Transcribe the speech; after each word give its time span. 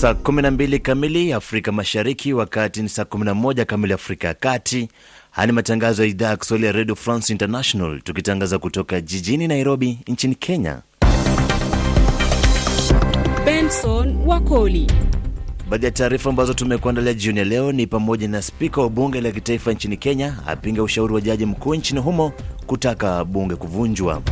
Saa 0.00 0.12
12 0.14 0.78
kamili 0.80 1.32
Afrika 1.32 1.72
Mashariki, 1.72 2.32
wakati 2.32 2.82
ni 2.82 2.88
saa 2.88 3.02
11 3.02 3.64
kamili 3.64 3.92
Afrika 3.92 4.28
ya 4.28 4.34
Kati. 4.34 4.88
Haya 5.30 5.46
ni 5.46 5.52
matangazo 5.52 6.02
ya 6.02 6.08
idhaa 6.08 6.28
ya 6.28 6.36
Kiswahili 6.36 6.66
ya 6.66 6.72
Radio 6.72 6.94
France 6.96 7.32
International, 7.32 8.00
tukitangaza 8.00 8.58
kutoka 8.58 9.00
jijini 9.00 9.48
Nairobi 9.48 9.98
nchini 10.06 10.34
Kenya. 10.34 10.78
Benson 13.44 14.16
Wakoli. 14.26 14.86
Baadhi 15.70 15.84
ya 15.86 15.90
taarifa 15.92 16.30
ambazo 16.30 16.54
tumekuandalia 16.54 17.14
jioni 17.14 17.38
ya 17.38 17.44
leo 17.44 17.72
ni 17.72 17.86
pamoja 17.86 18.28
na 18.28 18.42
spika 18.42 18.80
wa 18.80 18.88
bunge 18.90 19.20
la 19.20 19.30
kitaifa 19.30 19.72
nchini 19.72 19.96
Kenya 19.96 20.34
apinga 20.46 20.82
ushauri 20.82 21.14
wa 21.14 21.20
jaji 21.20 21.46
mkuu 21.46 21.74
nchini 21.74 22.00
humo 22.00 22.32
kutaka 22.66 23.24
bunge 23.24 23.56
kuvunjwa. 23.56 24.22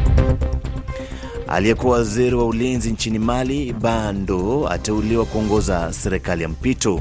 Aliyekuwa 1.49 1.97
waziri 1.97 2.37
wa 2.37 2.47
ulinzi 2.47 2.93
nchini 2.93 3.19
Mali 3.19 3.73
Bando 3.73 4.69
ateuliwa 4.69 5.25
kuongoza 5.25 5.93
serikali 5.93 6.43
ya 6.43 6.49
mpito. 6.49 7.01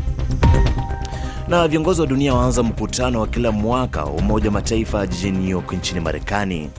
Na 1.47 1.67
viongozi 1.67 2.01
wa 2.01 2.07
dunia 2.07 2.33
waanza 2.33 2.63
mkutano 2.63 3.19
wa 3.21 3.27
kila 3.27 3.51
mwaka 3.51 4.03
wa 4.03 4.11
Umoja 4.11 4.51
Mataifa 4.51 5.07
jijini 5.07 5.37
New 5.37 5.49
York 5.49 5.73
nchini 5.73 5.99
Marekani. 5.99 6.69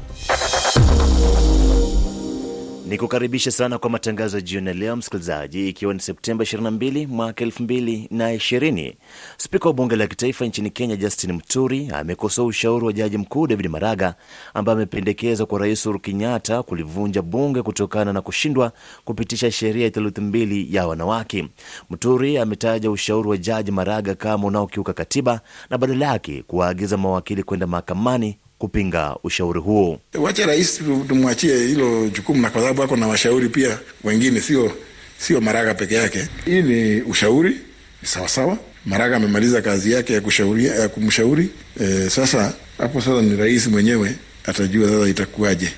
Ni 2.89 2.99
kukaribisha 2.99 3.51
sana 3.51 3.79
kwa 3.79 3.91
matangazo 3.91 4.37
ya 4.37 4.41
jioni 4.41 4.73
leo 4.75 4.97
msikilizaji, 4.97 5.69
ikiwa 5.69 5.95
ni 5.95 6.01
Septemba 6.01 6.45
22 6.45 7.07
mwaka 7.07 7.45
2020. 7.45 8.95
Spika 9.37 9.69
wa 9.69 9.73
bunge 9.75 9.97
la 9.97 10.07
kitaifa 10.07 10.45
nchini 10.45 10.71
Kenya 10.71 10.97
Justin 10.97 11.33
Mturi 11.33 11.89
amekosoa 11.95 12.45
ushauri 12.47 12.87
wa 12.87 12.93
jaji 12.93 13.19
mkuu 13.19 13.47
David 13.47 13.67
Maraga 13.67 14.15
ambaye 14.55 14.77
amependekeza 14.77 15.47
kwa 15.47 15.59
Rais 15.59 15.87
Uhuru 15.87 16.01
Kenyatta 16.01 16.63
kulivunja 16.63 17.23
bunge 17.23 17.63
kutokana 17.63 18.13
na 18.13 18.21
kushindwa 18.23 18.73
kupitisha 19.05 19.51
sheria 19.51 19.85
ya 19.85 19.91
theluthi 19.91 20.21
mbili 20.21 20.75
ya 20.75 20.87
wanawake. 20.87 21.49
Mturi 21.91 22.39
ametaja 22.39 22.91
ushauri 22.91 23.29
wa 23.29 23.37
jaji 23.37 23.71
Maraga 23.71 24.15
kama 24.15 24.47
unaokiuka 24.47 24.93
katiba 24.93 25.41
na 25.71 25.79
badala 25.79 26.07
yake 26.07 26.43
kuwaagiza 26.43 26.97
mawakili 26.97 27.43
kwenda 27.43 27.67
mahakamani 27.67 28.39
kupinga 28.59 29.17
ushauri 29.25 29.61
huo. 29.61 30.01
Wacha 30.15 30.47
rais 30.47 30.81
tumwachie 31.09 31.67
hilo 31.67 32.09
jukumu, 32.09 32.43
na 32.43 32.51
kwa 32.51 32.61
sababu 32.61 32.83
ako 32.83 32.97
na 32.97 33.07
washauri 33.07 33.49
pia 33.49 33.79
wengine, 34.05 34.41
sio 34.41 34.73
sio 35.19 35.41
Maraga 35.41 35.75
peke 35.75 35.95
yake. 35.95 36.29
Hii 36.45 36.63
ni 36.63 37.03
ushauri 37.03 37.57
sawasawa. 38.05 38.59
Maraga 38.87 39.17
amemaliza 39.17 39.63
kazi 39.63 39.93
yake 39.93 40.13
ya 40.13 40.21
kushauri, 40.21 40.65
ya 40.67 40.89
kumshauri 40.89 41.51
e, 41.81 42.11
sasa 42.11 42.55
hapo 42.79 43.01
sasa 43.01 43.23
ni 43.23 43.37
rais 43.37 43.67
mwenyewe 43.67 44.17
atajua 44.45 44.89
sasa 44.89 45.09
itakuwaje. 45.09 45.73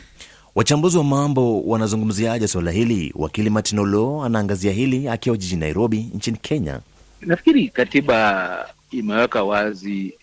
Wachambuzi 0.55 0.97
wa 0.99 1.05
mambo 1.05 1.63
wanazungumziaje 1.63 2.49
swala 2.49 2.71
hili? 2.71 3.13
Wakili 3.17 3.51
Matinolo 3.51 4.23
anaangazia 4.25 4.73
hili 4.73 5.09
akiwa 5.09 5.37
jijini 5.37 5.61
Nairobi 5.61 6.11
nchini 6.15 6.39
Kenya. 6.43 6.81
Nafikiri 7.21 7.69
katiba 7.69 8.67
imeweka 8.91 9.43
wazi 9.45 10.15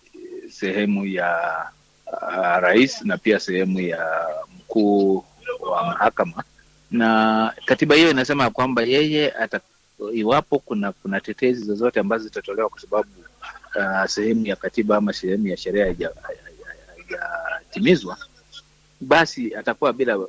sehemu 0.51 1.05
ya 1.05 1.37
Uh, 2.07 2.57
rais 2.63 3.01
na 3.03 3.17
pia 3.17 3.39
sehemu 3.39 3.79
ya 3.79 4.27
mkuu 4.57 5.23
wa 5.59 5.85
mahakama, 5.85 6.43
na 6.91 7.53
katiba 7.65 7.95
hiyo 7.95 8.11
inasema 8.11 8.49
kwamba 8.49 8.81
yeye 8.83 9.31
ata, 9.31 9.59
iwapo 10.13 10.59
kuna 10.59 10.91
kuna 10.91 11.21
tetezi 11.21 11.65
zozote 11.65 11.99
ambazo 11.99 12.23
zitatolewa 12.23 12.69
kwa 12.69 12.81
sababu 12.81 13.09
uh, 13.75 14.05
sehemu 14.05 14.45
ya 14.45 14.55
katiba 14.55 14.97
ama 14.97 15.13
sehemu 15.13 15.47
ya 15.47 15.57
sheria 15.57 15.95
haijatimizwa, 16.95 18.17
basi 19.01 19.55
atakuwa 19.55 19.93
bila, 19.93 20.19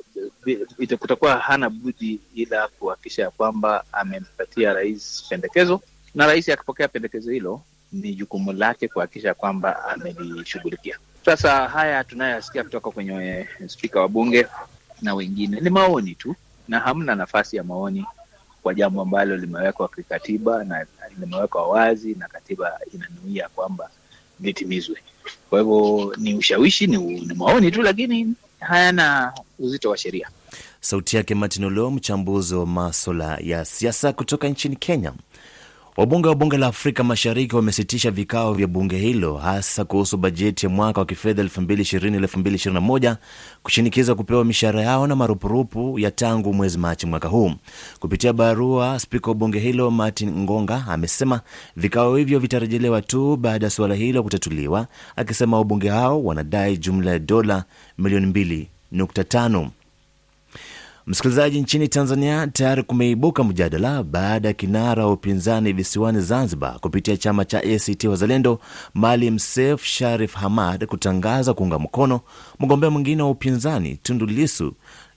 bila 0.77 0.97
kutakuwa 0.97 1.37
hana 1.39 1.69
budi 1.69 2.19
ila 2.35 2.67
kuhakikisha 2.67 3.21
ya 3.21 3.31
kwamba 3.31 3.83
amempatia 3.91 4.73
rais 4.73 5.25
pendekezo, 5.29 5.81
na 6.15 6.27
rais 6.27 6.49
akipokea 6.49 6.87
pendekezo 6.87 7.31
hilo 7.31 7.61
ni 7.91 8.15
jukumu 8.15 8.53
lake 8.53 8.87
kuhakikisha 8.87 9.33
kwamba 9.33 9.85
amelishughulikia. 9.85 10.97
Sasa 11.25 11.67
haya 11.67 12.03
tunayoyasikia 12.03 12.63
kutoka 12.63 12.91
kwenye 12.91 13.47
spika 13.67 13.99
wa 14.01 14.07
bunge 14.07 14.47
na 15.01 15.13
wengine 15.15 15.59
ni 15.61 15.69
maoni 15.69 16.15
tu, 16.15 16.35
na 16.67 16.79
hamna 16.79 17.15
nafasi 17.15 17.57
ya 17.57 17.63
maoni 17.63 18.05
kwa 18.63 18.73
jambo 18.73 19.01
ambalo 19.01 19.37
limewekwa 19.37 19.87
kikatiba 19.87 20.63
na 20.63 20.85
limewekwa 21.19 21.67
wazi 21.67 22.15
na 22.15 22.27
katiba 22.27 22.79
inanuia 22.93 23.49
kwamba 23.49 23.89
litimizwe. 24.39 24.97
Kwa 25.49 25.59
hivyo 25.59 26.13
ni 26.17 26.33
ushawishi, 26.35 26.87
ni, 26.87 26.97
ni 26.97 27.33
maoni 27.33 27.71
tu, 27.71 27.81
lakini 27.81 28.33
hayana 28.59 29.33
uzito 29.59 29.89
wa 29.89 29.97
sheria. 29.97 30.29
Sauti 30.81 31.15
yake 31.17 31.35
Martin 31.35 31.63
Olo, 31.65 31.91
mchambuzi 31.91 32.55
wa 32.55 32.65
maswala 32.65 33.37
ya 33.41 33.65
siasa 33.65 34.13
kutoka 34.13 34.47
nchini 34.47 34.75
Kenya. 34.75 35.13
Wabunge 35.97 36.27
wa 36.27 36.35
bunge 36.35 36.57
la 36.57 36.67
Afrika 36.67 37.03
Mashariki 37.03 37.55
wamesitisha 37.55 38.11
vikao 38.11 38.53
vya 38.53 38.67
bunge 38.67 38.97
hilo 38.97 39.37
hasa 39.37 39.85
kuhusu 39.85 40.17
bajeti 40.17 40.65
ya 40.65 40.69
mwaka 40.69 40.99
wa 40.99 41.05
kifedha 41.05 41.43
2020-2021 41.43 43.15
kushinikiza 43.63 44.15
kupewa 44.15 44.45
mishahara 44.45 44.81
yao 44.81 45.07
na 45.07 45.15
marupurupu 45.15 45.99
ya 45.99 46.11
tangu 46.11 46.53
mwezi 46.53 46.77
Machi 46.77 47.05
mwaka 47.05 47.27
huu. 47.27 47.51
Kupitia 47.99 48.33
barua, 48.33 48.99
spika 48.99 49.27
wa 49.27 49.35
bunge 49.35 49.59
hilo 49.59 49.91
Martin 49.91 50.31
Ngonga 50.39 50.85
amesema 50.89 51.41
vikao 51.75 52.15
hivyo 52.15 52.39
vitarejelewa 52.39 53.01
tu 53.01 53.35
baada 53.37 53.65
ya 53.65 53.69
suala 53.69 53.95
hilo 53.95 54.23
kutatuliwa, 54.23 54.87
akisema 55.15 55.57
wabunge 55.57 55.89
hao 55.89 56.23
wanadai 56.23 56.77
jumla 56.77 57.11
ya 57.11 57.19
dola 57.19 57.63
milioni 57.97 58.25
2.5. 58.93 59.67
Msikilizaji, 61.09 61.61
nchini 61.61 61.87
Tanzania 61.87 62.47
tayari 62.47 62.83
kumeibuka 62.83 63.43
mjadala 63.43 64.03
baada 64.03 64.47
ya 64.47 64.53
kinara 64.53 65.05
wa 65.05 65.11
upinzani 65.13 65.73
visiwani 65.73 66.21
Zanzibar 66.21 66.79
kupitia 66.79 67.17
chama 67.17 67.45
cha 67.45 67.57
ACT 67.63 68.03
Wazalendo 68.03 68.59
Maalim 68.93 69.39
Seif 69.39 69.83
Sharif 69.85 70.33
Hamad 70.35 70.85
kutangaza 70.85 71.53
kuunga 71.53 71.79
mkono 71.79 72.21
mgombea 72.59 72.89
mwingine 72.89 73.23
wa 73.23 73.29
upinzani 73.29 73.95
Tundu 74.03 74.25
Lissu 74.25 74.73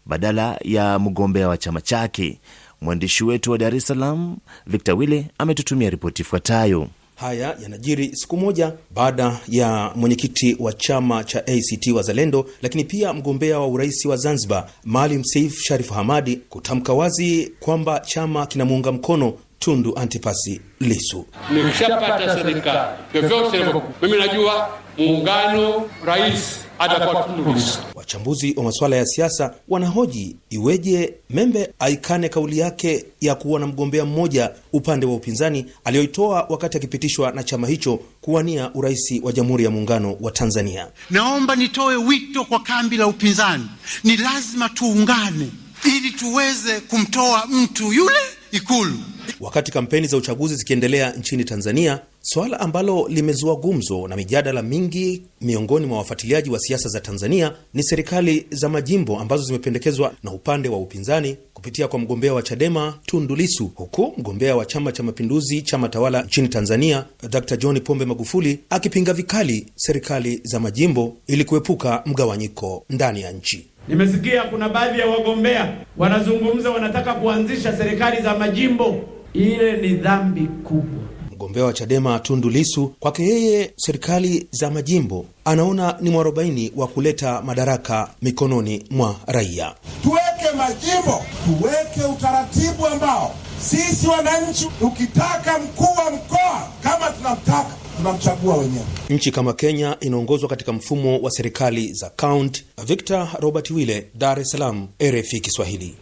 badala 0.06 0.58
ya 0.64 0.98
mgombea 0.98 1.48
wa 1.48 1.56
chama 1.56 1.80
chake. 1.80 2.40
Mwandishi 2.80 3.24
wetu 3.24 3.50
wa 3.50 3.58
Dar 3.58 3.74
es 3.74 3.86
Salaam 3.86 4.36
Victor 4.66 4.94
Wille 4.94 5.26
ametutumia 5.38 5.90
ripoti 5.90 6.22
ifuatayo. 6.22 6.88
Haya 7.22 7.56
yanajiri 7.62 8.10
siku 8.16 8.36
moja 8.36 8.72
baada 8.90 9.38
ya 9.48 9.90
mwenyekiti 9.94 10.56
wa 10.60 10.72
chama 10.72 11.24
cha 11.24 11.38
ACT 11.46 11.86
Wazalendo 11.94 12.46
lakini 12.62 12.84
pia 12.84 13.12
mgombea 13.12 13.58
wa 13.58 13.66
urais 13.66 14.04
wa 14.06 14.16
Zanzibar 14.16 14.66
Maalim 14.84 15.24
Seif 15.24 15.60
Sharif 15.60 15.90
Hamadi 15.90 16.36
kutamka 16.36 16.92
wazi 16.92 17.52
kwamba 17.60 18.00
chama 18.00 18.46
kinamuunga 18.46 18.92
mkono 18.92 19.34
Tundu 19.58 19.98
Antipasi 19.98 20.60
Lisu. 20.80 21.26
Nikishapata 21.54 22.34
serikali 22.34 22.78
vyovyote, 23.12 23.58
mimi 24.02 24.18
najua 24.18 24.68
muungano 24.98 25.88
rais 26.06 26.58
atakuwa 26.82 27.22
Tundu 27.22 27.60
Wachambuzi 27.94 28.54
wa 28.56 28.64
masuala 28.64 28.96
ya 28.96 29.06
siasa 29.06 29.54
wanahoji 29.68 30.36
iweje 30.50 31.14
Membe 31.30 31.72
aikane 31.78 32.28
kauli 32.28 32.58
yake 32.58 33.04
ya 33.20 33.34
kuwa 33.34 33.60
na 33.60 33.66
mgombea 33.66 34.04
mmoja 34.04 34.50
upande 34.72 35.06
wa 35.06 35.14
upinzani 35.14 35.66
aliyoitoa 35.84 36.46
wakati 36.48 36.76
akipitishwa 36.76 37.32
na 37.32 37.42
chama 37.42 37.68
hicho 37.68 38.00
kuwania 38.20 38.70
urais 38.74 39.12
wa 39.22 39.32
Jamhuri 39.32 39.64
ya 39.64 39.70
Muungano 39.70 40.16
wa 40.20 40.30
Tanzania. 40.30 40.86
Naomba 41.10 41.56
nitoe 41.56 41.96
wito 41.96 42.44
kwa 42.44 42.60
kambi 42.60 42.96
la 42.96 43.06
upinzani, 43.06 43.66
ni 44.04 44.16
lazima 44.16 44.68
tuungane 44.68 45.48
ili 45.84 46.10
tuweze 46.10 46.80
kumtoa 46.80 47.46
mtu 47.46 47.92
yule 47.92 48.16
Ikulu. 48.52 48.98
Wakati 49.40 49.72
kampeni 49.72 50.06
za 50.06 50.16
uchaguzi 50.16 50.56
zikiendelea 50.56 51.10
nchini 51.12 51.44
Tanzania, 51.44 52.00
swala 52.24 52.60
ambalo 52.60 53.06
limezua 53.08 53.56
gumzo 53.56 54.08
na 54.08 54.16
mijadala 54.16 54.62
mingi 54.62 55.22
miongoni 55.40 55.86
mwa 55.86 55.98
wafuatiliaji 55.98 56.50
wa 56.50 56.58
siasa 56.58 56.88
za 56.88 57.00
Tanzania 57.00 57.52
ni 57.74 57.82
serikali 57.82 58.46
za 58.50 58.68
majimbo 58.68 59.18
ambazo 59.20 59.42
zimependekezwa 59.44 60.12
na 60.22 60.32
upande 60.32 60.68
wa 60.68 60.78
upinzani 60.78 61.36
kupitia 61.54 61.88
kwa 61.88 61.98
mgombea 61.98 62.34
wa 62.34 62.42
Chadema 62.42 62.94
Tundu 63.06 63.36
Lissu, 63.36 63.70
huku 63.74 64.14
mgombea 64.18 64.56
wa 64.56 64.66
Chama 64.66 64.92
cha 64.92 65.02
Mapinduzi, 65.02 65.62
chama 65.62 65.88
tawala 65.88 66.22
nchini 66.22 66.48
Tanzania, 66.48 67.04
Dr 67.30 67.56
John 67.56 67.80
Pombe 67.80 68.04
Magufuli 68.04 68.58
akipinga 68.70 69.12
vikali 69.12 69.66
serikali 69.76 70.40
za 70.44 70.60
majimbo 70.60 71.16
ili 71.26 71.44
kuepuka 71.44 72.02
mgawanyiko 72.06 72.84
ndani 72.90 73.20
ya 73.22 73.32
nchi. 73.32 73.66
Nimesikia 73.88 74.42
kuna 74.44 74.68
baadhi 74.68 75.00
ya 75.00 75.06
wagombea 75.06 75.76
wanazungumza, 75.96 76.70
wanataka 76.70 77.14
kuanzisha 77.14 77.76
serikali 77.76 78.22
za 78.22 78.38
majimbo. 78.38 79.00
Ile 79.34 79.76
ni 79.76 79.88
dhambi 79.94 80.40
kubwa. 80.64 81.11
Mgombea 81.42 81.64
wa 81.64 81.72
Chadema 81.72 82.18
Tundu 82.18 82.50
Lisu, 82.50 82.88
kwake 83.00 83.22
yeye, 83.22 83.72
serikali 83.76 84.46
za 84.50 84.70
majimbo 84.70 85.26
anaona 85.44 85.96
ni 86.00 86.10
mwarobaini 86.10 86.72
wa 86.76 86.86
kuleta 86.88 87.42
madaraka 87.42 88.10
mikononi 88.22 88.84
mwa 88.90 89.16
raia. 89.26 89.74
Tuweke 90.02 90.56
majimbo, 90.56 91.22
tuweke 91.44 92.04
utaratibu 92.12 92.86
ambao 92.86 93.34
sisi 93.60 94.06
wananchi, 94.06 94.68
ukitaka 94.80 95.58
mkuu 95.58 95.84
wa 96.04 96.10
mkoa 96.10 96.68
kama 96.82 97.10
tunamtaka 97.10 97.70
tunamchagua 97.96 98.56
wenyewe. 98.56 98.84
Nchi 99.10 99.30
kama 99.32 99.52
Kenya 99.52 99.96
inaongozwa 100.00 100.48
katika 100.48 100.72
mfumo 100.72 101.18
wa 101.18 101.30
serikali 101.30 101.92
za 101.92 102.10
kaunti. 102.10 102.64
Victor 102.86 103.28
Robert 103.40 103.70
Wille, 103.70 104.06
Dar 104.14 104.40
es 104.40 104.48
Salaam, 104.50 104.88
RFI 105.02 105.40
Kiswahili. 105.40 105.94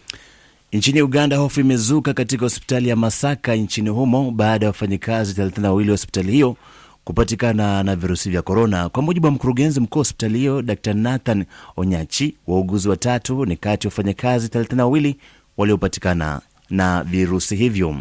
Nchini 0.73 1.01
Uganda, 1.01 1.37
hofu 1.37 1.59
imezuka 1.59 2.13
katika 2.13 2.45
hospitali 2.45 2.89
ya 2.89 2.95
Masaka 2.95 3.55
nchini 3.55 3.89
humo 3.89 4.31
baada 4.31 4.65
ya 4.65 4.69
wafanyikazi 4.69 5.41
32 5.41 5.85
wa 5.85 5.91
hospitali 5.91 6.31
hiyo 6.31 6.55
kupatikana 7.03 7.83
na 7.83 7.95
virusi 7.95 8.29
vya 8.29 8.41
korona. 8.41 8.89
Kwa 8.89 9.03
mujibu 9.03 9.25
wa 9.25 9.31
mkurugenzi 9.31 9.79
mkuu 9.79 9.99
wa 9.99 10.01
hospitali 10.01 10.37
hiyo 10.39 10.61
Dr 10.61 10.93
Nathan 10.93 11.45
Onyachi, 11.77 12.35
wauguzi 12.47 12.89
watatu 12.89 13.45
ni 13.45 13.55
kati 13.55 13.87
ya 13.87 13.89
wafanyakazi 13.91 14.47
32 14.47 15.15
waliopatikana 15.57 16.41
na 16.69 17.03
virusi 17.03 17.55
hivyo. 17.55 17.95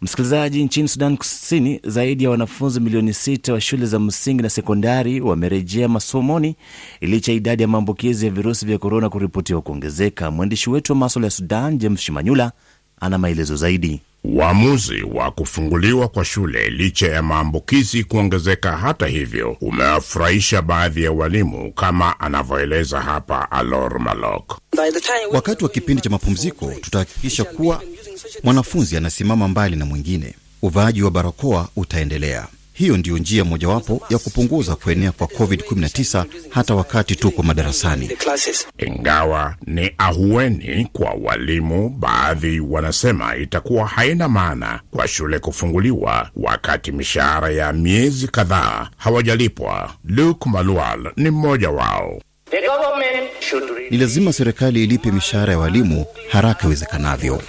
Msikilizaji, 0.00 0.64
nchini 0.64 0.88
Sudan 0.88 1.16
Kusini, 1.16 1.80
zaidi 1.84 2.24
ya 2.24 2.30
wanafunzi 2.30 2.80
milioni 2.80 3.14
sita 3.14 3.52
wa 3.52 3.60
shule 3.60 3.86
za 3.86 3.98
msingi 3.98 4.42
na 4.42 4.48
sekondari 4.50 5.20
wamerejea 5.20 5.88
masomoni 5.88 6.56
licha 7.00 7.32
ya 7.32 7.36
idadi 7.36 7.62
ya 7.62 7.68
maambukizi 7.68 8.26
ya 8.26 8.32
virusi 8.32 8.66
vya 8.66 8.78
korona 8.78 9.08
kuripotiwa 9.08 9.62
kuongezeka. 9.62 10.30
Mwandishi 10.30 10.70
wetu 10.70 10.92
wa 10.92 10.98
maswala 10.98 11.26
ya 11.26 11.30
Sudan, 11.30 11.78
James 11.78 12.00
Shimanyula, 12.00 12.52
ana 13.00 13.18
maelezo 13.18 13.56
zaidi. 13.56 14.00
Uamuzi 14.24 15.02
wa 15.02 15.30
kufunguliwa 15.30 16.08
kwa 16.08 16.24
shule 16.24 16.70
licha 16.70 17.06
ya 17.08 17.22
maambukizi 17.22 18.04
kuongezeka, 18.04 18.76
hata 18.76 19.06
hivyo, 19.06 19.56
umewafurahisha 19.60 20.62
baadhi 20.62 21.02
ya 21.04 21.12
walimu 21.12 21.72
kama 21.72 22.20
anavyoeleza 22.20 23.00
hapa 23.00 23.50
Alor 23.50 24.00
Malok. 24.00 24.58
Wakati 25.32 25.64
wa 25.64 25.70
kipindi 25.70 26.02
cha 26.02 26.10
mapumziko, 26.10 26.72
tutahakikisha 26.80 27.44
kuwa 27.44 27.82
mwanafunzi 28.46 28.96
anasimama 28.96 29.48
mbali 29.48 29.76
na 29.76 29.86
mwingine. 29.86 30.34
Uvaaji 30.62 31.02
wa 31.02 31.10
barakoa 31.10 31.68
utaendelea. 31.76 32.46
Hiyo 32.72 32.96
ndiyo 32.96 33.18
njia 33.18 33.44
mojawapo 33.44 34.00
ya 34.10 34.18
kupunguza 34.18 34.76
kuenea 34.76 35.12
kwa 35.12 35.26
COVID-19 35.26 36.24
hata 36.50 36.74
wakati 36.74 37.16
tuko 37.16 37.42
madarasani. 37.42 38.10
Ingawa 38.78 39.54
ni 39.66 39.90
ahueni 39.98 40.88
kwa 40.92 41.10
walimu, 41.22 41.88
baadhi 41.88 42.60
wanasema 42.60 43.36
itakuwa 43.36 43.86
haina 43.86 44.28
maana 44.28 44.80
kwa 44.90 45.08
shule 45.08 45.38
kufunguliwa 45.38 46.30
wakati 46.36 46.92
mishahara 46.92 47.50
ya 47.50 47.72
miezi 47.72 48.28
kadhaa 48.28 48.88
hawajalipwa. 48.96 49.90
Luke 50.04 50.50
Malual 50.50 51.12
ni 51.16 51.30
mmoja 51.30 51.70
wao. 51.70 52.20
Ni 53.90 53.96
lazima 53.98 54.32
serikali 54.32 54.84
ilipe 54.84 55.10
mishahara 55.12 55.52
ya 55.52 55.58
walimu 55.58 56.06
haraka 56.30 56.66
iwezekanavyo. 56.66 57.42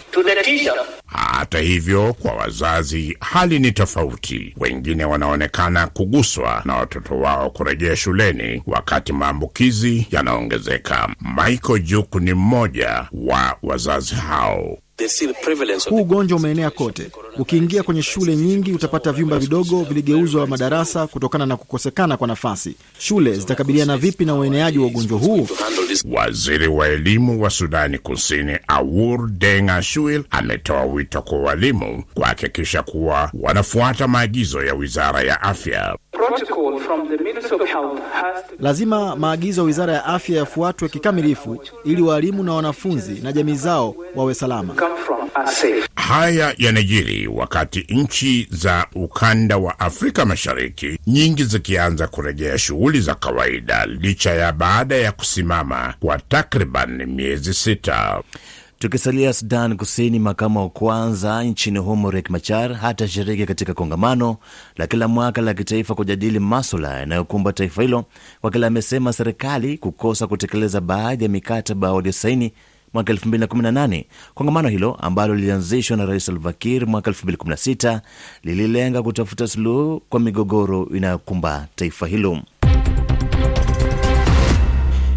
Hata 1.06 1.60
hivyo, 1.60 2.14
kwa 2.14 2.34
wazazi 2.34 3.18
hali 3.22 3.60
ni 3.60 3.72
tofauti. 3.72 4.54
Wengine 4.58 5.06
wanaonekana 5.06 5.88
kuguswa 5.88 6.62
na 6.66 6.76
watoto 6.76 7.20
wao 7.20 7.50
kurejea 7.50 7.96
shuleni 7.96 8.64
wakati 8.68 9.14
maambukizi 9.14 10.08
yanaongezeka. 10.12 11.10
Michael 11.46 11.80
Juk 11.84 12.16
ni 12.16 12.34
mmoja 12.34 13.08
wa 13.14 13.58
wazazi 13.64 14.16
hao. 14.16 14.78
Huu 15.90 15.96
ugonjwa 16.02 16.38
umeenea 16.38 16.70
kote. 16.70 17.10
Ukiingia 17.38 17.84
kwenye 17.84 18.02
shule 18.04 18.36
nyingi 18.36 18.74
utapata 18.74 19.12
vyumba 19.12 19.40
vidogo 19.40 19.84
viligeuzwa 19.84 20.48
madarasa 20.48 21.08
kutokana 21.08 21.46
na 21.46 21.58
kukosekana 21.58 22.18
kwa 22.18 22.28
nafasi. 22.28 22.76
Shule 23.00 23.34
zitakabiliana 23.34 23.98
vipi 23.98 24.26
na 24.26 24.36
ueneaji 24.36 24.80
wa 24.80 24.86
ugonjwa 24.88 25.20
huu? 25.20 25.48
Waziri 26.12 26.68
wa 26.68 26.88
elimu 26.88 27.42
wa 27.44 27.50
Sudani 27.50 27.98
Kusini 27.98 28.58
Awur 28.68 29.30
Deng 29.30 29.70
Ashuil 29.70 30.24
ametoa 30.30 30.84
wito 30.86 31.22
kwa 31.22 31.40
walimu 31.40 32.04
kuhakikisha 32.14 32.84
kuwa 32.84 33.32
wanafuata 33.34 34.08
maagizo 34.08 34.64
ya 34.64 34.74
wizara 34.76 35.22
ya 35.22 35.42
afya. 35.42 35.98
Lazima 38.60 39.16
maagizo 39.16 39.62
ya 39.62 39.66
wizara 39.66 39.94
ya 39.94 40.06
afya 40.06 40.38
yafuatwe 40.38 40.90
kikamilifu 40.90 41.62
ili 41.86 42.02
walimu 42.02 42.44
na 42.44 42.54
wanafunzi 42.54 43.12
na 43.24 43.32
jamii 43.34 43.56
zao 43.56 43.96
wawe 44.16 44.34
salama. 44.34 44.74
Haya 45.96 46.54
yanajiri 46.58 47.28
wakati 47.28 47.86
nchi 47.90 48.48
za 48.52 48.86
ukanda 48.96 49.58
wa 49.58 49.80
Afrika 49.80 50.26
Mashariki 50.26 51.00
nyingi 51.08 51.44
zikianza 51.44 52.08
kurejea 52.08 52.58
shughuli 52.58 53.02
za 53.02 53.16
kawaida 53.16 53.86
licha 53.86 54.32
ya 54.32 54.52
baada 54.52 54.96
ya 54.96 55.12
kusimama 55.12 55.94
kwa 56.00 56.18
takriban 56.20 57.06
miezi 57.06 57.54
sita. 57.54 58.22
Tukisalia 58.80 59.34
Sudan 59.34 59.78
Kusini, 59.78 60.20
makamu 60.20 60.60
wa 60.60 60.70
kwanza 60.70 61.44
nchini 61.44 61.80
humo 61.80 62.12
Riek 62.12 62.30
Machar 62.30 62.74
hatashiriki 62.74 63.46
katika 63.46 63.74
kongamano 63.74 64.38
la 64.76 64.88
kila 64.88 65.08
mwaka 65.08 65.42
la 65.42 65.54
kitaifa 65.54 65.96
kujadili 65.96 66.40
maswala 66.40 67.00
yanayokumba 67.00 67.54
taifa 67.54 67.82
hilo 67.82 68.06
kwa 68.42 68.52
kile 68.52 68.68
amesema 68.68 69.14
serikali 69.14 69.78
kukosa 69.78 70.28
kutekeleza 70.28 70.82
baadhi 70.82 71.24
ya 71.24 71.30
mikataba 71.30 71.94
waliosaini 71.94 72.54
mwaka 72.94 73.14
2018. 73.14 74.04
Kongamano 74.34 74.70
hilo 74.70 74.96
ambalo 74.96 75.36
lilianzishwa 75.36 75.98
na 75.98 76.06
Rais 76.06 76.26
Salva 76.26 76.54
Kiir 76.54 76.88
mwaka 76.88 77.12
2016 77.12 78.00
lililenga 78.44 79.04
kutafuta 79.04 79.48
suluhu 79.48 80.00
kwa 80.10 80.20
migogoro 80.20 80.90
inayokumba 80.96 81.68
taifa 81.76 82.08
hilo. 82.08 82.40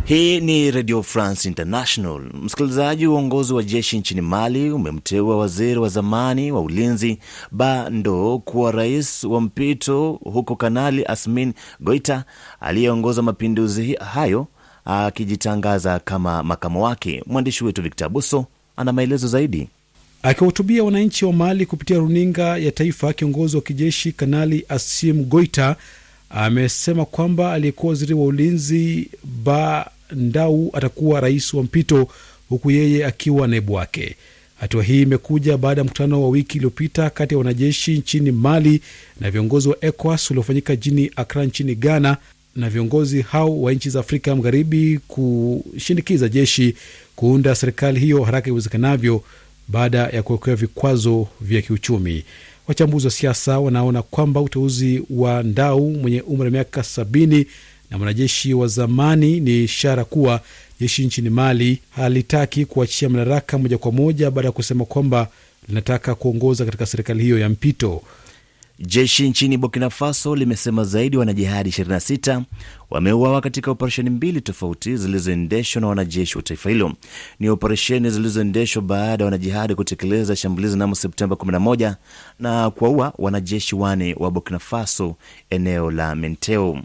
Hii 0.05 0.41
ni 0.41 0.71
Radio 0.71 1.03
France 1.03 1.49
International. 1.49 2.21
Msikilizaji, 2.43 3.07
uongozi 3.07 3.55
wa 3.55 3.63
jeshi 3.63 3.99
nchini 3.99 4.21
Mali 4.21 4.71
umemteua 4.71 5.37
waziri 5.37 5.79
wa 5.81 5.89
zamani 5.89 6.53
wa 6.53 6.61
ulinzi 6.61 7.19
Bando 7.51 8.39
kuwa 8.39 8.73
rais 8.73 9.25
wa 9.25 9.41
mpito, 9.41 10.19
huku 10.25 10.57
Kanali 10.57 11.05
Asmin 11.05 11.53
Goita 11.81 12.25
aliyeongoza 12.61 13.23
mapinduzi 13.23 13.95
hayo 13.95 14.47
akijitangaza 14.85 15.99
kama 15.99 16.43
makamo 16.43 16.83
wake. 16.85 17.23
Mwandishi 17.27 17.65
wetu 17.65 17.83
Victor 17.83 18.07
Abuso 18.07 18.47
ana 18.77 18.93
maelezo 18.93 19.29
zaidi. 19.29 19.69
Akiwahutubia 20.23 20.85
wananchi 20.85 21.25
wa 21.25 21.33
Mali 21.33 21.67
kupitia 21.67 21.99
runinga 21.99 22.57
ya 22.57 22.71
taifa, 22.73 23.13
kiongozi 23.13 23.57
wa 23.57 23.63
kijeshi 23.63 24.13
Kanali 24.13 24.65
Asim 24.69 25.25
Goita 25.25 25.77
amesema 26.31 27.05
kwamba 27.05 27.53
aliyekuwa 27.53 27.91
waziri 27.91 28.15
wa 28.15 28.25
ulinzi 28.25 29.09
Ba 29.45 29.91
Ndau 30.13 30.71
atakuwa 30.75 31.21
rais 31.21 31.55
wa 31.55 31.63
mpito 31.63 32.09
huku 32.49 32.71
yeye 32.71 33.07
akiwa 33.07 33.49
naibu 33.49 33.73
wake. 33.73 34.17
Hatua 34.61 34.83
hii 34.83 35.03
imekuja 35.03 35.57
baada 35.57 35.81
ya 35.81 35.85
mkutano 35.85 36.23
wa 36.23 36.29
wiki 36.29 36.57
iliyopita 36.59 37.11
kati 37.11 37.35
ya 37.35 37.39
wanajeshi 37.39 37.99
nchini 37.99 38.31
Mali 38.33 38.81
na 39.21 39.31
viongozi 39.31 39.69
wa 39.69 39.77
ECOWAS 39.85 40.31
uliofanyika 40.31 40.77
jini 40.77 41.11
Akra 41.17 41.45
nchini 41.45 41.75
Ghana, 41.75 42.17
na 42.57 42.71
viongozi 42.71 43.23
hao 43.23 43.63
wa 43.63 43.73
nchi 43.73 43.91
za 43.91 44.01
Afrika 44.01 44.37
Magharibi 44.37 45.01
kushinikiza 45.09 46.29
jeshi 46.29 46.75
kuunda 47.17 47.55
serikali 47.55 48.01
hiyo 48.01 48.23
haraka 48.25 48.49
iwezekanavyo 48.51 49.23
baada 49.69 49.99
ya 49.99 50.23
kuwekewa 50.23 50.57
vikwazo 50.57 51.29
vya 51.41 51.63
kiuchumi. 51.63 52.25
Wachambuzi 52.69 53.07
wa 53.07 53.11
siasa 53.13 53.59
wanaona 53.59 54.03
kwamba 54.03 54.41
uteuzi 54.41 55.03
wa 55.11 55.43
Ndau 55.43 55.91
mwenye 55.91 56.21
umri 56.21 56.45
wa 56.45 56.51
miaka 56.51 56.83
sabini 56.83 57.47
na 57.91 57.99
mwanajeshi 57.99 58.55
wa 58.55 58.67
zamani 58.67 59.41
ni 59.41 59.65
ishara 59.65 60.05
kuwa 60.05 60.41
jeshi 60.81 61.07
nchini 61.07 61.31
Mali 61.31 61.79
halitaki 61.91 62.65
kuachia 62.65 63.09
madaraka 63.09 63.59
moja 63.59 63.79
kwa 63.79 63.93
moja 63.93 64.31
baada 64.31 64.49
ya 64.49 64.53
kusema 64.53 64.85
kwamba 64.85 65.29
linataka 65.69 66.15
kuongoza 66.15 66.65
katika 66.65 66.87
serikali 66.87 67.23
hiyo 67.23 67.39
ya 67.39 67.49
mpito. 67.49 68.03
Jeshi 68.87 69.29
nchini 69.29 69.57
Burkina 69.57 69.91
Faso 69.91 70.37
limesema 70.37 70.85
zaidi 70.85 71.17
wanajihadi 71.17 71.71
26 71.71 72.43
wameuawa 72.91 73.41
katika 73.41 73.71
operesheni 73.71 74.11
mbili 74.11 74.41
tofauti 74.41 74.97
zilizoendeshwa 74.97 75.81
na 75.83 75.89
wanajeshi 75.89 76.37
wa 76.39 76.43
taifa 76.43 76.71
hilo. 76.71 76.93
Ni 77.41 77.49
operesheni 77.49 78.11
zilizoendeshwa 78.11 78.83
baada 78.83 79.25
ya 79.25 79.27
wanajihadi 79.27 79.75
kutekeleza 79.75 80.37
shambulizi 80.37 80.79
namo 80.79 80.95
Septemba 80.95 81.37
11 81.37 81.95
na 82.39 82.71
kuwaua 82.71 83.13
wanajeshi 83.19 83.75
wane 83.75 84.15
wa 84.19 84.31
Burkina 84.31 84.59
Faso 84.59 85.17
eneo 85.51 85.91
la 85.91 86.15
Menteo. 86.15 86.83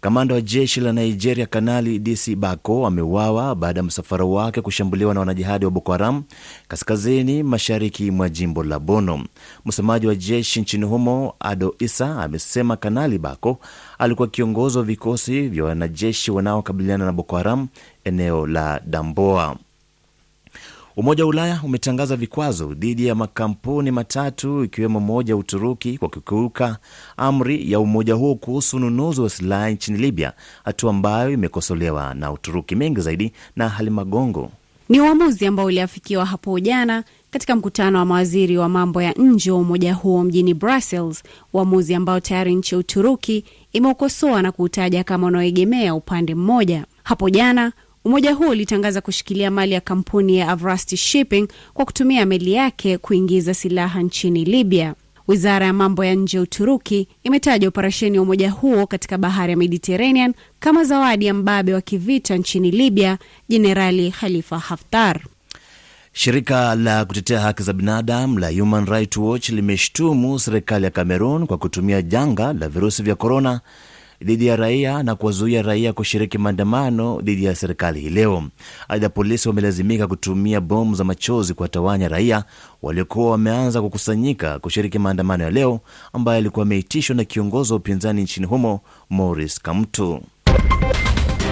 Kamanda 0.00 0.34
wa 0.34 0.40
jeshi 0.40 0.80
la 0.80 0.92
Nigeria 0.92 1.46
Kanali 1.46 1.98
Disi 1.98 2.36
Bako 2.36 2.86
ameuawa 2.86 3.54
baada 3.54 3.80
ya 3.80 3.84
msafara 3.84 4.24
wake 4.24 4.60
kushambuliwa 4.60 5.14
na 5.14 5.20
wanajihadi 5.20 5.64
wa 5.64 5.70
Boko 5.70 5.92
Haram 5.92 6.22
kaskazini 6.68 7.42
mashariki 7.42 8.10
mwa 8.10 8.28
jimbo 8.28 8.64
la 8.64 8.78
Bono. 8.78 9.24
Msemaji 9.64 10.06
wa 10.06 10.14
jeshi 10.14 10.60
nchini 10.60 10.84
humo 10.84 11.34
Ado 11.40 11.74
Isa 11.78 12.22
amesema 12.22 12.76
Kanali 12.76 13.18
Bako 13.18 13.58
alikuwa 13.98 14.28
kiongozi 14.28 14.78
wa 14.78 14.84
vikosi 14.84 15.48
vya 15.48 15.64
wanajeshi 15.64 16.30
wanaokabiliana 16.30 17.04
na 17.04 17.12
Boko 17.12 17.36
Haram 17.36 17.68
eneo 18.04 18.46
la 18.46 18.80
Damboa. 18.86 19.56
Umoja 20.98 21.24
wa 21.24 21.28
Ulaya 21.30 21.60
umetangaza 21.64 22.16
vikwazo 22.16 22.74
dhidi 22.74 23.06
ya 23.06 23.14
makampuni 23.14 23.90
matatu 23.90 24.64
ikiwemo 24.64 25.00
moja 25.00 25.32
ya 25.32 25.36
Uturuki 25.36 25.98
kwa 25.98 26.08
kukiuka 26.08 26.76
amri 27.16 27.72
ya 27.72 27.80
umoja 27.80 28.14
huo 28.14 28.34
kuhusu 28.34 28.76
ununuzi 28.76 29.20
wa 29.20 29.30
silaha 29.30 29.70
nchini 29.70 29.98
Libya, 29.98 30.32
hatua 30.64 30.90
ambayo 30.90 31.30
imekosolewa 31.30 32.14
na 32.14 32.32
Uturuki. 32.32 32.76
Mengi 32.76 33.00
zaidi 33.00 33.32
na 33.56 33.68
Halima 33.68 34.04
Gongo. 34.04 34.50
Ni 34.88 35.00
uamuzi 35.00 35.46
ambao 35.46 35.66
uliafikiwa 35.66 36.24
hapo 36.24 36.60
jana 36.60 37.04
katika 37.30 37.56
mkutano 37.56 37.98
wa 37.98 38.04
mawaziri 38.04 38.58
wa 38.58 38.68
mambo 38.68 39.02
ya 39.02 39.12
nje 39.12 39.50
wa 39.50 39.58
umoja 39.58 39.94
huo 39.94 40.24
mjini 40.24 40.54
Brussels, 40.54 41.22
uamuzi 41.52 41.94
ambao 41.94 42.20
tayari 42.20 42.54
nchi 42.54 42.74
ya 42.74 42.78
Uturuki 42.78 43.44
imeukosoa 43.72 44.42
na 44.42 44.52
kuutaja 44.52 45.04
kama 45.04 45.26
unaoegemea 45.26 45.94
upande 45.94 46.34
mmoja. 46.34 46.84
Hapo 47.02 47.30
jana 47.30 47.72
umoja 48.08 48.34
huo 48.34 48.48
ulitangaza 48.48 49.00
kushikilia 49.00 49.50
mali 49.50 49.72
ya 49.72 49.80
kampuni 49.80 50.38
ya 50.38 50.48
Avrasti 50.48 50.96
Shipping 50.96 51.48
kwa 51.74 51.84
kutumia 51.84 52.26
meli 52.26 52.52
yake 52.52 52.98
kuingiza 52.98 53.54
silaha 53.54 54.02
nchini 54.02 54.44
Libya. 54.44 54.94
Wizara 55.28 55.66
ya 55.66 55.72
mambo 55.72 56.04
ya 56.04 56.14
nje 56.14 56.36
ya 56.36 56.42
Uturuki 56.42 57.08
imetaja 57.24 57.68
operesheni 57.68 58.16
ya 58.16 58.22
umoja 58.22 58.50
huo 58.50 58.86
katika 58.86 59.18
bahari 59.18 59.50
ya 59.50 59.56
Mediterranean 59.56 60.34
kama 60.60 60.84
zawadi 60.84 61.26
ya 61.26 61.34
mbabe 61.34 61.74
wa 61.74 61.80
kivita 61.80 62.36
nchini 62.36 62.70
Libya, 62.70 63.18
Jenerali 63.48 64.10
Khalifa 64.10 64.58
Haftar. 64.58 65.20
Shirika 66.12 66.74
la 66.74 67.04
kutetea 67.04 67.40
haki 67.40 67.62
za 67.62 67.72
binadamu 67.72 68.38
la 68.38 68.50
Human 68.50 68.86
Rights 68.86 69.16
Watch 69.16 69.48
limeshtumu 69.48 70.38
serikali 70.38 70.84
ya 70.84 70.90
Cameroon 70.90 71.46
kwa 71.46 71.58
kutumia 71.58 72.02
janga 72.02 72.52
la 72.52 72.68
virusi 72.68 73.02
vya 73.02 73.14
korona 73.14 73.60
dhidi 74.22 74.46
ya 74.46 74.56
raia 74.56 75.02
na 75.02 75.14
kuwazuia 75.14 75.62
raia 75.62 75.92
kushiriki 75.92 76.38
maandamano 76.38 77.20
dhidi 77.22 77.44
ya 77.44 77.54
serikali 77.54 78.00
hii 78.00 78.10
leo. 78.10 78.44
Aidha, 78.88 79.08
polisi 79.08 79.48
wamelazimika 79.48 80.06
kutumia 80.06 80.60
bomu 80.60 80.94
za 80.94 81.04
machozi 81.04 81.54
kuwatawanya 81.54 82.08
raia 82.08 82.44
waliokuwa 82.82 83.30
wameanza 83.30 83.82
kukusanyika 83.82 84.58
kushiriki 84.58 84.98
maandamano 84.98 85.44
ya 85.44 85.50
leo 85.50 85.80
ambayo 86.12 86.36
yalikuwa 86.36 86.62
ameitishwa 86.66 87.16
na 87.16 87.24
kiongozi 87.24 87.72
wa 87.72 87.76
upinzani 87.78 88.22
nchini 88.22 88.46
humo 88.46 88.80
moris 89.10 89.60
kamtu 89.60 90.20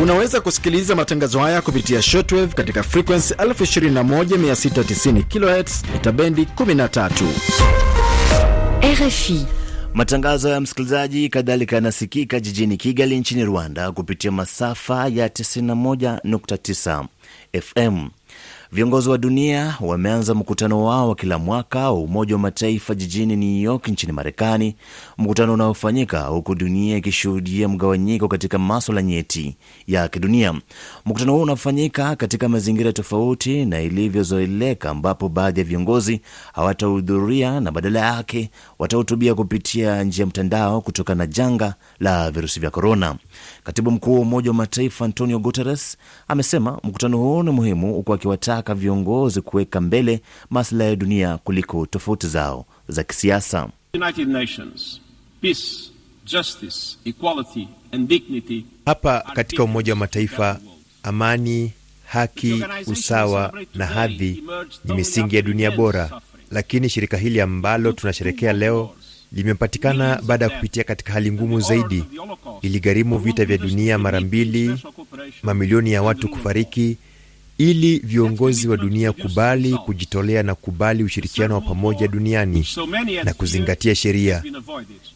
Unaweza 0.03 0.41
kusikiliza 0.41 0.95
matangazo 0.95 1.39
haya 1.39 1.63
kupitia 1.63 2.03
shortwave 2.03 2.55
katika 2.55 2.83
frequency 2.83 3.35
21690 3.35 5.23
kHz 5.63 5.83
mita 5.93 6.13
bendi 6.13 6.43
13. 6.57 7.11
RFI 8.83 9.47
Matangazo 9.97 10.49
ya 10.49 10.61
msikilizaji 10.61 11.29
kadhalika 11.29 11.77
yanasikika 11.77 12.41
jijini 12.41 12.77
Kigali 12.77 13.19
nchini 13.21 13.45
Rwanda 13.45 13.93
kupitia 13.93 14.31
masafa 14.31 15.09
ya 15.09 15.29
91.9 15.29 17.07
FM. 17.61 18.09
Viongozi 18.73 19.09
wa 19.09 19.19
dunia 19.19 19.77
wameanza 19.81 20.35
mkutano 20.35 20.85
wao 20.85 21.09
wa 21.09 21.15
kila 21.15 21.39
mwaka 21.39 21.79
wa 21.79 21.93
Umoja 22.01 22.35
wa 22.35 22.41
Mataifa 22.41 22.95
jijini 22.95 23.37
New 23.37 23.63
York 23.63 23.89
nchini 23.89 24.13
Marekani, 24.13 24.77
mkutano 25.19 25.55
unaofanyika 25.55 26.21
huku 26.21 26.55
dunia 26.55 26.97
ikishuhudia 26.97 27.69
mgawanyiko 27.69 28.29
katika 28.29 28.59
maswala 28.59 29.03
nyeti 29.03 29.57
ya 29.87 30.09
kidunia. 30.09 30.55
Mkutano 31.07 31.33
huu 31.33 31.43
unafanyika 31.43 32.17
katika 32.17 32.49
mazingira 32.49 32.93
tofauti 32.93 33.65
na 33.65 33.81
ilivyozoeleka, 33.81 34.91
ambapo 34.91 35.29
baadhi 35.29 35.61
ya 35.61 35.67
viongozi 35.67 36.21
hawatahudhuria 36.53 37.61
na 37.61 37.71
badala 37.73 38.01
yake 38.01 38.51
watahutubia 38.79 39.35
kupitia 39.35 40.03
njia 40.03 40.23
ya 40.23 40.27
mtandao 40.27 40.81
kutokana 40.81 41.19
na 41.19 41.27
janga 41.27 41.75
la 42.01 42.31
virusi 42.31 42.61
vya 42.61 42.71
korona. 42.71 43.17
Katibu 43.65 43.91
mkuu 43.91 44.15
wa 44.15 44.21
Umoja 44.21 44.51
wa 44.51 44.55
Mataifa 44.57 45.05
Antonio 45.05 45.39
Guterres 45.39 45.97
amesema 46.29 46.79
mkutano 46.85 47.19
huu 47.19 47.43
ni 47.43 47.51
muhimu, 47.51 47.95
huku 47.95 48.13
akiwataka 48.15 48.56
viongozi 48.75 49.41
kuweka 49.41 49.81
mbele 49.81 50.21
maslahi 50.51 50.91
ya 50.91 50.97
dunia 50.97 51.37
kuliko 51.39 51.87
tofauti 51.87 52.27
zao 52.27 52.67
za 52.89 53.03
kisiasa. 53.05 53.69
United 53.95 54.29
Nations, 54.29 55.01
peace, 55.41 55.91
justice, 56.27 56.97
equality 57.05 57.69
and 57.93 58.09
dignity. 58.09 58.65
Hapa 58.87 59.21
katika 59.35 59.65
Umoja 59.65 59.93
wa 59.93 59.97
Mataifa, 59.99 60.61
amani, 61.03 61.73
haki, 62.07 62.65
usawa 62.87 63.53
na 63.75 63.87
hadhi 63.87 64.43
ni 64.85 64.95
misingi 64.95 65.37
ya 65.37 65.43
dunia 65.43 65.71
bora, 65.71 66.21
lakini 66.51 66.89
shirika 66.89 67.17
hili 67.17 67.41
ambalo 67.41 67.93
tunasherekea 67.93 68.53
leo 68.53 68.91
limepatikana 69.33 70.21
baada 70.27 70.45
ya 70.45 70.51
kupitia 70.51 70.85
katika 70.85 71.13
hali 71.13 71.33
ngumu 71.33 71.61
zaidi. 71.61 72.05
Iligharimu 72.63 73.19
vita 73.19 73.45
vya 73.45 73.59
dunia 73.59 73.99
mara 73.99 74.21
mbili, 74.21 74.85
mamilioni 75.43 75.93
ya 75.93 76.03
watu 76.03 76.29
kufariki, 76.29 76.97
ili 77.59 77.99
viongozi 77.99 78.69
wa 78.69 78.77
dunia 78.77 79.13
kubali 79.13 79.73
kujitolea 79.73 80.43
na 80.43 80.55
kubali 80.55 81.05
ushirikiano 81.05 81.55
wa 81.55 81.61
pamoja 81.61 82.09
duniani 82.09 82.67
na 83.25 83.35
kuzingatia 83.35 83.95
sheria. 83.95 84.43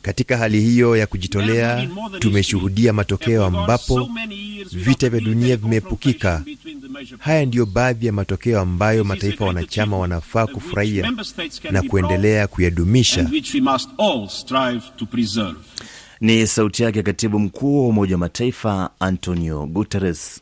Katika 0.03 0.37
hali 0.37 0.61
hiyo 0.61 0.97
ya 0.97 1.07
kujitolea, 1.07 1.89
tumeshuhudia 2.19 2.93
matokeo 2.93 3.45
ambapo 3.45 4.09
vita 4.73 5.09
vya 5.11 5.21
dunia 5.21 5.57
vimeepukika. 5.57 6.45
Haya 7.19 7.47
ndiyo 7.47 7.67
baadhi 7.67 8.07
ya 8.07 8.13
matokeo 8.13 8.61
ambayo 8.61 9.05
mataifa 9.05 9.45
wanachama 9.45 9.99
wanafaa 9.99 10.47
kufurahia 10.47 11.13
na 11.71 11.83
kuendelea 11.83 12.47
kuyadumisha. 12.47 13.31
Ni 16.21 16.47
sauti 16.47 16.83
yake 16.83 17.03
katibu 17.03 17.39
mkuu 17.39 17.83
wa 17.83 17.89
Umoja 17.89 18.15
wa 18.15 18.19
Mataifa 18.19 18.91
Antonio 19.01 19.67
Guterres. 19.67 20.41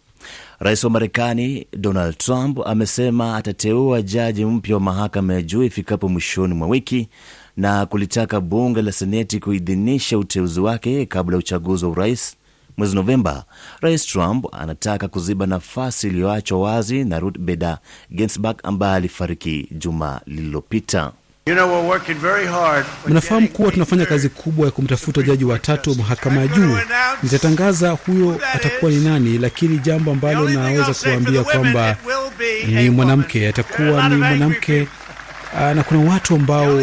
Rais 0.61 0.85
wa 0.85 0.91
Marekani 0.91 1.67
Donald 1.77 2.17
Trump 2.19 2.59
amesema 2.67 3.37
atateua 3.37 4.03
jaji 4.03 4.45
mpya 4.45 4.75
wa 4.75 4.81
mahakama 4.81 5.35
ya 5.35 5.43
juu 5.43 5.63
ifikapo 5.63 6.09
mwishoni 6.09 6.55
mwa 6.55 6.69
wiki 6.69 7.09
na 7.57 7.87
kulitaka 7.87 8.41
bunge 8.41 8.83
la 8.83 8.93
Seneti 8.93 9.41
kuidhinisha 9.41 10.19
uteuzi 10.19 10.61
wake 10.61 11.07
kabla 11.07 11.35
ya 11.35 11.39
uchaguzi 11.39 11.85
wa 11.85 11.91
urais 11.91 12.37
mwezi 12.77 12.95
Novemba. 12.97 13.45
Rais 13.81 14.07
Trump 14.07 14.47
anataka 14.53 15.09
kuziba 15.09 15.47
nafasi 15.47 16.07
iliyoachwa 16.07 16.61
wazi 16.61 17.05
na 17.05 17.19
Ruth 17.21 17.39
Bader 17.39 17.79
Ginsburg 18.15 18.61
ambaye 18.63 18.95
alifariki 18.97 19.69
juma 19.71 20.21
lililopita. 20.27 21.13
You 21.49 21.55
know, 21.55 21.67
we're 21.67 21.89
working 21.89 22.15
very 22.19 22.47
hard. 22.47 22.87
Mnafahamu 23.07 23.49
kuwa 23.49 23.73
tunafanya 23.73 24.07
kazi 24.07 24.29
kubwa 24.29 24.67
ya 24.67 24.73
kumtafuta 24.73 25.23
jaji 25.23 25.45
watatu 25.45 25.91
wa 25.91 25.97
mahakama 25.97 26.41
ya 26.41 26.47
juu. 26.49 26.77
Nitatangaza 27.23 27.91
huyo 27.91 28.41
atakuwa 28.55 28.91
ni 28.91 28.97
nani, 29.05 29.39
lakini 29.39 29.79
jambo 29.79 30.11
ambalo 30.11 30.49
naweza 30.49 30.95
kuambia 30.95 31.45
kwamba 31.45 31.97
ni 32.67 32.91
mwanamke, 32.91 33.49
atakuwa 33.49 34.09
ni 34.09 34.17
mwanamke. 34.17 34.89
Na 35.75 35.83
kuna 35.83 36.11
watu 36.13 36.35
ambao 36.35 36.77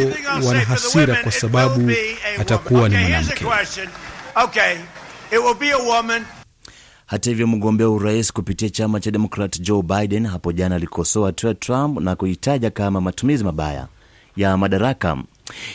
wana 0.44 0.60
hasira 0.60 1.16
kwa 1.16 1.32
sababu 1.32 1.92
atakuwa 2.40 2.90
ni 2.90 2.98
mwanamke. 2.98 3.46
Okay, 4.44 4.74
it 5.32 5.40
will 5.46 5.56
be 5.60 5.72
a 5.72 5.78
woman. 5.78 6.24
Hata 7.06 7.30
hivyo 7.30 7.48
mgombea 7.48 7.90
urais 7.90 8.34
kupitia 8.34 8.70
chama 8.70 9.00
cha 9.00 9.12
Demokrat 9.12 9.60
Joe 9.62 9.82
Biden 9.82 10.28
hapo 10.28 10.52
jana 10.52 10.76
alikosoa 10.76 11.28
hatua 11.28 11.50
ya 11.50 11.54
Trump 11.56 12.00
na 12.00 12.16
kuitaja 12.16 12.70
kama 12.70 13.02
matumizi 13.02 13.44
mabaya 13.44 13.88
ya 14.36 14.58
madaraka. 14.58 15.18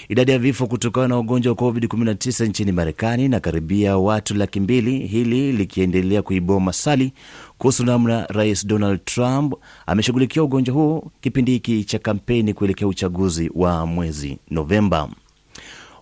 Idadi 0.09 0.33
ya 0.33 0.39
vifo 0.39 0.67
kutokana 0.67 1.09
na 1.09 1.19
ugonjwa 1.19 1.53
wa 1.53 1.57
COVID-19 1.59 2.49
nchini 2.49 2.73
Marekani 2.73 3.29
na 3.29 3.41
karibia 3.41 3.97
watu 3.99 4.35
laki 4.35 4.61
mbili, 4.61 4.99
hili 4.99 5.53
likiendelea 5.53 6.23
kuibua 6.23 6.61
maswali 6.61 7.13
kuhusu 7.59 7.85
namna 7.85 8.27
Rais 8.27 8.67
Donald 8.67 9.05
Trump 9.05 9.55
ameshughulikia 9.87 10.43
ugonjwa 10.43 10.75
huu 10.75 11.11
kipindi 11.21 11.53
hiki 11.53 11.85
cha 11.85 11.99
kampeni 11.99 12.55
kuelekea 12.55 12.89
uchaguzi 12.89 13.51
wa 13.55 13.87
mwezi 13.87 14.39
Novemba. 14.51 15.09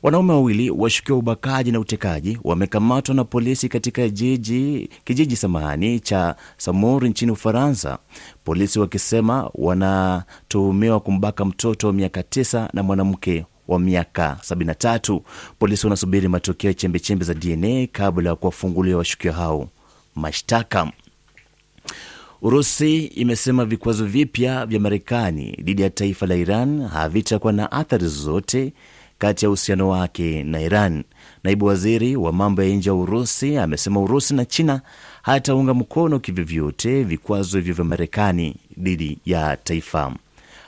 Wanaume 0.02 0.33
wawili 0.33 0.71
washukiwa 0.71 1.19
ubakaji 1.19 1.73
na 1.73 1.81
utekaji 1.81 2.38
wamekamatwa 2.45 3.14
na 3.14 3.25
polisi 3.25 3.69
katika 3.69 4.09
jiji, 4.09 4.90
kijiji 5.05 5.37
samahani 5.37 6.00
cha 6.00 6.37
Samur 6.57 7.05
nchini 7.09 7.33
Ufaransa, 7.33 7.99
polisi 8.45 8.78
wakisema 8.81 9.50
wanatuhumiwa 9.55 11.00
kumbaka 11.00 11.45
mtoto 11.45 11.87
wa 11.87 11.93
miaka 11.93 12.23
tisa 12.23 12.71
na 12.73 12.83
mwanamke 12.83 13.45
wa 13.69 13.78
miaka 13.78 14.38
73. 14.50 15.21
Polisi 15.59 15.87
wanasubiri 15.87 16.28
matokeo 16.28 16.71
ya 16.71 16.75
chembechembe 16.75 17.25
za 17.25 17.35
DNA 17.35 17.87
kabla 17.93 18.31
ya 18.31 18.37
kuwafungulia 18.37 18.97
washukiwa 18.97 19.35
hao 19.35 19.69
mashtaka. 20.14 20.93
Urusi 22.43 23.05
imesema 23.05 23.64
vikwazo 23.64 24.05
vipya 24.05 24.67
vya 24.67 24.81
Marekani 24.81 25.59
dhidi 25.62 25.83
ya 25.83 25.90
taifa 25.90 26.26
la 26.26 26.35
Iran 26.35 26.83
havitakuwa 26.87 27.52
na 27.52 27.73
athari 27.73 28.07
zozote 28.07 28.73
kati 29.18 29.44
ya 29.44 29.48
uhusiano 29.50 29.88
wake 29.88 30.44
na 30.44 30.60
Iran. 30.60 31.04
Naibu 31.44 31.66
waziri 31.66 32.16
wa 32.16 32.32
mambo 32.32 32.62
ya 32.62 32.68
nje 32.76 32.90
ya 32.90 32.94
Urusi 32.94 33.56
amesema 33.56 34.00
Urusi 34.00 34.34
na 34.34 34.44
China 34.44 34.80
hataunga 35.22 35.75
mkono 35.75 36.18
kivyovyote 36.18 37.02
vikwazo 37.04 37.58
hivyo 37.58 37.75
vya 37.75 37.84
Marekani 37.84 38.56
dhidi 38.78 39.18
ya 39.26 39.56
taifa 39.56 40.12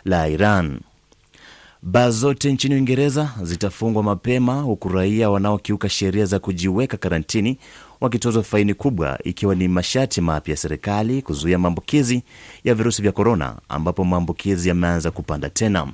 la 0.05 0.29
Iran. 0.29 0.81
Baa 1.83 2.11
zote 2.11 2.53
nchini 2.53 2.75
Uingereza 2.75 3.31
zitafungwa 3.43 4.03
mapema 4.03 4.61
huku 4.61 4.89
raia 4.89 5.31
wanaokiuka 5.31 5.89
sheria 5.89 6.25
za 6.25 6.39
kujiweka 6.39 6.97
karantini 6.97 7.59
wakitozwa 8.01 8.43
faini 8.43 8.75
kubwa, 8.75 9.19
ikiwa 9.25 9.55
ni 9.55 9.69
masharti 9.69 10.21
mapya 10.21 10.53
ya 10.53 10.57
serikali 10.57 11.23
kuzuia 11.23 11.59
maambukizi 11.59 12.23
ya 12.65 12.75
virusi 12.75 13.03
vya 13.03 13.13
korona, 13.13 13.57
ambapo 13.69 14.05
maambukizi 14.05 14.69
yameanza 14.69 15.11
kupanda 15.11 15.51
tena. 15.51 15.87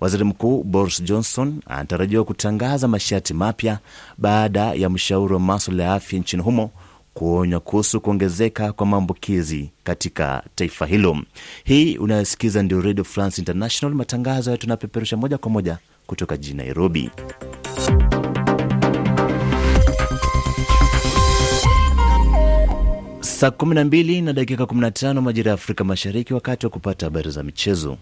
Waziri 0.00 0.24
Mkuu 0.24 0.62
Boris 0.64 1.02
Johnson 1.02 1.60
anatarajiwa 1.66 2.24
kutangaza 2.24 2.88
masharti 2.88 3.34
mapya 3.34 3.78
baada 4.18 4.74
ya 4.74 4.90
mshauri 4.90 5.34
wa 5.34 5.40
maswala 5.40 5.82
ya 5.84 5.94
afya 5.94 6.18
nchini 6.18 6.42
humo 6.42 6.70
kuonywa 7.14 7.60
kuhusu 7.60 8.00
kuongezeka 8.00 8.72
kwa 8.72 8.86
maambukizi 8.86 9.70
katika 9.84 10.42
taifa 10.54 10.86
hilo. 10.86 11.16
Hii 11.64 11.96
unayosikiza 11.98 12.62
ndio 12.62 12.80
Radio 12.80 13.04
France 13.04 13.40
International. 13.40 13.96
Matangazo 13.96 14.50
hayo 14.50 14.56
tunapeperusha 14.56 15.16
moja 15.16 15.38
kwa 15.38 15.50
moja 15.50 15.78
kutoka 16.06 16.36
jijini 16.36 16.56
Nairobi. 16.58 17.10
Saa 23.20 23.48
12 23.50 24.22
na 24.24 24.32
dakika 24.32 24.64
15 24.64 25.20
majira 25.20 25.48
ya 25.50 25.54
Afrika 25.54 25.84
Mashariki, 25.84 26.34
wakati 26.34 26.66
wa 26.66 26.70
kupata 26.70 27.06
habari 27.06 27.30
za 27.30 27.42
michezo. 27.42 27.96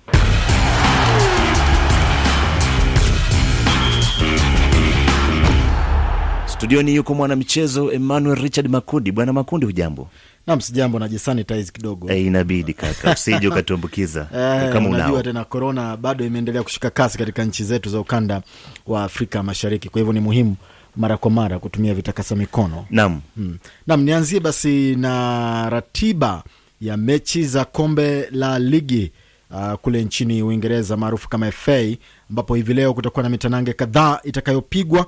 Studioni 6.56 6.94
yuko 6.94 7.14
mwanamichezo 7.14 7.92
Emmanuel 7.92 8.38
Richard 8.42 8.68
Makundi. 8.70 9.12
Bwana 9.12 9.32
Makundi, 9.32 9.66
hujambo? 9.66 10.08
Nam, 10.46 10.60
sijambo, 10.60 10.98
najisanitize 10.98 11.72
kidogo. 11.72 12.08
Hey, 12.08 12.26
inabidi 12.26 12.74
kaka, 12.74 13.12
usije 13.12 13.48
ukatuambukiza 13.48 14.20
Eh, 14.36 14.72
kama 14.72 14.88
unajua 14.88 15.22
tena 15.22 15.44
korona 15.44 15.96
bado 15.96 16.24
imeendelea 16.24 16.62
kushika 16.62 16.90
kasi 16.90 17.18
katika 17.18 17.44
nchi 17.44 17.64
zetu 17.64 17.88
za 17.90 18.00
ukanda 18.00 18.42
wa 18.86 19.04
Afrika 19.04 19.42
Mashariki, 19.42 19.88
kwa 19.88 19.98
hivyo 19.98 20.12
ni 20.12 20.20
muhimu 20.20 20.56
mara 20.96 21.16
kwa 21.16 21.30
mara 21.30 21.58
kutumia 21.58 21.94
vitakasa 21.94 22.36
mikono. 22.36 22.86
Nam, 22.90 23.20
Hmm. 23.36 23.58
Nam, 23.86 24.02
nianzie 24.02 24.40
basi 24.40 24.96
na 24.96 25.70
ratiba 25.70 26.42
ya 26.80 26.96
mechi 26.96 27.44
za 27.44 27.64
kombe 27.64 28.28
la 28.30 28.58
ligi 28.58 29.12
uh, 29.50 29.72
kule 29.72 30.04
nchini 30.04 30.42
Uingereza 30.42 30.96
maarufu 30.96 31.28
kama 31.28 31.50
FA, 31.52 31.96
ambapo 32.30 32.54
hivi 32.54 32.74
leo 32.74 32.94
kutakuwa 32.94 33.22
na 33.22 33.28
mitanange 33.28 33.72
kadhaa 33.72 34.20
itakayopigwa. 34.24 35.06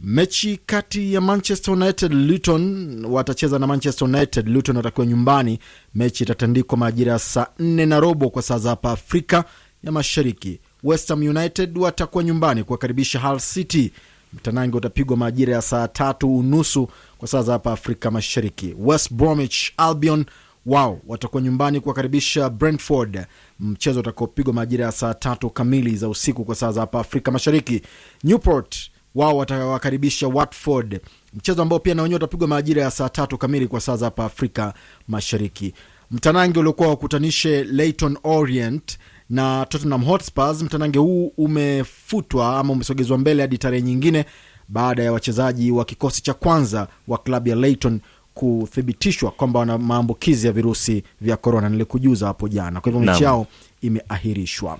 Mechi 0.00 0.60
kati 0.66 1.14
ya 1.14 1.20
Manchester 1.20 1.74
United 1.74 2.12
Luton 2.12 3.04
watacheza 3.04 3.58
na 3.58 3.66
Manchester 3.66 4.08
United. 4.08 4.48
Luton 4.48 4.76
watakiwa 4.76 5.06
nyumbani. 5.06 5.58
Mechi 5.94 6.24
itatandikwa 6.24 6.78
majira 6.78 7.12
ya 7.12 7.18
saa 7.18 7.46
nne 7.58 7.86
na 7.86 8.00
robo 8.00 8.30
kwa 8.30 8.42
saa 8.42 8.58
za 8.58 8.70
hapa 8.70 8.90
Afrika 8.92 9.44
ya 9.84 9.92
Mashariki. 9.92 10.60
West 10.82 11.10
United 11.10 11.78
watakuwa 11.78 12.24
nyumbani 12.24 12.64
kuwakaribisha 12.64 13.20
Hull 13.20 13.40
City. 13.40 13.92
Mtanange 14.32 14.76
utapigwa 14.76 15.16
majira 15.16 15.54
ya 15.54 15.62
saa 15.62 15.88
tatu 15.88 16.36
unusu 16.38 16.88
kwa 17.18 17.28
saa 17.28 17.42
za 17.42 17.52
hapa 17.52 17.72
Afrika 17.72 18.10
Mashariki. 18.10 18.74
West 18.78 19.12
Bromwich 19.12 19.72
Albion 19.76 20.24
wao 20.66 21.00
watakuwa 21.06 21.42
nyumbani 21.42 21.80
kuwakaribisha 21.80 22.50
Brentford. 22.50 23.26
Mchezo 23.60 24.00
utakaopigwa 24.00 24.54
majira 24.54 24.84
ya 24.84 24.92
saa 24.92 25.14
tatu 25.14 25.50
kamili 25.50 25.96
za 25.96 26.08
usiku 26.08 26.44
kwa 26.44 26.54
saa 26.54 26.72
za 26.72 26.80
hapa 26.80 27.00
Afrika 27.00 27.30
Mashariki. 27.30 27.82
Newport 28.24 28.76
wao 29.16 29.36
watawakaribisha 29.36 30.28
Watford, 30.28 31.00
mchezo 31.34 31.62
ambao 31.62 31.78
pia 31.78 31.94
na 31.94 32.02
wenyewe 32.02 32.16
utapigwa 32.16 32.48
majira 32.48 32.82
ya 32.82 32.90
saa 32.90 33.08
tatu 33.08 33.38
kamili 33.38 33.66
kwa 33.66 33.80
saa 33.80 33.96
za 33.96 34.04
hapa 34.04 34.24
Afrika 34.24 34.74
Mashariki. 35.08 35.74
Mtanange 36.10 36.58
uliokuwa 36.60 36.88
wakutanishe 36.88 37.64
Leyton 37.64 38.18
Orient 38.24 38.98
na 39.30 39.66
Tottenham 39.68 40.04
Hotspurs, 40.04 40.62
mtanange 40.62 40.98
huu 40.98 41.32
umefutwa 41.36 42.58
ama 42.58 42.72
umesogezwa 42.72 43.18
mbele 43.18 43.42
hadi 43.42 43.58
tarehe 43.58 43.82
nyingine 43.82 44.24
baada 44.68 45.02
ya 45.02 45.12
wachezaji 45.12 45.70
wa 45.70 45.84
kikosi 45.84 46.22
cha 46.22 46.34
kwanza 46.34 46.88
wa 47.08 47.18
klabu 47.18 47.48
ya 47.48 47.56
Leyton 47.56 48.00
kuthibitishwa 48.34 49.30
kwamba 49.30 49.60
wana 49.60 49.78
maambukizi 49.78 50.46
ya 50.46 50.52
virusi 50.52 51.02
vya 51.20 51.36
korona. 51.36 51.68
Nilikujuza 51.68 52.26
hapo 52.26 52.48
jana, 52.48 52.80
kwa 52.80 52.92
hivyo 52.92 53.06
mechi 53.12 53.24
yao 53.24 53.46
imeahirishwa. 53.82 54.78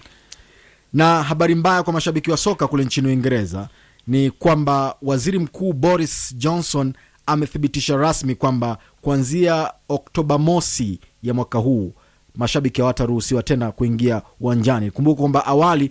Na 0.93 1.23
habari 1.23 1.55
mbaya 1.55 1.83
kwa 1.83 1.93
mashabiki 1.93 2.31
wa 2.31 2.37
soka 2.37 2.67
kule 2.67 2.85
nchini 2.85 3.09
Uingereza 3.09 3.69
ni 4.07 4.31
kwamba 4.31 4.95
waziri 5.03 5.39
mkuu 5.39 5.73
Boris 5.73 6.35
Johnson 6.37 6.93
amethibitisha 7.27 7.97
rasmi 7.97 8.35
kwamba 8.35 8.79
kuanzia 9.01 9.73
Oktoba 9.89 10.39
mosi 10.39 11.01
ya 11.23 11.35
mwaka 11.35 11.59
huu 11.59 11.93
mashabiki 12.35 12.81
hawataruhusiwa 12.81 13.43
tena 13.43 13.73
kuingia 13.73 14.23
uwanjani. 14.41 14.91
Kumbuka 14.91 15.21
kwamba 15.21 15.47
awali 15.47 15.91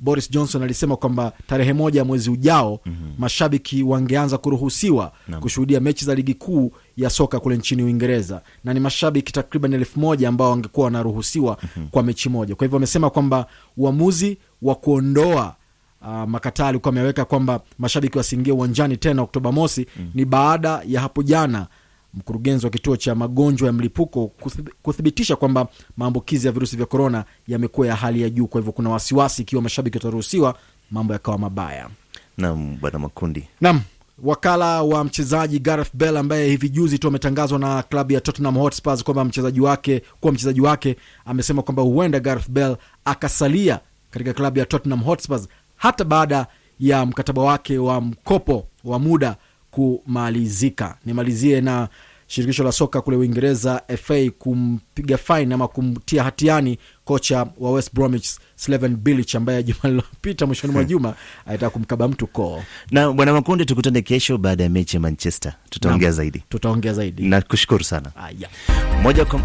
Boris 0.00 0.30
Johnson 0.30 0.62
alisema 0.62 0.96
kwamba 0.96 1.32
tarehe 1.46 1.72
moja 1.72 2.00
ya 2.00 2.04
mwezi 2.04 2.30
ujao 2.30 2.80
mashabiki 3.18 3.82
wangeanza 3.82 4.38
kuruhusiwa 4.38 5.12
Naam. 5.28 5.40
kushuhudia 5.40 5.80
mechi 5.80 6.04
za 6.04 6.14
ligi 6.14 6.34
kuu 6.34 6.72
ya 6.96 7.10
soka 7.10 7.40
kule 7.40 7.56
nchini 7.56 7.82
Uingereza, 7.82 8.42
na 8.64 8.74
ni 8.74 8.80
mashabiki 8.80 9.32
takriban 9.32 9.72
elfu 9.72 10.00
moja 10.00 10.28
ambao 10.28 10.50
wangekuwa 10.50 10.84
wanaruhusiwa 10.84 11.58
kwa 11.90 12.02
mechi 12.02 12.28
moja. 12.28 12.54
Kwa 12.54 12.64
hivyo 12.64 12.76
wamesema 12.76 13.10
kwamba 13.10 13.46
uamuzi 13.76 14.38
wa 14.62 14.74
kuondoa 14.74 15.54
uh, 16.06 16.28
makataa 16.28 16.66
alikuwa 16.68 16.92
ameweka 16.92 17.24
kwamba 17.24 17.60
mashabiki 17.78 18.18
wasiingie 18.18 18.52
uwanjani 18.52 18.96
tena 18.96 19.22
Oktoba 19.22 19.52
mosi 19.52 19.86
ni 20.14 20.24
baada 20.24 20.82
ya 20.86 21.00
hapo 21.00 21.22
jana 21.22 21.66
mkurugenzi 22.14 22.66
wa 22.66 22.70
kituo 22.70 22.96
cha 22.96 23.14
magonjwa 23.14 23.66
ya 23.66 23.72
mlipuko 23.72 24.32
kuthibitisha 24.82 25.36
kwamba 25.36 25.68
maambukizi 25.96 26.46
ya 26.46 26.52
virusi 26.52 26.76
vya 26.76 26.86
korona 26.86 27.24
yamekuwa 27.48 27.86
ya 27.86 27.96
hali 27.96 28.22
ya 28.22 28.30
juu. 28.30 28.46
Kwa 28.46 28.60
hivyo 28.60 28.72
kuna 28.72 28.90
wasiwasi 28.90 29.42
ikiwa 29.42 29.62
mashabiki 29.62 29.96
wataruhusiwa, 29.98 30.54
mambo 30.90 31.12
yakawa 31.12 31.38
mabaya. 31.38 31.88
Naam, 32.38 32.76
bwana 32.80 32.98
Makundi. 32.98 33.48
Nam, 33.60 33.80
wakala 34.22 34.82
wa 34.82 35.04
mchezaji 35.04 35.58
Gareth 35.58 35.90
Bale 35.94 36.18
ambaye 36.18 36.48
hivi 36.48 36.68
juzi 36.68 36.98
tu 36.98 37.08
ametangazwa 37.08 37.58
na 37.58 37.82
klabu 37.82 38.12
ya 38.12 38.20
Tottenham 38.20 38.54
Hotspurs 38.58 39.04
kwamba 39.04 39.24
mchezaji 39.24 39.60
wake 39.60 40.02
kuwa 40.20 40.32
mchezaji 40.32 40.60
wake, 40.60 40.96
amesema 41.24 41.62
kwamba 41.62 41.82
huenda 41.82 42.20
Gareth 42.20 42.50
Bale 42.50 42.76
akasalia 43.04 43.80
katika 44.10 44.32
klabu 44.32 44.58
ya 44.58 44.66
Tottenham 44.66 45.02
Hotspurs 45.02 45.48
hata 45.86 46.04
baada 46.04 46.46
ya 46.80 47.06
mkataba 47.06 47.42
wake 47.42 47.78
wa 47.78 48.00
mkopo 48.00 48.66
wa 48.84 48.98
muda 48.98 49.36
kumalizika. 49.70 50.96
Nimalizie 51.04 51.60
na 51.60 51.88
shirikisho 52.26 52.64
la 52.64 52.72
soka 52.72 53.00
kule 53.00 53.16
Uingereza 53.16 53.82
FA 54.02 54.30
kumpiga 54.38 55.16
faini 55.18 55.54
ama 55.54 55.68
kumtia 55.68 56.22
hatiani 56.24 56.78
kocha 57.04 57.46
wa 57.58 57.70
West 57.72 57.94
Bromwich 57.94 58.28
Slaven 58.56 58.96
Bilic 58.96 59.34
ambaye 59.34 59.62
juma 59.62 59.78
lilopita 59.84 60.46
mwishoni 60.46 60.72
mwa 60.72 60.84
juma 60.84 61.14
alitaka 61.46 61.70
kumkaba 61.70 62.08
mtu 62.08 62.26
koo. 62.26 62.62
Na 62.90 63.12
bwana 63.12 63.32
Makundi, 63.32 63.64
tukutane 63.64 64.02
kesho 64.02 64.38
baada 64.38 64.64
ya 64.64 64.70
mechi 64.70 64.96
ya 64.96 65.00
Manchester, 65.00 65.54
tutaongea 65.70 66.10
zaidi. 66.12 66.42
tutaongea 66.48 66.92
zaidi. 66.92 67.22
Nakushukuru 67.22 67.84
sana. 67.84 68.10
Aya. 68.16 68.48
Moja 69.02 69.24
kwa 69.24 69.40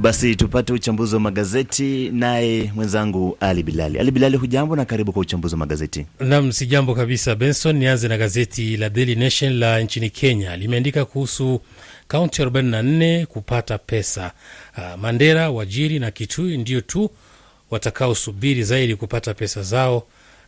basi 0.00 0.36
tupate 0.36 0.72
uchambuzi 0.72 1.14
wa 1.14 1.20
magazeti 1.20 2.10
naye 2.12 2.72
mwenzangu 2.74 3.36
Ali 3.40 3.62
Bilali. 3.62 3.98
Ali 3.98 4.10
Bilali, 4.10 4.36
hujambo 4.36 4.76
na 4.76 4.84
karibu 4.84 5.12
kwa 5.12 5.22
uchambuzi 5.22 5.54
wa 5.54 5.58
magazeti. 5.58 6.06
Nam, 6.20 6.52
si 6.52 6.66
jambo 6.66 6.94
kabisa 6.94 7.34
Benson. 7.34 7.76
Nianze 7.76 8.08
na 8.08 8.18
gazeti 8.18 8.76
la 8.76 8.88
Daily 8.88 9.14
Nation 9.14 9.58
la 9.58 9.80
nchini 9.80 10.10
Kenya, 10.10 10.56
limeandika 10.56 11.04
kuhusu 11.04 11.60
kaunti 12.08 12.42
44 12.42 13.26
kupata 13.26 13.78
pesa. 13.78 14.32
Uh, 14.78 15.00
Mandera, 15.00 15.50
Wajiri 15.50 15.98
na 15.98 16.10
Kitui 16.10 16.56
ndio 16.58 16.80
tu 16.80 17.10
watakaosubiri 17.70 18.64
zaidi 18.64 18.96
kupata 18.96 19.34
pesa 19.34 19.62
zao. 19.62 19.96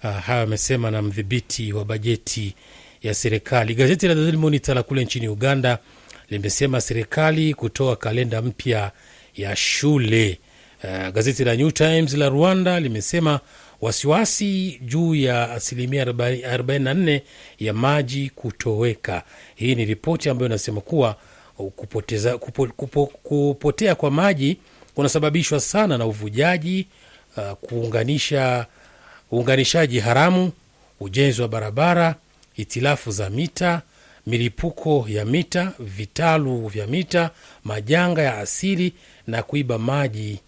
Uh, 0.04 0.10
haya 0.10 0.42
amesema 0.42 0.90
na 0.90 1.02
mdhibiti 1.02 1.72
wa 1.72 1.84
bajeti 1.84 2.54
ya 3.02 3.14
serikali. 3.14 3.74
Gazeti 3.74 4.08
la 4.08 4.14
Daily 4.14 4.36
Monitor 4.36 4.74
la 4.74 4.82
kule 4.82 5.04
nchini 5.04 5.28
Uganda 5.28 5.78
limesema 6.30 6.80
serikali 6.80 7.54
kutoa 7.54 7.96
kalenda 7.96 8.42
mpya 8.42 8.92
ya 9.36 9.56
shule. 9.56 10.38
Uh, 10.84 11.08
gazeti 11.08 11.44
la 11.44 11.56
New 11.56 11.70
Times 11.70 12.14
la 12.14 12.28
Rwanda 12.28 12.80
limesema 12.80 13.40
wasiwasi 13.80 14.80
juu 14.84 15.14
ya 15.14 15.50
asilimia 15.52 16.04
44 16.04 17.20
ya 17.58 17.72
maji 17.72 18.30
kutoweka. 18.34 19.22
Hii 19.54 19.74
ni 19.74 19.84
ripoti 19.84 20.28
ambayo 20.28 20.46
inasema 20.48 20.80
kuwa 20.80 21.16
kupoteza, 21.76 22.38
kupo, 22.38 22.66
kupo, 22.66 23.06
kupotea 23.06 23.94
kwa 23.94 24.10
maji 24.10 24.56
kunasababishwa 24.94 25.60
sana 25.60 25.98
na 25.98 26.06
uvujaji, 26.06 26.86
uh, 27.36 27.52
kuunganisha 27.52 28.66
uunganishaji 29.32 30.00
haramu, 30.00 30.52
ujenzi 31.00 31.42
wa 31.42 31.48
barabara, 31.48 32.14
hitilafu 32.52 33.10
za 33.10 33.30
mita, 33.30 33.82
milipuko 34.26 35.06
ya 35.08 35.24
mita, 35.24 35.72
vitalu 35.78 36.66
vya 36.66 36.86
mita, 36.86 37.30
majanga 37.64 38.22
ya 38.22 38.38
asili 38.38 38.92
na 39.26 39.42
kuiba 39.42 39.78
maji 39.78 40.38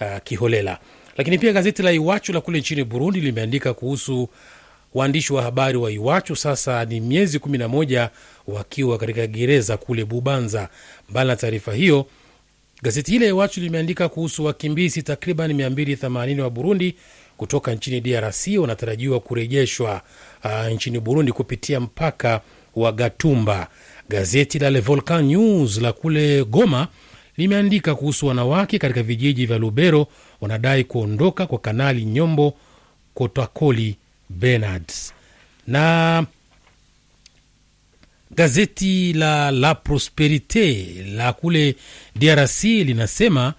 uh, 0.00 0.18
kiholela. 0.24 0.78
Lakini 1.16 1.38
pia 1.38 1.52
gazeti 1.52 1.82
la 1.82 1.92
Iwachu 1.92 2.32
la 2.32 2.40
kule 2.40 2.58
nchini 2.58 2.84
Burundi 2.84 3.20
limeandika 3.20 3.74
kuhusu 3.74 4.28
waandishi 4.94 5.32
wa 5.32 5.42
habari 5.42 5.78
wa 5.78 5.90
Iwachu 5.92 6.36
sasa 6.36 6.84
ni 6.84 7.00
miezi 7.00 7.38
kumi 7.38 7.58
na 7.58 7.68
moja 7.68 8.10
wakiwa 8.48 8.98
katika 8.98 9.26
gereza 9.26 9.76
kule 9.76 10.04
Bubanza. 10.04 10.68
Mbali 11.10 11.28
na 11.30 11.36
taarifa 11.36 11.72
hiyo, 11.74 12.06
gazeti 12.82 13.10
hile 13.12 13.28
Iwachu 13.28 13.60
limeandika 13.60 14.08
kuhusu 14.08 14.44
wakimbizi 14.44 15.02
takriban 15.02 15.52
280 15.52 16.40
wa 16.40 16.50
Burundi 16.50 16.94
kutoka 17.36 17.74
nchini 17.74 18.00
DRC 18.00 18.46
wanatarajiwa 18.58 19.20
kurejeshwa 19.20 20.02
uh, 20.44 20.66
nchini 20.72 21.00
Burundi 21.00 21.32
kupitia 21.32 21.80
mpaka 21.80 22.40
wa 22.76 22.92
Gatumba. 22.92 23.68
Gazeti 24.08 24.58
la 24.58 24.70
Le 24.70 24.80
Volcan 24.80 25.24
News 25.24 25.80
la 25.80 25.92
kule 25.92 26.44
Goma 26.44 26.88
limeandika 27.36 27.94
kuhusu 27.94 28.26
wanawake 28.26 28.78
katika 28.78 29.02
vijiji 29.02 29.46
vya 29.46 29.58
Lubero 29.58 30.06
wanadai 30.40 30.84
kuondoka 30.84 31.46
kwa 31.46 31.58
Kanali 31.58 32.04
Nyombo 32.04 32.54
Kotakoli 33.14 33.96
Bernard 34.28 34.92
na 35.66 36.26
gazeti 38.30 39.12
la 39.12 39.50
La 39.50 39.74
Prosperite 39.74 40.86
la 41.14 41.32
kule 41.32 41.76
DRC 42.16 42.64
linasema 42.64 43.54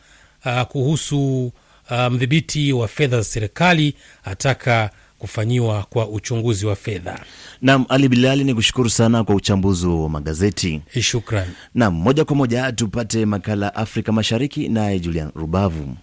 uh, 0.46 0.62
kuhusu 0.62 1.46
uh, 1.92 2.08
mdhibiti 2.12 2.74
wa 2.74 2.88
fedha 2.88 3.18
za 3.18 3.24
serikali 3.24 3.94
ataka 4.24 4.90
kufanyiwa 5.20 5.86
kwa 5.90 6.10
uchunguzi 6.10 6.66
wa 6.66 6.76
fedha. 6.76 7.20
Nam 7.62 7.86
Ali 7.90 8.10
Bilali, 8.10 8.44
ni 8.44 8.54
kushukuru 8.54 8.90
sana 8.90 9.24
kwa 9.24 9.36
uchambuzi 9.36 9.88
wa 9.88 10.10
magazeti. 10.10 10.82
Shukran. 11.02 11.48
Nam, 11.76 11.94
moja 11.94 12.26
kwa 12.26 12.36
moja 12.36 12.72
tupate 12.72 13.26
makala 13.26 13.76
Afrika 13.76 14.12
Mashariki, 14.12 14.70
naye 14.70 15.00
Julian 15.00 15.32
Rubavu. 15.36 15.96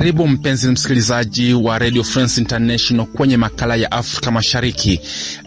Karibu 0.00 0.28
mpenzi 0.28 0.68
msikilizaji 0.68 1.54
wa 1.54 1.78
Radio 1.78 2.04
France 2.04 2.40
International 2.40 3.06
kwenye 3.06 3.36
makala 3.36 3.76
ya 3.76 3.92
Afrika 3.92 4.30
Mashariki, 4.30 5.00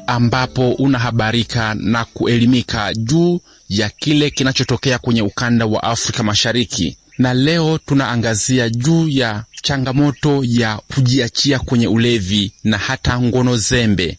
ambapo 0.07 0.71
unahabarika 0.71 1.73
na 1.75 2.05
kuelimika 2.05 2.93
juu 2.93 3.39
ya 3.69 3.89
kile 3.89 4.29
kinachotokea 4.29 4.97
kwenye 4.99 5.21
ukanda 5.21 5.65
wa 5.65 5.83
Afrika 5.83 6.23
Mashariki. 6.23 6.97
Na 7.17 7.33
leo 7.33 7.77
tunaangazia 7.85 8.69
juu 8.69 9.07
ya 9.07 9.43
changamoto 9.61 10.43
ya 10.43 10.77
kujiachia 10.95 11.59
kwenye 11.59 11.87
ulevi 11.87 12.51
na 12.63 12.77
hata 12.77 13.21
ngono 13.21 13.57
zembe. 13.57 14.17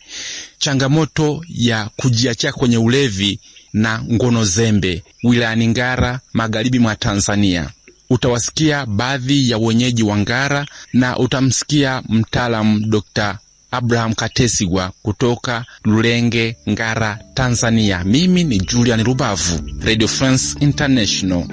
Changamoto 0.58 1.44
ya 1.48 1.90
kujiachia 1.96 2.52
kwenye 2.52 2.78
ulevi 2.78 3.40
na 3.72 4.02
ngono 4.12 4.44
zembe 4.44 5.02
wilayani 5.24 5.68
Ngara, 5.68 6.20
magharibi 6.32 6.78
mwa 6.78 6.96
Tanzania. 6.96 7.70
Utawasikia 8.10 8.86
baadhi 8.86 9.50
ya 9.50 9.58
wenyeji 9.58 10.02
wa 10.02 10.16
Ngara 10.18 10.66
na 10.92 11.18
utamsikia 11.18 12.02
mtaalamu 12.08 12.80
Dr. 12.80 13.38
Abraham 13.70 14.14
Katesigwa 14.14 14.92
kutoka 15.02 15.64
Lulenge, 15.84 16.56
Ngara, 16.70 17.18
Tanzania. 17.34 18.04
Mimi 18.04 18.44
ni 18.44 18.58
Julian 18.58 19.04
Rubavu, 19.04 19.60
Radio 19.84 20.08
France 20.08 20.56
International. 20.60 21.44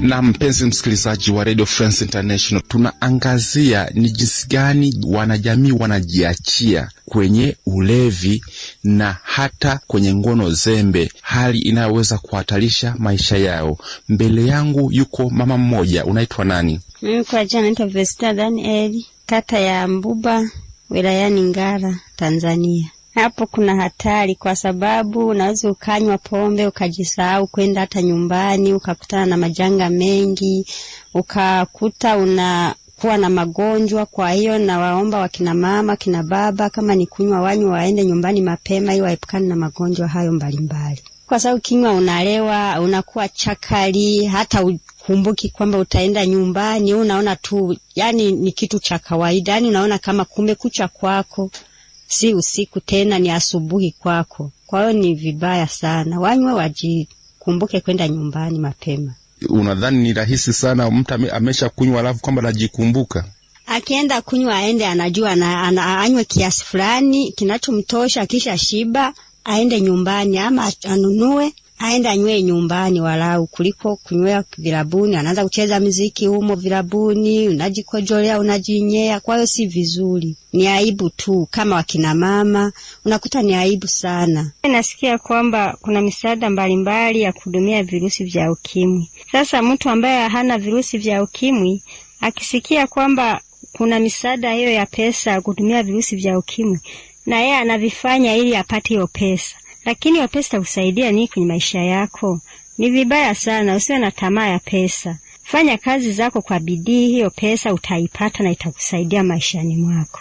Na 0.00 0.22
mpenzi 0.22 0.64
msikilizaji 0.64 1.30
wa 1.30 1.44
Radio 1.44 1.66
France 1.66 2.04
International, 2.04 2.62
tunaangazia 2.68 3.90
ni 3.94 4.10
jinsi 4.10 4.46
gani 4.48 4.94
wanajamii 5.06 5.72
wanajiachia 5.72 6.88
kwenye 7.06 7.56
ulevi 7.66 8.44
na 8.84 9.16
hata 9.22 9.80
kwenye 9.86 10.14
ngono 10.14 10.50
zembe, 10.50 11.12
hali 11.22 11.58
inayoweza 11.58 12.18
kuhatarisha 12.18 12.94
maisha 12.98 13.36
yao. 13.36 13.78
Mbele 14.08 14.46
yangu 14.46 14.92
yuko 14.92 15.30
mama 15.30 15.58
mmoja, 15.58 16.04
unaitwa 16.04 16.44
nani? 16.44 16.80
Mimi 17.02 17.24
kwa 17.24 17.44
jina 17.44 17.62
naitwa 17.62 17.86
Vesta 17.86 18.32
Daniel, 18.34 19.04
kata 19.26 19.58
ya 19.58 19.88
Mbuba, 19.88 20.50
wilayani 20.90 21.42
Ngara, 21.42 21.98
Tanzania. 22.16 22.90
Hapo 23.18 23.46
kuna 23.46 23.76
hatari 23.76 24.34
kwa 24.34 24.56
sababu 24.56 25.26
unaweza 25.26 25.70
ukanywa 25.70 26.18
pombe 26.18 26.66
ukajisahau 26.66 27.46
kwenda 27.46 27.80
hata 27.80 28.02
nyumbani, 28.02 28.72
ukakutana 28.72 29.26
na 29.26 29.36
majanga 29.36 29.90
mengi, 29.90 30.66
ukakuta 31.14 32.16
unakuwa 32.16 33.16
na 33.16 33.30
magonjwa. 33.30 34.06
Kwa 34.06 34.30
hiyo 34.30 34.58
nawaomba 34.58 35.18
wakina 35.18 35.54
mama, 35.54 35.96
kina 35.96 36.22
baba, 36.22 36.70
kama 36.70 36.94
ni 36.94 37.06
kunywa 37.06 37.40
wanywa, 37.40 37.70
waende 37.72 38.04
nyumbani 38.04 38.40
mapema 38.40 38.92
ili 38.92 39.02
waepukane 39.02 39.46
na 39.46 39.56
magonjwa 39.56 40.08
hayo 40.08 40.32
mbalimbali, 40.32 41.00
kwa 41.26 41.40
sababu 41.40 41.60
kinywa 41.60 41.92
unalewa, 41.92 42.80
unakuwa 42.80 43.28
chakali, 43.28 44.24
hata 44.26 44.64
ukumbuki 44.64 45.48
kwamba 45.48 45.78
utaenda 45.78 46.26
nyumbani. 46.26 46.94
Unaona 46.94 47.36
tu 47.36 47.76
yani 47.94 48.32
ni 48.32 48.52
kitu 48.52 48.78
cha 48.78 48.98
kawaida, 48.98 49.52
yani 49.52 49.68
unaona 49.68 49.98
kama 49.98 50.24
kumekucha 50.24 50.88
kwako 50.88 51.50
si 52.08 52.34
usiku 52.34 52.80
tena, 52.80 53.18
ni 53.18 53.30
asubuhi 53.30 53.90
kwako. 53.98 54.50
Kwa 54.66 54.80
hiyo 54.80 54.92
ni 54.92 55.14
vibaya 55.14 55.66
sana, 55.68 56.20
wanywe 56.20 56.52
wajikumbuke 56.52 57.80
kwenda 57.80 58.08
nyumbani 58.08 58.58
mapema. 58.58 59.14
Unadhani 59.48 59.98
ni 59.98 60.12
rahisi 60.12 60.52
sana 60.52 60.90
mtu 60.90 61.14
amesha 61.32 61.68
kunywa 61.68 62.00
alafu 62.00 62.20
kwamba 62.20 62.42
anajikumbuka? 62.42 63.24
Akienda 63.66 64.22
kunywa 64.22 64.56
aende 64.56 64.86
anajua 64.86 65.36
na, 65.36 65.62
ana, 65.62 66.00
anywe 66.00 66.24
kiasi 66.24 66.64
fulani 66.64 67.32
kinachomtosha, 67.32 68.26
kisha 68.26 68.58
shiba 68.58 69.14
aende 69.44 69.80
nyumbani, 69.80 70.38
ama 70.38 70.72
anunue 70.84 71.52
aende 71.78 72.16
nywe 72.16 72.42
nyumbani 72.42 73.00
walau, 73.00 73.46
kuliko 73.46 73.96
kunywea 73.96 74.44
vilabuni. 74.58 75.16
Anaanza 75.16 75.44
kucheza 75.44 75.80
mziki 75.80 76.26
humo 76.26 76.54
vilabuni, 76.54 77.48
unajikojolea 77.48 78.38
unajinyea. 78.40 79.20
Kwa 79.20 79.34
hiyo 79.34 79.46
si 79.46 79.66
vizuri, 79.66 80.36
ni 80.52 80.66
aibu 80.68 81.10
tu. 81.10 81.48
Kama 81.50 81.76
wakina 81.76 82.14
mama 82.14 82.72
unakuta 83.04 83.42
ni 83.42 83.54
aibu 83.54 83.86
sana. 83.88 84.52
Nasikia 84.70 85.18
kwamba 85.18 85.76
kuna 85.80 86.00
misaada 86.00 86.50
mbalimbali 86.50 87.20
ya 87.20 87.32
kuhudumia 87.32 87.82
virusi 87.82 88.24
vya 88.24 88.52
ukimwi. 88.52 89.10
Sasa 89.32 89.62
mtu 89.62 89.90
ambaye 89.90 90.28
hana 90.28 90.58
virusi 90.58 90.98
vya 90.98 91.22
ukimwi 91.22 91.82
akisikia 92.20 92.86
kwamba 92.86 93.40
kuna 93.72 93.98
misaada 93.98 94.52
hiyo 94.52 94.70
ya 94.72 94.86
pesa 94.86 95.30
ya 95.30 95.40
kuhudumia 95.40 95.82
virusi 95.82 96.16
vya 96.16 96.38
ukimwi, 96.38 96.78
na 97.26 97.40
yeye 97.40 97.56
anavifanya 97.56 98.36
ili 98.36 98.56
apate 98.56 98.88
hiyo 98.88 99.06
pesa 99.06 99.56
lakini 99.88 100.28
pesa 100.28 100.58
kusaidia 100.60 101.12
nini 101.12 101.28
kwenye 101.28 101.46
maisha 101.48 101.78
yako? 101.82 102.40
Ni 102.78 102.90
vibaya 102.90 103.34
sana. 103.34 103.76
Usiwe 103.76 103.98
na 103.98 104.10
tamaa 104.10 104.46
ya 104.46 104.58
pesa, 104.58 105.18
fanya 105.44 105.78
kazi 105.78 106.12
zako 106.12 106.42
kwa 106.42 106.60
bidii, 106.60 107.06
hiyo 107.08 107.30
pesa 107.30 107.74
utaipata 107.74 108.42
na 108.42 108.50
itakusaidia 108.50 109.24
maishani 109.24 109.76
mwako. 109.76 110.20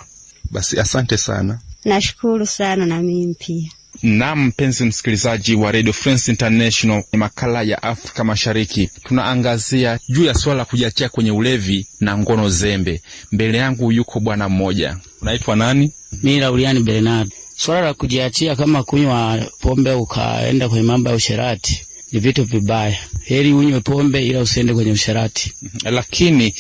Basi 0.52 0.80
asante 0.80 1.18
sana. 1.18 1.60
Nashukuru 1.86 2.46
sana 2.46 2.86
na 2.86 3.02
mimi 3.02 3.34
pia. 3.40 3.72
Naam, 4.04 4.46
mpenzi 4.46 4.86
msikilizaji 4.86 5.56
wa 5.56 5.72
Radio 5.72 5.94
France 5.94 6.32
International, 6.32 7.04
ni 7.14 7.20
makala 7.20 7.62
ya 7.62 7.84
Afrika 7.84 8.24
Mashariki. 8.24 8.90
Tunaangazia 9.04 10.00
juu 10.10 10.24
ya 10.24 10.34
swala 10.34 10.58
la 10.58 10.66
kujiachia 10.66 11.10
kwenye 11.10 11.32
ulevi 11.32 11.88
na 12.00 12.18
ngono 12.18 12.50
zembe. 12.50 13.02
Mbele 13.32 13.58
yangu 13.58 13.92
yuko 13.92 14.20
bwana 14.20 14.50
mmoja, 14.50 14.98
unaitwa 15.22 15.56
nani? 15.56 15.94
Mimi 16.24 16.40
Lauliani 16.40 16.80
Bernard. 16.84 17.32
Swala 17.58 17.82
la 17.82 17.94
kujiachia 17.94 18.56
kama 18.56 18.84
kunywa 18.84 19.40
pombe 19.60 19.92
ukaenda 19.92 20.70
kwenye 20.70 20.84
mambo 20.84 21.10
ya 21.10 21.16
usherati 21.16 21.82
ni 22.12 22.20
vitu 22.20 22.44
vibaya. 22.44 22.98
Heri 23.24 23.54
unywe 23.54 23.80
pombe 23.80 24.28
ila 24.28 24.42
usiende 24.42 24.74
kwenye 24.74 24.92
usherati. 24.92 25.54
Lakini 25.84 26.56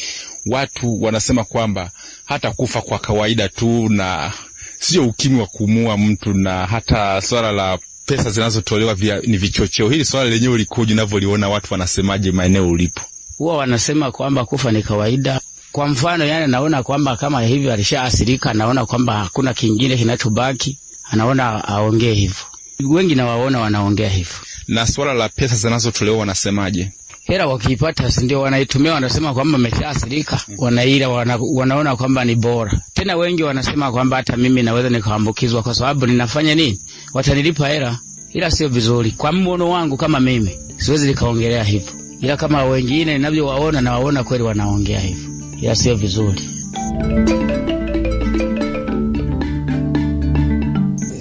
watu 0.45 1.03
wanasema 1.03 1.43
kwamba 1.43 1.91
hata 2.25 2.51
kufa 2.51 2.81
kwa 2.81 2.99
kawaida 2.99 3.49
tu 3.49 3.89
na 3.89 4.33
sio 4.79 5.05
ukimwi 5.05 5.39
wa 5.41 5.47
kumua 5.47 5.97
mtu, 5.97 6.33
na 6.33 6.65
hata 6.65 7.21
swala 7.21 7.51
la 7.51 7.79
pesa 8.05 8.29
zinazotolewa 8.29 8.95
ni 9.27 9.37
vichocheo. 9.37 9.89
Hili 9.89 10.05
swala 10.05 10.29
lenyewe 10.29 10.57
likoje, 10.57 10.93
unavyoliona 10.93 11.49
watu 11.49 11.73
wanasemaje 11.73 12.31
maeneo 12.31 12.69
ulipo? 12.69 13.01
Huwa 13.37 13.57
wanasema 13.57 14.11
kwamba 14.11 14.45
kufa 14.45 14.71
ni 14.71 14.83
kawaida. 14.83 15.41
Kwa 15.71 15.87
mfano, 15.87 16.25
yani 16.25 16.51
naona 16.51 16.83
kwamba 16.83 17.17
kama 17.17 17.41
hivi 17.41 17.71
alishaathirika, 17.71 18.53
naona 18.53 18.85
kwamba 18.85 19.13
hakuna 19.17 19.53
kingine 19.53 19.97
kinachobaki 19.97 20.77
anaona 21.11 21.67
aongee 21.67 22.13
hivyo. 22.13 22.43
Wengi 22.89 23.15
nawaona 23.15 23.59
wanaongea 23.59 24.09
hivyo. 24.09 24.35
Na 24.67 24.87
swala 24.87 25.13
la 25.13 25.29
pesa 25.29 25.55
zinazotolewa 25.55 26.17
wanasemaje? 26.17 26.91
Hela 27.23 27.47
wakiipata, 27.47 28.11
si 28.11 28.25
ndio 28.25 28.41
wanaitumia, 28.41 28.93
wanasema 28.93 29.33
kwamba 29.33 29.55
ameshaathirika, 29.57 30.41
wanaila 30.57 31.09
wana, 31.09 31.37
wanaona 31.53 31.95
kwamba 31.95 32.25
ni 32.25 32.35
bora. 32.35 32.81
Tena 32.93 33.15
wengi 33.15 33.43
wanasema 33.43 33.91
kwamba 33.91 34.17
hata 34.17 34.37
mimi 34.37 34.63
naweza 34.63 34.89
nikaambukizwa 34.89 35.63
kwa 35.63 35.75
sababu 35.75 36.07
ninafanya 36.07 36.55
nini, 36.55 36.81
watanilipa 37.13 37.67
hela, 37.67 37.99
ila 38.33 38.51
sio 38.51 38.67
vizuri. 38.69 39.11
Kwa 39.11 39.31
mwono 39.31 39.69
wangu 39.69 39.97
kama 39.97 40.19
mimi 40.19 40.59
siwezi 40.77 41.07
nikaongelea 41.07 41.63
hivyo, 41.63 41.93
ila 42.21 42.37
kama 42.37 42.63
wengine 42.65 43.13
ninavyowaona, 43.13 43.81
nawaona 43.81 44.23
kweli 44.23 44.43
wanaongea 44.43 44.99
hivyo, 44.99 45.29
ila 45.61 45.75
sio 45.75 45.95
vizuri. 45.95 46.41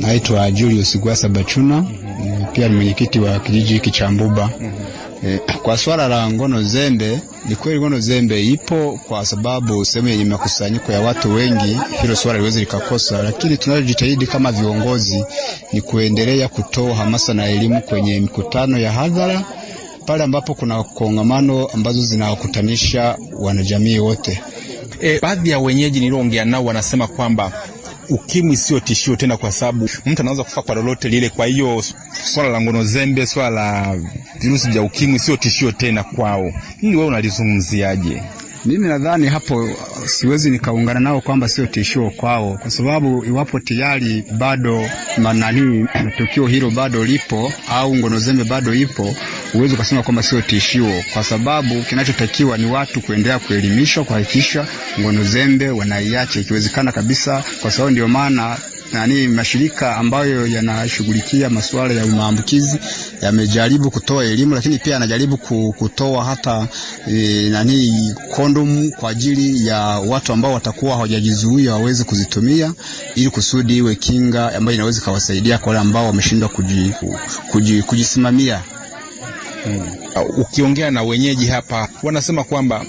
Naitwa 0.06 0.50
Julius 0.50 0.98
Gwasa 0.98 1.28
Bachuna, 1.28 1.84
pia 2.52 2.68
ni 2.68 2.74
mwenyekiti 2.76 3.18
wa 3.20 3.38
kijiji 3.38 3.74
hiki 3.74 3.90
cha 3.90 4.10
Mbuba. 4.10 4.50
E, 5.26 5.38
kwa 5.62 5.78
swala 5.78 6.08
la 6.08 6.30
ngono 6.30 6.62
zembe, 6.62 7.20
ni 7.48 7.56
kweli 7.56 7.80
ngono 7.80 8.00
zembe 8.00 8.46
ipo 8.46 9.00
kwa 9.08 9.26
sababu 9.26 9.84
sehemu 9.84 10.08
yenye 10.08 10.24
makusanyiko 10.24 10.92
ya 10.92 11.00
watu 11.00 11.34
wengi, 11.34 11.78
hilo 12.02 12.16
swala 12.16 12.38
liwezi 12.38 12.60
likakosa, 12.60 13.22
lakini 13.22 13.56
tunalojitahidi 13.56 14.26
kama 14.26 14.52
viongozi 14.52 15.24
ni 15.72 15.80
kuendelea 15.80 16.48
kutoa 16.48 16.94
hamasa 16.94 17.34
na 17.34 17.46
elimu 17.48 17.80
kwenye 17.82 18.20
mikutano 18.20 18.78
ya 18.78 18.92
hadhara 18.92 19.42
pale 20.06 20.24
ambapo 20.24 20.54
kuna 20.54 20.82
kongamano 20.82 21.66
ambazo 21.66 22.00
zinawakutanisha 22.02 23.18
wanajamii 23.38 23.98
wote. 23.98 24.42
E, 25.02 25.18
baadhi 25.22 25.50
ya 25.50 25.58
wenyeji 25.58 26.00
niliongea 26.00 26.44
nao 26.44 26.64
wanasema 26.64 27.06
kwamba 27.06 27.52
ukimwi 28.08 28.56
sio 28.56 28.80
tishio 28.80 29.16
tena, 29.16 29.36
kwa 29.36 29.52
sababu 29.52 29.88
mtu 30.06 30.22
anaweza 30.22 30.44
kufa 30.44 30.62
kwa 30.62 30.74
lolote 30.74 31.08
lile. 31.08 31.28
Kwa 31.28 31.46
hiyo 31.46 31.82
swala 32.24 32.48
la 32.50 32.60
ngono 32.60 32.84
zembe, 32.84 33.26
swala 33.26 33.50
la 33.50 33.98
virusi 34.40 34.70
vya 34.70 34.82
ukimwi 34.82 35.18
sio 35.18 35.36
tishio 35.36 35.72
tena 35.72 36.04
kwao. 36.04 36.52
Hili 36.80 36.96
wewe 36.96 37.08
unalizungumziaje? 37.08 38.22
Mimi 38.66 38.88
nadhani 38.88 39.26
hapo 39.26 39.68
siwezi 40.06 40.50
nikaungana 40.50 41.00
nao 41.00 41.20
kwamba 41.20 41.48
sio 41.48 41.66
tishio 41.66 42.10
kwao, 42.10 42.58
kwa 42.62 42.70
sababu 42.70 43.24
iwapo 43.24 43.60
tayari 43.60 44.24
bado 44.38 44.90
manani 45.18 45.86
tukio 46.16 46.46
hilo 46.46 46.70
bado 46.70 47.04
lipo 47.04 47.52
au 47.70 47.96
ngono 47.96 48.18
zembe 48.18 48.44
bado 48.44 48.74
ipo, 48.74 49.16
huwezi 49.52 49.74
ukasema 49.74 50.02
kwamba 50.02 50.22
sio 50.22 50.40
tishio, 50.42 51.02
kwa 51.12 51.24
sababu 51.24 51.82
kinachotakiwa 51.82 52.58
ni 52.58 52.66
watu 52.66 53.00
kuendelea 53.00 53.38
kuelimishwa, 53.38 54.04
kuhakikisha 54.04 54.66
ngono 55.00 55.24
zembe 55.24 55.70
wanaiacha 55.70 56.40
ikiwezekana 56.40 56.92
kabisa, 56.92 57.44
kwa 57.62 57.70
sababu 57.70 57.90
ndio 57.90 58.08
maana 58.08 58.58
nani 58.92 59.28
mashirika 59.28 59.96
ambayo 59.96 60.46
yanashughulikia 60.46 61.50
masuala 61.50 61.94
ya 61.94 62.06
maambukizi 62.06 62.78
yamejaribu 63.22 63.90
kutoa 63.90 64.24
elimu, 64.24 64.54
lakini 64.54 64.78
pia 64.78 64.92
yanajaribu 64.92 65.36
kutoa 65.78 66.24
hata 66.24 66.68
e, 67.08 67.48
nani 67.50 68.14
kondomu 68.34 68.90
kwa 69.00 69.10
ajili 69.10 69.66
ya 69.66 69.78
watu 69.80 70.32
ambao 70.32 70.52
watakuwa 70.52 70.92
hawajajizuia 70.94 71.72
waweze 71.72 72.04
kuzitumia 72.04 72.72
ili 73.14 73.30
kusudi 73.30 73.76
iwe 73.76 73.94
kinga 73.94 74.54
ambayo 74.54 74.74
inaweza 74.74 75.00
ikawasaidia 75.00 75.58
kwa 75.58 75.68
wale 75.68 75.80
ambao 75.80 76.06
wameshindwa 76.06 76.48
kuji, 76.48 76.92
kuji, 77.50 77.82
kujisimamia. 77.82 78.62
Hmm. 79.64 79.90
Ukiongea 80.38 80.90
na 80.90 81.02
wenyeji 81.02 81.46
hapa 81.46 81.88
wanasema 82.02 82.44
kwamba 82.44 82.84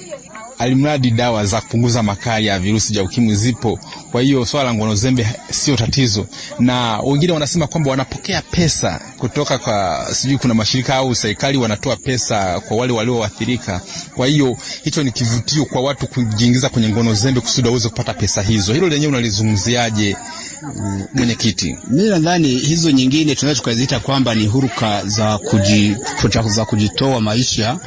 alimradi 0.58 1.12
dawa 1.12 1.46
za 1.46 1.62
kupunguza 1.62 2.04
makali 2.04 2.46
ya 2.48 2.60
virusi 2.60 2.94
vya 2.94 3.04
ukimwi 3.04 3.36
zipo, 3.36 3.80
kwa 4.12 4.22
hiyo 4.22 4.46
swala 4.46 4.70
la 4.70 4.74
ngono 4.76 4.96
zembe 4.96 5.28
sio 5.52 5.76
tatizo. 5.76 6.28
Na 6.60 7.00
wengine 7.00 7.34
wanasema 7.34 7.68
kwamba 7.68 7.92
wanapokea 7.92 8.42
pesa 8.42 9.02
kutoka 9.18 9.58
kwa 9.58 10.08
sijui, 10.12 10.38
kuna 10.38 10.54
mashirika 10.54 10.96
au 10.96 11.16
serikali 11.16 11.58
wanatoa 11.58 11.96
pesa 11.96 12.60
kwa 12.60 12.78
wale 12.78 12.94
walioathirika. 12.94 13.82
Kwa 14.16 14.28
hiyo 14.28 14.58
hicho 14.84 15.04
ni 15.04 15.12
kivutio 15.12 15.66
kwa 15.66 15.82
watu 15.82 16.08
kujiingiza 16.08 16.70
kwenye 16.70 16.90
ngono 16.90 17.14
zembe 17.14 17.42
kusudi 17.42 17.68
waweze 17.68 17.90
kupata 17.90 18.14
pesa 18.14 18.42
hizo. 18.42 18.74
Hilo 18.74 18.88
lenyewe 18.90 19.12
unalizungumziaje, 19.12 20.16
mwenyekiti? 21.14 21.78
Mimi 21.88 22.10
nadhani 22.10 22.48
hizo 22.48 22.92
nyingine 22.92 23.36
tunaweza 23.36 23.60
tukaziita 23.60 24.00
kwamba 24.00 24.36
ni 24.36 24.46
huruka 24.48 25.06
za, 25.06 25.38
kuji, 25.38 25.96
za 26.48 26.66
kujitoa 26.66 27.22
maisha 27.22 27.80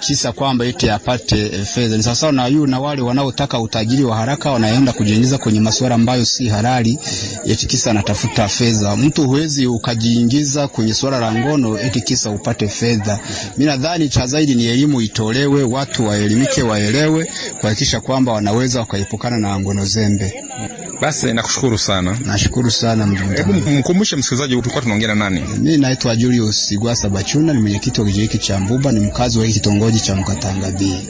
kisa 0.00 0.32
kwamba 0.32 0.64
eti 0.66 0.90
apate 0.90 1.50
fedha. 1.64 1.96
Ni 1.96 2.02
sawasawa 2.02 2.32
na 2.32 2.46
yu 2.46 2.66
na 2.66 2.80
wale 2.80 3.02
wanaotaka 3.02 3.60
utajiri 3.60 4.04
wa 4.04 4.16
haraka 4.16 4.50
wanaenda 4.50 4.92
kujiingiza 4.92 5.38
kwenye 5.38 5.60
masuala 5.60 5.94
ambayo 5.94 6.24
si 6.24 6.48
halali, 6.48 6.98
eti 7.46 7.66
kisa 7.66 7.90
anatafuta 7.90 8.48
fedha. 8.48 8.96
Mtu 8.96 9.24
huwezi 9.26 9.66
ukajiingiza 9.66 10.68
kwenye 10.68 10.94
suala 10.94 11.18
la 11.20 11.32
ngono 11.34 11.78
eti 11.80 12.00
kisa 12.00 12.30
upate 12.30 12.68
fedha. 12.68 13.20
Mimi 13.56 13.70
nadhani 13.70 14.08
cha 14.08 14.26
zaidi 14.26 14.54
ni 14.54 14.64
elimu 14.66 15.00
itolewe, 15.00 15.62
watu 15.62 16.06
waelimike, 16.06 16.62
waelewe, 16.62 17.30
kuhakikisha 17.60 18.00
kwamba 18.00 18.32
wanaweza 18.32 18.80
wakaepukana 18.80 19.36
na 19.38 19.60
ngono 19.60 19.84
zembe. 19.84 20.44
Basi 21.00 21.32
nakushukuru 21.32 21.78
sana. 21.78 22.18
Nashukuru 22.26 22.70
sana 22.70 23.06
Hebu 23.36 23.52
mkumbushe 23.52 24.16
msikilizaji, 24.16 24.54
tulikuwa 24.56 24.82
tunaongea 24.82 25.08
na 25.08 25.14
nani? 25.14 25.40
Mimi 25.58 25.76
naitwa 25.76 26.16
Julius 26.16 26.72
Igwasa 26.72 27.08
Bachuna, 27.08 27.52
ni 27.54 27.60
mwenyekiti 27.60 28.00
wa 28.00 28.06
kijiji 28.06 28.22
hiki 28.22 28.38
cha 28.38 28.60
Mbuba, 28.60 28.92
ni 28.92 29.00
mkazi 29.00 29.38
wa 29.38 29.44
hiki 29.46 29.58
kitongoji 29.60 30.00
cha 30.00 30.14
Mkatanga 30.16 30.70
B. 30.70 31.08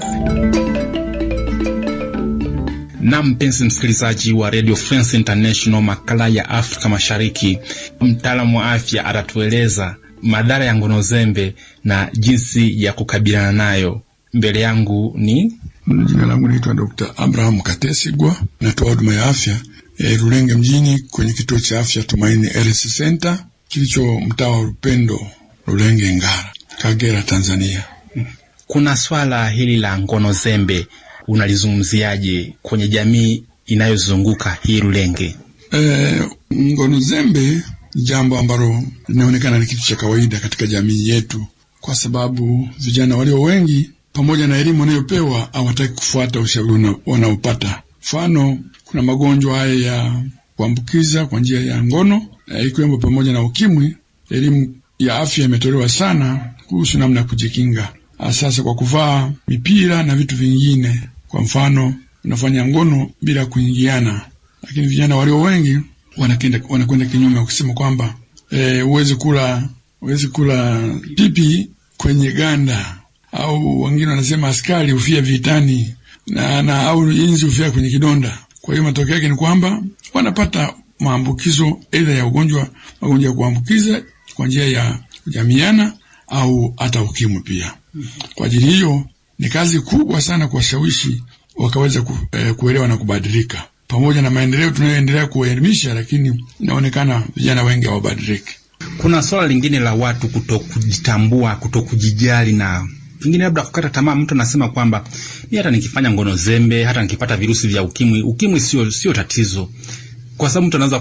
Na 3.01 3.23
mpenzi 3.23 3.65
msikilizaji 3.65 4.33
wa 4.33 4.51
Radio 4.51 4.77
France 4.77 5.17
International, 5.17 5.83
makala 5.83 6.29
ya 6.29 6.49
Afrika 6.49 6.89
Mashariki, 6.89 7.59
mtaalamu 8.01 8.59
wa 8.59 8.73
afya 8.73 9.05
atatueleza 9.05 9.97
madhara 10.23 10.65
ya 10.65 10.75
ngono 10.75 11.03
zembe 11.03 11.55
na 11.85 12.09
jinsi 12.15 12.85
ya 12.85 12.93
kukabiliana 12.93 13.53
nayo. 13.53 14.01
Mbele 14.35 14.61
yangu 14.61 15.15
ni 15.19 15.59
Jina 16.07 16.27
langu 16.27 16.49
naitwa 16.49 16.75
Dr. 16.75 17.07
Abraham 17.17 17.61
Katesigwa, 17.61 18.37
natoa 18.61 18.91
huduma 18.91 19.15
ya 19.15 19.25
afya 19.25 19.57
e, 19.99 20.17
Rulenge 20.17 20.55
mjini 20.55 20.99
kwenye 20.99 21.33
kituo 21.33 21.59
cha 21.61 21.81
afya 21.81 22.03
Tumaini 22.03 22.49
Health 22.49 22.97
Center 22.97 23.45
kilicho 23.69 24.21
mtaa 24.21 24.49
wa 24.49 24.63
Rupendo, 24.63 25.27
Rulenge, 25.67 26.15
Ngara, 26.17 26.53
Kagera, 26.79 27.23
Tanzania. 27.23 27.85
Kuna 28.67 28.97
swala 28.97 29.51
hili 29.51 29.77
la 29.77 29.99
ngono 29.99 30.33
zembe 30.33 30.87
unalizungumziaje 31.29 32.55
kwenye 32.63 32.89
jamii 32.89 33.45
inayozunguka 33.67 34.59
hii 34.63 34.81
Rulenge? 34.81 35.37
E, 35.73 36.21
ngono 36.55 37.01
zembe 37.01 37.41
ni 37.95 38.03
jambo 38.03 38.39
ambalo 38.39 38.83
linaonekana 39.09 39.59
ni 39.59 39.67
kitu 39.67 39.83
cha 39.83 39.97
kawaida 39.97 40.41
katika 40.41 40.67
jamii 40.67 41.09
yetu, 41.09 41.47
kwa 41.81 41.95
sababu 41.95 42.69
vijana 42.79 43.17
walio 43.17 43.43
wengi 43.43 43.91
pamoja 44.13 44.47
na 44.47 44.57
elimu 44.59 44.81
wanayopewa 44.81 45.49
hawataki 45.53 45.95
kufuata 45.95 46.41
ushauri 46.41 46.97
wanaopata. 47.07 47.83
Mfano, 48.09 48.59
kuna 48.85 49.03
magonjwa 49.03 49.59
haya 49.59 49.75
ya 49.75 50.23
kuambukiza 50.57 51.27
kwa 51.27 51.41
njia 51.41 51.61
ya 51.61 51.85
ngono 51.85 52.27
ikiwemo 52.67 52.99
pamoja 52.99 53.33
na 53.33 53.43
ukimwi. 53.43 53.97
Elimu 54.31 54.75
ya 54.99 55.19
afya 55.19 55.45
imetolewa 55.45 55.89
sana 55.89 56.51
kuhusu 56.67 56.99
namna 56.99 57.21
ya 57.21 57.27
kujikinga, 57.27 57.89
sasa 58.31 58.63
kwa 58.63 58.75
kuvaa 58.75 59.33
mipira 59.49 60.03
na 60.03 60.15
vitu 60.17 60.37
vingine. 60.37 61.01
Kwa 61.29 61.41
mfano, 61.43 61.95
unafanya 62.25 62.67
ngono 62.67 63.11
bila 63.23 63.47
kuingiana, 63.47 64.21
lakini 64.63 64.87
vijana 64.87 65.17
walio 65.17 65.41
wengi 65.41 65.79
wanakwenda 66.17 66.61
wanakwenda 66.69 67.07
kinyume, 67.07 67.39
wakisema 67.39 67.73
kwamba 67.75 68.15
huwezi 68.85 69.13
e, 69.13 69.17
kula 69.17 69.69
huwezi 70.01 70.29
kula 70.29 70.89
pipi 71.17 71.69
kwenye 71.97 72.33
ganda 72.33 72.97
au 73.33 73.83
wengine 73.83 74.07
wanasema 74.11 74.49
askari 74.49 74.93
hufia 74.93 75.21
vitani 75.21 75.95
na, 76.29 76.63
na 76.63 76.83
au 76.83 77.11
inzi 77.13 77.45
hufia 77.45 77.71
kwenye 77.71 77.91
kidonda. 77.91 78.39
Kwa 78.61 78.75
hiyo 78.75 78.85
matokeo 78.85 79.15
yake 79.15 79.29
ni 79.29 79.37
kwamba 79.37 79.83
wanapata 80.15 80.75
maambukizo 81.01 81.81
aidha 81.93 82.13
ya 82.13 82.27
ugonjwa 82.27 82.69
magonjwa 83.01 83.31
ya 83.31 83.37
kuambukiza 83.37 84.03
kwa 84.35 84.47
njia 84.47 84.65
ya 84.69 84.99
kujamiana 85.25 85.93
au 86.29 86.75
hata 86.77 87.03
ukimwi 87.03 87.41
pia. 87.41 87.73
Kwa 88.35 88.47
ajili 88.47 88.67
hiyo 88.67 89.05
ni 89.39 89.49
kazi 89.49 89.81
kubwa 89.81 90.21
sana 90.21 90.49
kuwashawishi 90.49 91.23
wakaweza 91.57 92.03
ku, 92.03 92.19
eh, 92.33 92.55
kuelewa 92.55 92.89
na 92.89 92.97
kubadilika, 92.97 93.63
pamoja 93.89 94.23
na 94.23 94.31
maendeleo 94.31 94.71
tunayoendelea 94.71 95.27
kuwaelimisha, 95.27 95.95
lakini 95.95 96.45
inaonekana 96.61 97.23
vijana 97.37 97.63
wengi 97.63 97.87
hawabadiliki. 97.87 98.55
Kuna 98.99 99.23
swala 99.23 99.49
lingine 99.49 99.79
la 99.81 99.95
watu 99.95 100.29
kutokujitambua, 100.29 101.57
kutokujijali 101.57 102.53
na 102.53 102.89
pengine 103.21 103.45
labda 103.45 103.63
kukata 103.63 103.89
tamaa. 103.91 104.15
Mtu 104.15 104.35
anasema 104.35 104.69
kwamba 104.69 105.05
mi 105.51 105.57
hata 105.59 105.71
nikifanya 105.71 106.11
ngono 106.11 106.37
zembe, 106.37 106.85
hata 106.85 107.03
nikipata 107.03 107.37
virusi 107.37 107.69
vya 107.69 107.83
ukimwi, 107.83 108.23
ukimwi 108.23 108.61
sio 108.61 108.91
sio 108.91 109.13
tatizo, 109.13 109.69
kwa 110.37 110.49
sababu 110.49 110.67
mtu 110.67 110.77
anaweza 110.77 110.99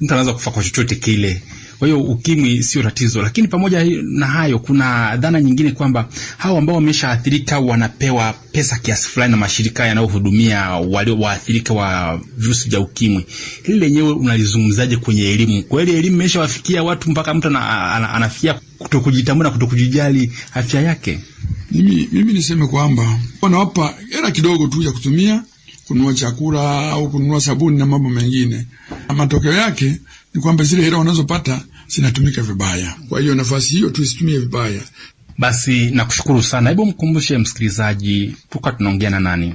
mtu 0.00 0.14
anaweza 0.14 0.32
kufa 0.32 0.50
kwa 0.50 0.64
chochote 0.64 0.94
kile. 0.94 1.42
Kwa 1.80 1.88
hiyo 1.88 2.00
ukimwi 2.00 2.62
sio 2.62 2.82
tatizo, 2.82 3.22
lakini 3.22 3.48
pamoja 3.48 3.84
na 4.02 4.26
hayo, 4.26 4.58
kuna 4.58 5.16
dhana 5.16 5.40
nyingine 5.40 5.72
kwamba 5.72 6.08
hao 6.38 6.58
ambao 6.58 6.74
wameshaathirika 6.76 7.58
wanapewa 7.58 8.32
pesa 8.52 8.78
kiasi 8.78 9.08
fulani 9.08 9.30
na 9.30 9.36
mashirika 9.36 9.86
yanayohudumia 9.86 10.70
walio 10.70 11.18
waathirika 11.18 11.74
wa 11.74 12.20
virusi 12.38 12.68
vya 12.68 12.80
ukimwi. 12.80 13.26
Hili 13.62 13.78
lenyewe 13.78 14.10
unalizungumzaje 14.12 14.96
kwenye 14.96 15.22
elimu? 15.32 15.62
Kweli 15.62 15.92
elimu 15.94 16.16
imeshawafikia 16.16 16.82
watu 16.82 17.10
mpaka 17.10 17.34
mtu 17.34 17.48
anafia 17.48 18.54
kutokujitambua 18.78 19.44
na 19.44 19.50
kutokujijali 19.50 20.32
afya 20.54 20.80
yake? 20.80 21.20
Mimi, 21.70 22.08
mimi 22.12 22.32
niseme 22.32 22.66
kwamba 22.66 23.18
wanawapa 23.42 23.94
hela 24.10 24.30
kidogo 24.30 24.66
tu 24.66 24.82
ya 24.82 24.92
kutumia 24.92 25.44
kununua 25.86 26.14
chakula 26.14 26.90
au 26.90 27.10
kununua 27.10 27.40
sabuni 27.40 27.78
na 27.78 27.86
mambo 27.86 28.10
mengine, 28.10 28.66
na 29.08 29.14
matokeo 29.14 29.52
yake 29.52 30.00
ni 30.34 30.40
kwamba 30.40 30.64
zile 30.64 30.82
hela 30.82 30.98
wanazopata 30.98 31.60
zinatumika 31.88 32.42
vibaya. 32.42 32.94
Kwa 33.08 33.20
hiyo 33.20 33.34
nafasi 33.34 33.72
hiyo 33.72 33.90
tuisitumie 33.90 34.38
vibaya. 34.38 34.80
Basi 35.38 35.90
nakushukuru 35.90 36.42
sana. 36.42 36.68
Hebu 36.70 36.86
mkumbushe 36.86 37.38
msikilizaji, 37.38 38.36
tuka 38.50 38.72
tunaongea 38.72 39.10
na 39.10 39.20
nani? 39.20 39.54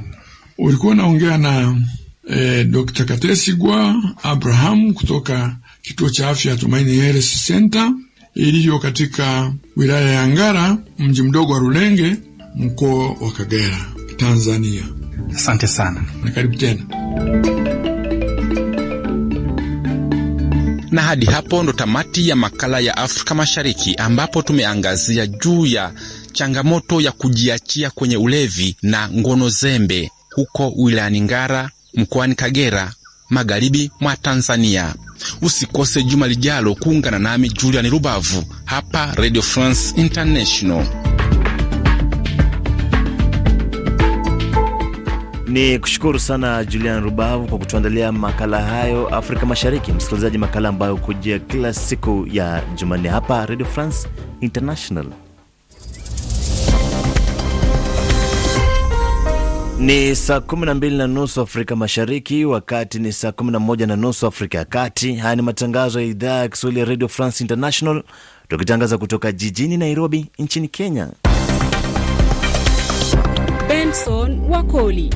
Ulikuwa 0.58 0.96
naongea 0.96 1.38
na 1.38 1.82
eh, 2.30 2.68
Dr. 2.68 3.06
Katesigwa 3.06 4.04
Abraham 4.24 4.94
kutoka 4.94 5.58
kituo 5.82 6.10
cha 6.10 6.30
afya 6.30 6.56
Tumaini 6.58 6.92
Health 6.96 7.46
Center 7.48 7.92
iliyo 8.36 8.80
katika 8.80 9.54
wilaya 9.76 10.12
ya 10.12 10.28
Ngara, 10.28 10.78
mji 11.00 11.22
mdogo 11.24 11.54
wa 11.54 11.60
Rulenge, 11.60 12.16
mkoa 12.56 13.08
wa 13.22 13.32
Kagera, 13.32 13.86
Tanzania. 14.18 14.84
Asante 15.36 15.68
sana 15.68 16.04
na 16.24 16.32
karibu 16.32 16.56
tena. 16.56 16.84
Na 20.92 21.02
hadi 21.02 21.26
hapo 21.26 21.64
ndo 21.64 21.74
tamati 21.74 22.30
ya 22.30 22.36
makala 22.36 22.80
ya 22.80 22.98
Afrika 22.98 23.36
Mashariki, 23.36 23.96
ambapo 23.96 24.42
tumeangazia 24.42 25.28
juu 25.28 25.66
ya 25.66 25.92
changamoto 26.32 27.02
ya 27.02 27.12
kujiachia 27.12 27.90
kwenye 27.90 28.18
ulevi 28.18 28.76
na 28.82 29.10
ngono 29.10 29.50
zembe 29.50 30.12
huko 30.36 30.74
wilayani 30.78 31.22
Ngara 31.22 31.70
mkoani 31.94 32.36
Kagera, 32.36 32.94
magharibi 33.30 33.92
mwa 34.00 34.16
Tanzania. 34.18 34.96
Usikose 35.42 36.04
juma 36.04 36.28
lijalo 36.28 36.76
kuungana 36.76 37.20
nami 37.20 37.50
Julian 37.50 37.90
Rubavu 37.90 38.44
hapa 38.66 39.12
Radio 39.16 39.42
France 39.42 39.94
International. 40.02 40.86
Ni 45.48 45.80
kushukuru 45.80 46.20
sana 46.20 46.64
Julian 46.66 47.04
Rubavu 47.04 47.48
kwa 47.48 47.58
kutuandalia 47.58 48.12
makala 48.12 48.62
hayo 48.62 49.08
Afrika 49.16 49.46
Mashariki. 49.46 49.92
Msikilizaji, 49.92 50.38
makala 50.38 50.70
ambayo 50.70 50.98
kujia 50.98 51.40
kila 51.40 51.74
siku 51.74 52.28
ya 52.32 52.64
Jumanne 52.76 53.10
hapa 53.10 53.46
Radio 53.46 53.66
France 53.66 54.08
International. 54.42 55.06
Ni 59.86 60.16
saa 60.16 60.38
12 60.40 60.98
na 60.98 61.08
nusu 61.08 61.42
Afrika 61.42 61.76
Mashariki, 61.76 62.46
wakati 62.46 63.00
ni 63.00 63.12
saa 63.12 63.30
11 63.30 63.88
na 63.88 63.96
nusu 63.96 64.28
Afrika 64.28 64.58
ya 64.58 64.66
Kati. 64.66 65.16
Haya 65.16 65.36
ni 65.36 65.42
matangazo 65.42 66.00
ya 66.02 66.06
idhaa 66.08 66.40
ya 66.42 66.48
Kiswahili 66.50 66.80
ya 66.80 66.86
Radio 66.86 67.08
France 67.08 67.44
International, 67.44 68.04
tukitangaza 68.48 68.98
kutoka 68.98 69.32
jijini 69.32 69.78
Nairobi 69.78 70.26
nchini 70.40 70.68
Kenya. 70.68 71.10
Benson 73.68 74.40
Wakoli. 74.50 75.14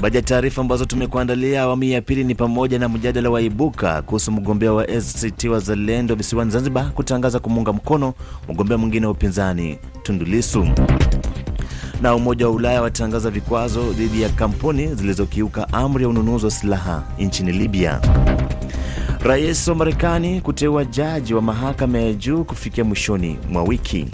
Baadhi 0.00 0.16
ya 0.16 0.22
taarifa 0.22 0.60
ambazo 0.60 0.84
tumekuandalia 0.84 1.62
awamu 1.62 1.84
ya 1.84 2.00
pili 2.02 2.24
ni 2.24 2.34
pamoja 2.34 2.78
na 2.78 2.88
mjadala 2.88 3.30
wa 3.30 3.40
ibuka 3.40 4.02
kuhusu 4.02 4.32
mgombea 4.32 4.72
wa 4.72 4.88
ACT 4.88 5.44
Wazalendo 5.44 6.14
visiwani 6.14 6.50
Zanzibar 6.50 6.90
kutangaza 6.92 7.38
kumuunga 7.38 7.72
mkono 7.72 8.14
mgombea 8.48 8.78
mwingine 8.78 9.06
wa 9.06 9.12
upinzani 9.12 9.78
Tundu 10.02 10.24
Lissu, 10.24 10.68
na 12.02 12.14
Umoja 12.14 12.46
wa 12.46 12.52
Ulaya 12.52 12.82
watangaza 12.82 13.30
vikwazo 13.30 13.92
dhidi 13.92 14.22
ya 14.22 14.28
kampuni 14.28 14.94
zilizokiuka 14.94 15.72
amri 15.72 16.02
ya 16.02 16.08
ununuzi 16.08 16.44
wa 16.44 16.50
silaha 16.50 17.02
nchini 17.18 17.52
Libya. 17.52 18.00
Rais 19.24 19.68
wa 19.68 19.74
Marekani 19.74 20.40
kuteua 20.40 20.84
jaji 20.84 21.34
wa 21.34 21.42
mahakama 21.42 21.98
ya 21.98 22.12
juu 22.12 22.44
kufikia 22.44 22.84
mwishoni 22.84 23.38
mwa 23.50 23.62
wiki. 23.62 24.06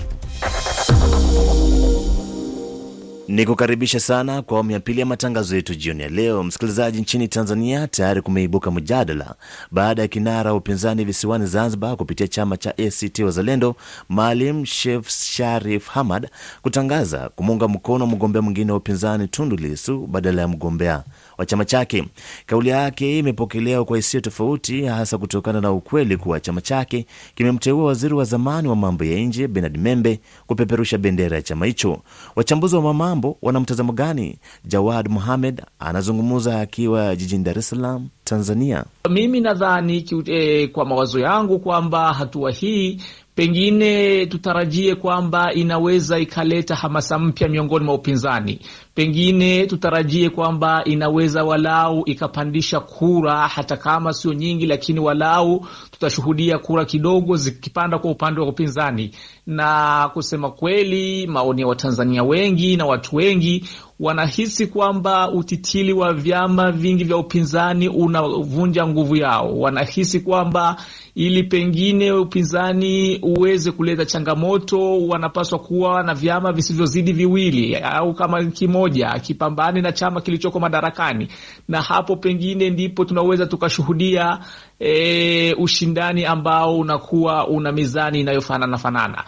Ni 3.29 3.47
kukaribisha 3.47 4.01
sana 4.01 4.43
kwa 4.43 4.55
awamu 4.57 4.71
ya 4.71 4.81
pili 4.81 5.01
ya 5.01 5.07
matangazo 5.07 5.57
yetu 5.57 5.75
jioni 5.75 6.03
ya 6.03 6.09
leo. 6.09 6.43
Msikilizaji, 6.43 7.01
nchini 7.01 7.29
Tanzania 7.29 7.87
tayari 7.89 8.23
kumeibuka 8.23 8.71
mjadala 8.71 9.35
baada 9.71 10.03
ya 10.03 10.09
kinara 10.09 10.51
wa 10.51 10.57
upinzani 10.57 11.05
visiwani 11.05 11.47
Zanzibar 11.47 11.97
kupitia 11.97 12.29
chama 12.29 12.57
cha 12.57 12.71
ACT 12.79 13.19
Wazalendo 13.19 13.77
Maalim 14.09 14.67
Seif 14.67 15.09
Sharif 15.11 15.89
Hamad 15.89 16.29
kutangaza 16.63 17.29
kumuunga 17.29 17.69
mkono 17.69 18.07
mgombea 18.07 18.43
mwingine 18.43 18.73
wa 18.73 18.79
upinzani 18.79 19.29
Tundu 19.29 19.57
Lissu 19.57 20.07
badala 20.07 20.43
ya 20.43 20.49
mgombea 20.49 21.03
wa 21.39 21.47
chama 21.47 21.65
chake. 21.65 22.05
Kauli 22.47 22.69
yake 22.69 23.19
imepokelewa 23.19 23.85
kwa 23.85 23.97
hisia 23.97 24.21
tofauti, 24.21 24.83
hasa 24.85 25.19
kutokana 25.19 25.61
na 25.61 25.73
ukweli 25.73 26.17
kuwa 26.17 26.41
chama 26.41 26.61
chake 26.61 27.07
kimemteua 27.35 27.85
waziri 27.85 28.15
wa 28.15 28.25
zamani 28.25 28.69
wa 28.69 28.77
mambo 28.77 29.05
ya 29.05 29.19
nje 29.21 29.49
Bernard 29.49 29.79
Membe 29.79 30.21
kupeperusha 30.47 30.99
bendera 30.99 31.37
ya 31.37 31.43
chama 31.43 31.67
hicho. 31.67 31.99
Wachambuzi 32.37 32.77
wa 32.77 32.95
mambo 32.95 33.37
wana 33.43 33.61
mtazamo 33.61 33.93
gani? 33.93 34.39
Jawad 34.65 35.09
Muhamed 35.09 35.63
anazungumza 35.79 36.61
akiwa 36.61 37.17
jijini 37.17 37.45
Dar 37.45 37.59
es 37.59 37.69
Salaam, 37.69 38.09
Tanzania. 38.25 38.85
Mimi 39.11 39.41
nadhani 39.41 40.05
eh, 40.27 40.71
kwa 40.73 40.85
mawazo 40.85 41.21
yangu 41.21 41.59
kwamba 41.59 42.13
hatua 42.13 42.51
hii 42.51 43.01
pengine 43.39 44.27
tutarajie 44.27 44.95
kwamba 44.95 45.53
inaweza 45.55 46.19
ikaleta 46.19 46.75
hamasa 46.75 47.19
mpya 47.19 47.49
miongoni 47.49 47.85
mwa 47.85 47.95
upinzani. 47.95 48.61
Pengine 48.95 49.67
tutarajie 49.67 50.31
kwamba 50.31 50.85
inaweza 50.85 51.45
walau 51.45 52.03
ikapandisha 52.07 52.81
kura, 52.81 53.49
hata 53.49 53.77
kama 53.77 54.13
sio 54.13 54.33
nyingi, 54.35 54.67
lakini 54.67 55.01
walau 55.01 55.67
tutashuhudia 55.91 56.59
kura 56.59 56.85
kidogo 56.85 57.37
zikipanda 57.37 57.99
kwa 57.99 58.11
upande 58.11 58.41
wa 58.41 58.49
upinzani. 58.49 59.11
Na 59.47 60.11
kusema 60.15 60.51
kweli, 60.51 61.27
maoni 61.27 61.61
ya 61.61 61.67
Watanzania 61.67 62.23
wengi 62.25 62.77
na 62.77 62.87
watu 62.87 63.17
wengi 63.17 63.65
wanahisi 64.01 64.67
kwamba 64.67 65.31
utitili 65.31 65.93
wa 65.93 66.13
vyama 66.15 66.73
vingi 66.73 67.05
vya 67.05 67.17
upinzani 67.17 67.89
unavunja 67.89 68.87
nguvu 68.87 69.17
yao. 69.17 69.59
Wanahisi 69.59 70.21
kwamba 70.21 70.77
ili 71.15 71.43
pengine 71.43 72.13
upinzani 72.13 73.19
uweze 73.23 73.73
kuleta 73.73 74.05
changamoto, 74.05 75.07
wanapaswa 75.07 75.59
kuwa 75.59 76.03
na 76.03 76.15
vyama 76.15 76.53
visivyozidi 76.53 77.13
viwili 77.13 77.77
au 77.77 78.15
kama 78.15 78.45
kimoja, 78.45 79.11
kipambane 79.23 79.81
na 79.81 79.93
chama 79.93 80.21
kilichoko 80.21 80.61
madarakani, 80.61 81.29
na 81.69 81.83
hapo 81.83 82.17
pengine 82.17 82.71
ndipo 82.71 83.05
tunaweza 83.05 83.47
tukashuhudia 83.47 84.39
e, 84.81 85.55
ushindani 85.55 86.25
ambao 86.25 86.79
unakuwa 86.79 87.47
una 87.49 87.73
mizani 87.73 88.21
inayofanana 88.21 88.79
fanana. 88.79 89.25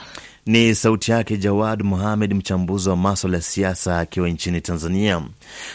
Ni 0.51 0.75
sauti 0.75 1.11
yake 1.11 1.37
Jawad 1.37 1.83
Muhamed, 1.83 2.35
mchambuzi 2.35 2.89
wa 2.89 2.97
maswala 2.97 3.37
ya 3.37 3.43
siasa 3.43 3.99
akiwa 3.99 4.29
nchini 4.29 4.61
Tanzania. 4.61 5.23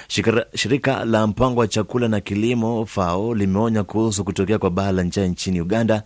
Shikara, 0.08 0.46
shirika 0.56 1.06
la 1.06 1.28
mpango 1.28 1.60
wa 1.60 1.68
chakula 1.68 2.08
na 2.08 2.20
kilimo 2.22 2.86
FAO 2.86 3.36
limeonya 3.36 3.84
kuhusu 3.84 4.24
kutokea 4.24 4.60
kwa 4.60 4.70
baa 4.70 4.92
la 4.92 5.04
njaa 5.04 5.26
nchini 5.26 5.62
Uganda 5.62 6.04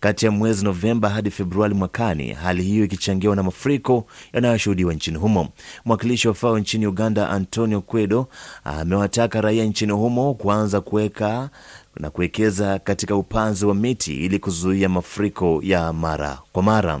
kati 0.00 0.24
ya 0.24 0.30
mwezi 0.30 0.64
Novemba 0.64 1.08
hadi 1.08 1.30
Februari 1.30 1.74
mwakani, 1.74 2.32
hali 2.32 2.62
hiyo 2.62 2.84
ikichangiwa 2.84 3.36
na 3.36 3.42
mafuriko 3.42 4.06
yanayoshuhudiwa 4.32 4.94
nchini 4.94 5.18
humo. 5.18 5.48
Mwakilishi 5.84 6.28
wa 6.28 6.34
FAO 6.34 6.58
nchini 6.58 6.86
Uganda, 6.86 7.30
Antonio 7.30 7.80
Kwedo, 7.80 8.28
amewataka 8.64 9.40
raia 9.40 9.64
nchini 9.64 9.92
humo 9.92 10.34
kuanza 10.34 10.80
kuweka 10.80 11.50
na 11.96 12.10
kuwekeza 12.10 12.78
katika 12.78 13.16
upanzi 13.16 13.66
wa 13.66 13.74
miti 13.74 14.16
ili 14.24 14.38
kuzuia 14.38 14.88
mafuriko 14.88 15.60
ya 15.64 15.92
mara 15.92 16.38
kwa 16.52 16.62
mara. 16.62 17.00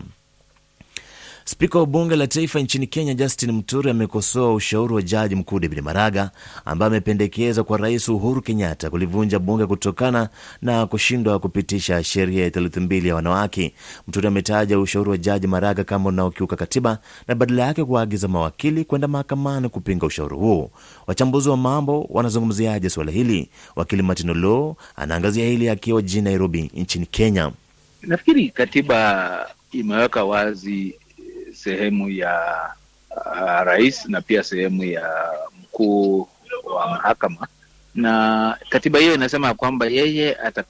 Spika 1.48 1.78
wa 1.78 1.86
bunge 1.86 2.16
la 2.16 2.26
taifa 2.26 2.60
nchini 2.60 2.86
Kenya 2.86 3.14
Justin 3.14 3.52
Muturi 3.52 3.90
amekosoa 3.90 4.54
ushauri 4.54 4.94
wa 4.94 5.02
jaji 5.02 5.34
mkuu 5.34 5.58
David 5.60 5.80
Maraga 5.80 6.30
ambaye 6.64 6.86
amependekeza 6.88 7.64
kwa 7.64 7.78
Rais 7.78 8.08
Uhuru 8.08 8.42
Kenyatta 8.42 8.90
kulivunja 8.90 9.38
bunge 9.38 9.66
kutokana 9.66 10.28
na 10.62 10.86
kushindwa 10.86 11.38
kupitisha 11.38 12.04
sheria 12.04 12.44
ya 12.44 12.50
theluthi 12.50 12.80
mbili 12.80 13.08
ya 13.08 13.14
wanawake. 13.14 13.74
Muturi 14.06 14.26
ametaja 14.28 14.78
ushauri 14.78 15.10
wa 15.10 15.16
jaji 15.16 15.46
Maraga 15.46 15.84
kama 15.84 16.08
unaokiuka 16.08 16.56
katiba 16.56 16.98
na 17.28 17.34
badala 17.34 17.66
yake 17.66 17.84
kuwaagiza 17.84 18.28
mawakili 18.28 18.84
kwenda 18.84 19.08
mahakamani 19.08 19.68
kupinga 19.68 20.06
ushauri 20.06 20.36
huo. 20.36 20.70
Wachambuzi 21.06 21.48
wa 21.48 21.56
mambo 21.56 22.06
wanazungumziaje 22.10 22.90
suala 22.90 23.12
hili? 23.12 23.48
Wakili 23.76 24.02
Martin 24.02 24.30
Olo 24.30 24.76
anaangazia 24.96 25.46
hili 25.46 25.68
akiwa 25.68 26.02
jijini 26.02 26.22
Nairobi 26.24 26.70
nchini 26.74 27.06
Kenya. 27.06 27.52
Nafikiri 28.02 28.48
katiba 28.50 29.46
imeweka 29.72 30.24
wazi 30.24 30.94
sehemu 31.58 32.10
ya 32.10 32.34
uh, 33.10 33.60
rais 33.66 34.06
na 34.06 34.20
pia 34.22 34.42
sehemu 34.42 34.84
ya 34.84 35.32
mkuu 35.62 36.28
wa 36.64 36.86
mahakama, 36.90 37.46
na 37.94 38.56
katiba 38.70 38.98
hiyo 38.98 39.14
inasema 39.14 39.54
kwamba 39.54 39.86
yeye 39.86 40.36
ata, 40.36 40.64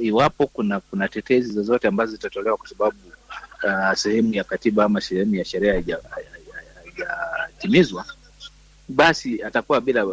iwapo 0.00 0.46
kuna 0.46 0.80
kuna 0.80 1.08
tetezi 1.08 1.52
zozote 1.52 1.88
ambazo 1.88 2.12
zitatolewa 2.12 2.56
kwa 2.56 2.68
sababu 2.68 2.96
uh, 3.64 3.92
sehemu 3.94 4.34
ya 4.34 4.44
katiba 4.44 4.84
ama 4.84 5.00
sehemu 5.00 5.34
ya 5.34 5.44
sheria 5.44 5.82
haijatimizwa, 6.82 8.04
basi 8.88 9.42
atakuwa 9.42 9.80
bila, 9.80 10.06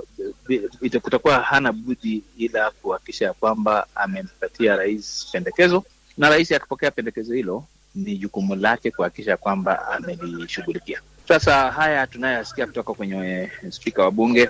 bila 0.82 1.00
kutakuwa 1.02 1.40
hana 1.40 1.74
budi 1.74 2.24
ila 2.38 2.72
kuhakikisha 2.72 3.34
kwamba 3.34 3.88
amempatia 3.96 4.76
rais 4.76 5.28
pendekezo, 5.32 5.84
na 6.18 6.30
rais 6.30 6.52
akipokea 6.52 6.92
pendekezo 6.92 7.34
hilo 7.34 7.64
ni 8.04 8.18
jukumu 8.18 8.56
lake 8.56 8.92
kuhakikisha 8.92 9.38
kwamba 9.38 9.88
amelishughulikia. 9.88 11.02
Sasa 11.28 11.72
haya 11.72 12.08
tunayoyasikia 12.08 12.66
kutoka 12.68 12.94
kwenye 12.94 13.50
spika 13.70 14.04
wa 14.04 14.12
bunge 14.12 14.50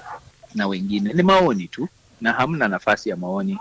na 0.55 0.67
wengine 0.67 1.13
ni 1.13 1.23
maoni 1.23 1.67
tu, 1.67 1.87
na 2.21 2.33
hamna 2.33 2.67
nafasi 2.67 3.09
ya 3.09 3.15
maoni 3.15 3.57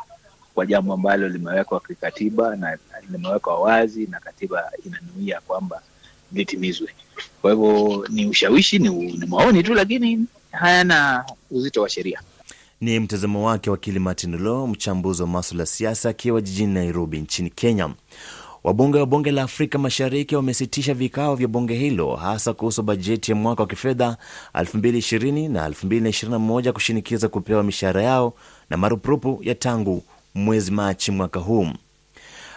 kwa 0.54 0.66
jambo 0.66 0.92
ambalo 0.94 1.28
limewekwa 1.28 1.80
kikatiba 1.80 2.56
na 2.56 2.78
limewekwa 3.10 3.60
wazi 3.60 4.06
na 4.06 4.20
katiba 4.20 4.70
inanuia 4.86 5.40
kwamba 5.40 5.82
litimizwe. 6.32 6.88
Kwa 7.42 7.50
hivyo 7.52 8.06
ni 8.08 8.26
ushawishi, 8.26 8.78
ni, 8.78 8.88
ni 9.12 9.26
maoni 9.26 9.62
tu, 9.62 9.74
lakini 9.74 10.26
hayana 10.52 11.24
uzito 11.50 11.82
wa 11.82 11.88
sheria. 11.88 12.20
Ni 12.80 13.00
mtazamo 13.00 13.46
wake 13.46 13.70
wakili 13.70 13.98
Martin 13.98 14.36
Lo, 14.42 14.66
mchambuzi 14.66 15.22
wa 15.22 15.28
maswala 15.28 15.62
ya 15.62 15.66
siasa 15.66 16.08
akiwa 16.08 16.40
jijini 16.40 16.74
Nairobi 16.74 17.20
nchini 17.20 17.50
Kenya. 17.50 17.90
Wabunge 18.68 18.98
wa 18.98 19.06
bunge 19.06 19.30
la 19.30 19.42
Afrika 19.42 19.78
Mashariki 19.78 20.36
wamesitisha 20.36 20.94
vikao 20.94 21.34
vya 21.34 21.48
bunge 21.48 21.74
hilo 21.74 22.16
hasa 22.16 22.52
kuhusu 22.52 22.82
bajeti 22.82 23.30
ya 23.30 23.36
mwaka 23.36 23.62
wa 23.62 23.68
kifedha 23.68 24.16
2020 24.54 25.50
na 25.50 25.68
2021 25.68 26.72
kushinikiza 26.72 27.28
kupewa 27.28 27.62
mishahara 27.62 28.02
yao 28.02 28.34
na 28.70 28.76
marupurupu 28.76 29.38
ya 29.42 29.54
tangu 29.54 30.02
mwezi 30.34 30.70
Machi 30.70 31.10
mwaka 31.10 31.40
huu. 31.40 31.66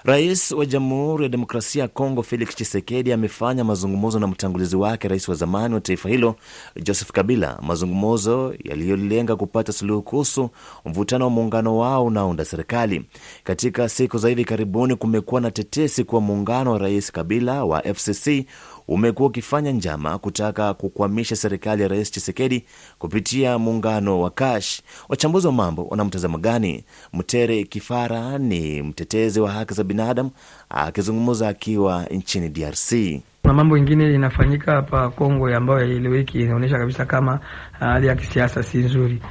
Rais 0.03 0.51
wa 0.51 0.65
Jamhuri 0.65 1.23
ya 1.23 1.29
Demokrasia 1.29 1.81
ya 1.81 1.87
Kongo 1.87 2.23
Felix 2.23 2.49
Tshisekedi 2.55 3.13
amefanya 3.13 3.63
mazungumzo 3.63 4.19
na 4.19 4.27
mtangulizi 4.27 4.75
wake, 4.75 5.07
rais 5.07 5.27
wa 5.29 5.35
zamani 5.35 5.73
wa 5.73 5.81
taifa 5.81 6.09
hilo 6.09 6.35
Joseph 6.83 7.11
Kabila, 7.11 7.57
mazungumzo 7.61 8.53
yaliyolenga 8.63 9.35
kupata 9.35 9.71
suluhu 9.73 10.01
kuhusu 10.01 10.49
mvutano 10.85 11.25
wa 11.25 11.31
muungano 11.31 11.77
wao 11.77 12.05
unaounda 12.05 12.45
serikali. 12.45 13.05
Katika 13.43 13.89
siku 13.89 14.17
za 14.17 14.29
hivi 14.29 14.45
karibuni, 14.45 14.95
kumekuwa 14.95 15.41
na 15.41 15.51
tetesi 15.51 16.03
kuwa 16.03 16.21
muungano 16.21 16.71
wa 16.71 16.77
rais 16.77 17.11
Kabila 17.11 17.63
wa 17.65 17.81
FCC 17.93 18.45
umekuwa 18.93 19.29
ukifanya 19.29 19.71
njama 19.71 20.17
kutaka 20.17 20.73
kukwamisha 20.73 21.35
serikali 21.35 21.81
ya 21.81 21.87
Rais 21.87 22.11
Chisekedi 22.11 22.65
kupitia 22.99 23.57
muungano 23.59 24.21
wa 24.21 24.29
Kash. 24.29 24.81
Wachambuzi 25.09 25.47
wa 25.47 25.53
mambo 25.53 25.83
wana 25.83 26.05
mtazamo 26.05 26.37
gani? 26.37 26.83
Mtere 27.13 27.63
Kifara 27.63 28.37
ni 28.37 28.81
mtetezi 28.81 29.39
wa 29.39 29.51
haki 29.51 29.73
za 29.73 29.83
binadamu 29.83 30.31
akizungumza 30.69 31.47
akiwa 31.49 32.03
nchini 32.11 32.49
DRC. 32.49 32.93
Kuna 33.41 33.53
mambo 33.53 33.77
ingine 33.77 34.13
inafanyika 34.13 34.71
hapa 34.71 35.09
Kongo 35.09 35.47
ambayo 35.55 35.79
haieleweki, 35.79 36.39
inaonyesha 36.41 36.77
kabisa 36.77 37.05
kama 37.05 37.39
hali 37.79 38.07
ya 38.07 38.15
kisiasa 38.15 38.63
si 38.63 38.77
nzuri. 38.77 39.21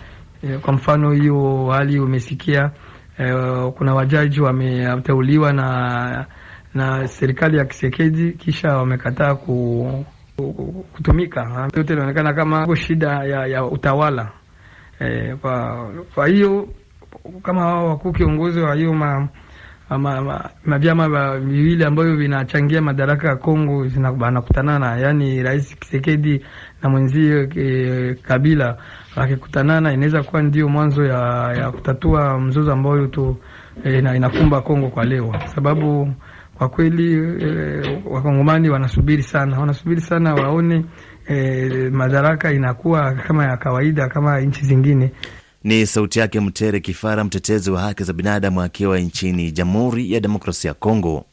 Kwa 0.63 0.73
mfano 0.73 1.13
hiyo 1.13 1.67
hali 1.71 2.01
umesikia, 2.01 2.71
eh, 3.19 3.73
kuna 3.79 3.95
wajaji 3.95 4.41
wameteuliwa 4.41 5.53
na 5.53 6.27
na 6.75 7.09
serikali 7.09 7.57
ya 7.59 7.65
Kisekedi 7.65 8.33
kisha 8.33 8.69
wamekataa 8.77 9.35
ku, 9.35 10.05
ku, 10.37 10.85
kutumika. 10.93 11.69
Yote 11.77 11.93
inaonekana 11.93 12.33
kama 12.35 12.77
shida 12.77 13.25
ya, 13.25 13.47
ya 13.47 13.65
utawala 13.65 14.33
e, 15.01 15.35
kwa 15.37 15.87
kwa 16.15 16.27
hiyo 16.29 16.69
kama 17.43 17.67
wao 17.67 17.87
wakuu 17.89 18.13
kiongozi 18.13 18.61
wa 18.61 18.75
hiyo 18.75 18.95
ma 18.95 19.29
ma, 19.99 20.21
ma, 20.23 21.39
viwili 21.39 21.85
ambavyo 21.85 22.17
vinachangia 22.17 22.83
madaraka 22.83 23.29
ya 23.29 23.37
Kongo 23.37 23.87
zinakutanana, 23.87 24.97
yaani 24.97 25.43
Rais 25.43 25.77
Kisekedi 25.79 26.45
na 26.83 26.89
mwenzie 26.91 27.49
e, 27.57 28.15
Kabila 28.15 28.77
wakikutanana, 29.17 29.93
inaweza 29.93 30.23
kuwa 30.23 30.43
ndio 30.43 30.69
mwanzo 30.69 31.05
ya, 31.05 31.53
ya 31.59 31.71
kutatua 31.71 32.39
mzozo 32.41 32.73
ambayo 32.73 33.07
tu 33.07 33.37
e, 33.85 33.99
inakumba 33.99 34.61
Kongo 34.61 34.89
kwa 34.89 35.05
leo, 35.05 35.35
sababu 35.55 36.13
kwa 36.61 36.69
kweli 36.69 37.13
e, 37.45 38.03
wakongomani 38.11 38.69
wanasubiri 38.71 39.23
sana, 39.23 39.59
wanasubiri 39.61 40.01
sana 40.01 40.35
waone 40.35 40.85
e, 41.29 41.69
madaraka 41.91 42.53
inakuwa 42.53 43.13
kama 43.13 43.45
ya 43.45 43.57
kawaida 43.57 44.09
kama 44.09 44.41
nchi 44.41 44.65
zingine. 44.65 45.11
Ni 45.65 45.87
sauti 45.87 46.19
yake 46.19 46.41
Mtere 46.41 46.81
Kifara, 46.81 47.25
mtetezi 47.25 47.71
wa 47.71 47.81
haki 47.81 48.05
za 48.05 48.13
binadamu 48.13 48.63
akiwa 48.63 48.99
nchini 48.99 49.53
Jamhuri 49.53 50.13
ya 50.13 50.21
Demokrasia 50.21 50.69
ya 50.69 50.75
Kongo. 50.75 51.25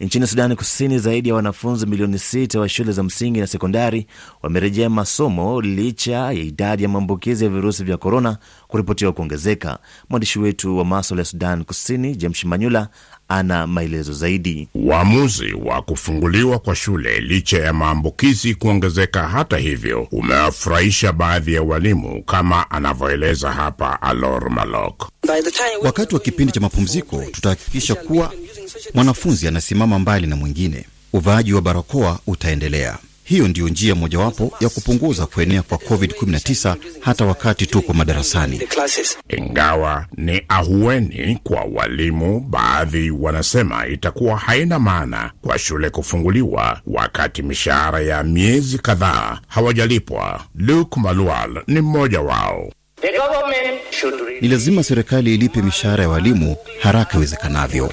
Nchini 0.00 0.26
Sudani 0.26 0.56
Kusini, 0.56 0.98
zaidi 0.98 1.28
ya 1.28 1.34
wanafunzi 1.34 1.86
milioni 1.86 2.18
sita 2.18 2.60
wa 2.60 2.68
shule 2.68 2.92
za 2.92 3.02
msingi 3.02 3.40
na 3.40 3.46
sekondari 3.46 4.06
wamerejea 4.42 4.90
masomo 4.90 5.60
licha 5.60 6.12
ya 6.12 6.32
idadi 6.32 6.82
ya 6.82 6.88
maambukizi 6.88 7.44
ya 7.44 7.50
virusi 7.50 7.84
vya 7.84 7.96
korona 7.96 8.38
kuripotiwa 8.68 9.12
kuongezeka. 9.12 9.78
Mwandishi 10.10 10.38
wetu 10.38 10.78
wa 10.78 10.84
maswala 10.84 11.20
ya 11.20 11.24
Sudan 11.24 11.64
Kusini 11.64 12.16
James 12.16 12.44
Manyula 12.44 12.88
ana 13.30 13.66
maelezo 13.66 14.12
zaidi. 14.12 14.68
Uamuzi 14.74 15.52
wa 15.52 15.82
kufunguliwa 15.82 16.58
kwa 16.58 16.74
shule 16.76 17.20
licha 17.20 17.58
ya 17.58 17.72
maambukizi 17.72 18.54
kuongezeka, 18.54 19.28
hata 19.28 19.56
hivyo, 19.56 20.08
umewafurahisha 20.12 21.12
baadhi 21.12 21.54
ya 21.54 21.62
walimu, 21.62 22.22
kama 22.22 22.70
anavyoeleza 22.70 23.52
hapa 23.52 24.02
Alor 24.02 24.50
Malok. 24.50 25.08
Wakati 25.82 26.14
wa 26.14 26.20
kipindi 26.20 26.52
cha 26.52 26.60
mapumziko, 26.60 27.24
tutahakikisha 27.32 27.94
kuwa 27.94 28.32
mwanafunzi 28.94 29.48
anasimama 29.48 29.98
mbali 29.98 30.26
na 30.26 30.36
mwingine. 30.36 30.84
Uvaaji 31.12 31.52
wa 31.52 31.62
barakoa 31.62 32.18
utaendelea. 32.26 32.98
Hiyo 33.30 33.48
ndiyo 33.48 33.68
njia 33.68 33.94
mojawapo 33.94 34.52
ya 34.60 34.68
kupunguza 34.68 35.26
kuenea 35.26 35.62
kwa 35.62 35.78
COVID-19 35.78 36.74
hata 37.00 37.24
wakati 37.24 37.66
tuko 37.66 37.92
madarasani. 37.92 38.60
Ingawa 39.28 40.06
ni 40.16 40.42
ahueni 40.48 41.38
kwa 41.44 41.60
walimu, 41.74 42.40
baadhi 42.40 43.10
wanasema 43.10 43.86
itakuwa 43.86 44.36
haina 44.36 44.78
maana 44.78 45.30
kwa 45.42 45.58
shule 45.58 45.90
kufunguliwa 45.90 46.80
wakati 46.86 47.42
mishahara 47.42 48.00
ya 48.00 48.22
miezi 48.22 48.78
kadhaa 48.78 49.38
hawajalipwa. 49.48 50.40
Luke 50.54 51.00
Malual 51.00 51.62
ni 51.66 51.80
mmoja 51.80 52.20
wao. 52.20 52.72
Ni 54.40 54.48
lazima 54.48 54.82
serikali 54.82 55.34
ilipe 55.34 55.62
mishahara 55.62 56.02
ya 56.04 56.08
walimu 56.08 56.56
haraka 56.82 57.16
iwezekanavyo. 57.18 57.92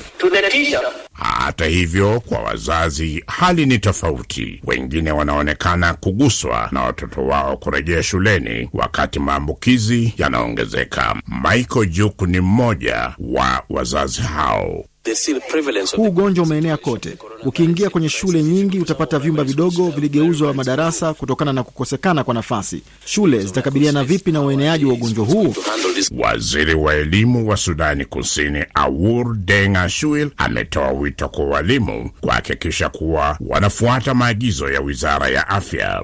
Hata 1.14 1.66
hivyo, 1.66 2.20
kwa 2.20 2.40
wazazi 2.40 3.24
hali 3.28 3.66
ni 3.66 3.80
tofauti. 3.80 4.62
Wengine 4.66 5.12
wanaonekana 5.12 5.94
kuguswa 5.94 6.70
na 6.72 6.82
watoto 6.82 7.26
wao 7.26 7.58
kurejea 7.58 8.04
shuleni 8.04 8.70
wakati 8.74 9.20
maambukizi 9.20 10.14
yanaongezeka. 10.18 11.16
Michael 11.44 11.90
Juk 11.90 12.22
ni 12.22 12.40
mmoja 12.40 13.14
wa 13.20 13.64
wazazi 13.70 14.22
hao. 14.22 14.86
Huu 15.96 16.04
ugonjwa 16.04 16.46
umeenea 16.46 16.78
kote. 16.78 17.18
Ukiingia 17.46 17.90
kwenye 17.90 18.10
shule 18.10 18.44
nyingi 18.44 18.80
utapata 18.80 19.20
vyumba 19.20 19.44
vidogo 19.44 19.90
viligeuzwa 19.90 20.54
madarasa 20.54 21.14
kutokana 21.14 21.54
na 21.54 21.64
kukosekana 21.64 22.24
kwa 22.24 22.34
nafasi. 22.34 22.84
Shule 23.06 23.40
zitakabiliana 23.40 24.04
vipi 24.04 24.32
na 24.32 24.42
ueneaji 24.42 24.86
wa 24.86 24.94
ugonjwa 24.94 25.26
huu? 25.26 25.54
Waziri 26.18 26.74
wa 26.76 26.96
elimu 26.96 27.50
wa 27.50 27.58
Sudani 27.58 28.06
Kusini 28.06 28.66
Awur 28.74 29.36
Denga 29.38 29.90
Shuil 29.90 30.30
ametoa 30.38 30.92
wito 30.92 31.30
kwa 31.30 31.46
walimu 31.46 32.10
kuhakikisha 32.22 32.90
kuwa 32.90 33.38
wanafuata 33.48 34.14
maagizo 34.14 34.70
ya 34.72 34.82
wizara 34.82 35.28
ya 35.30 35.48
afya. 35.48 36.04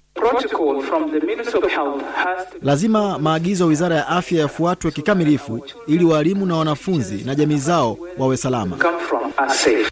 Lazima 2.61 3.19
maagizo 3.19 3.63
ya 3.63 3.67
wizara 3.69 3.95
ya 3.95 4.07
afya 4.07 4.39
yafuatwe 4.39 4.91
kikamilifu 4.91 5.65
ili 5.87 6.05
walimu 6.05 6.45
na 6.45 6.55
wanafunzi 6.55 7.23
na 7.25 7.35
jamii 7.35 7.57
zao 7.57 7.97
wawe 8.17 8.37
salama. 8.37 8.77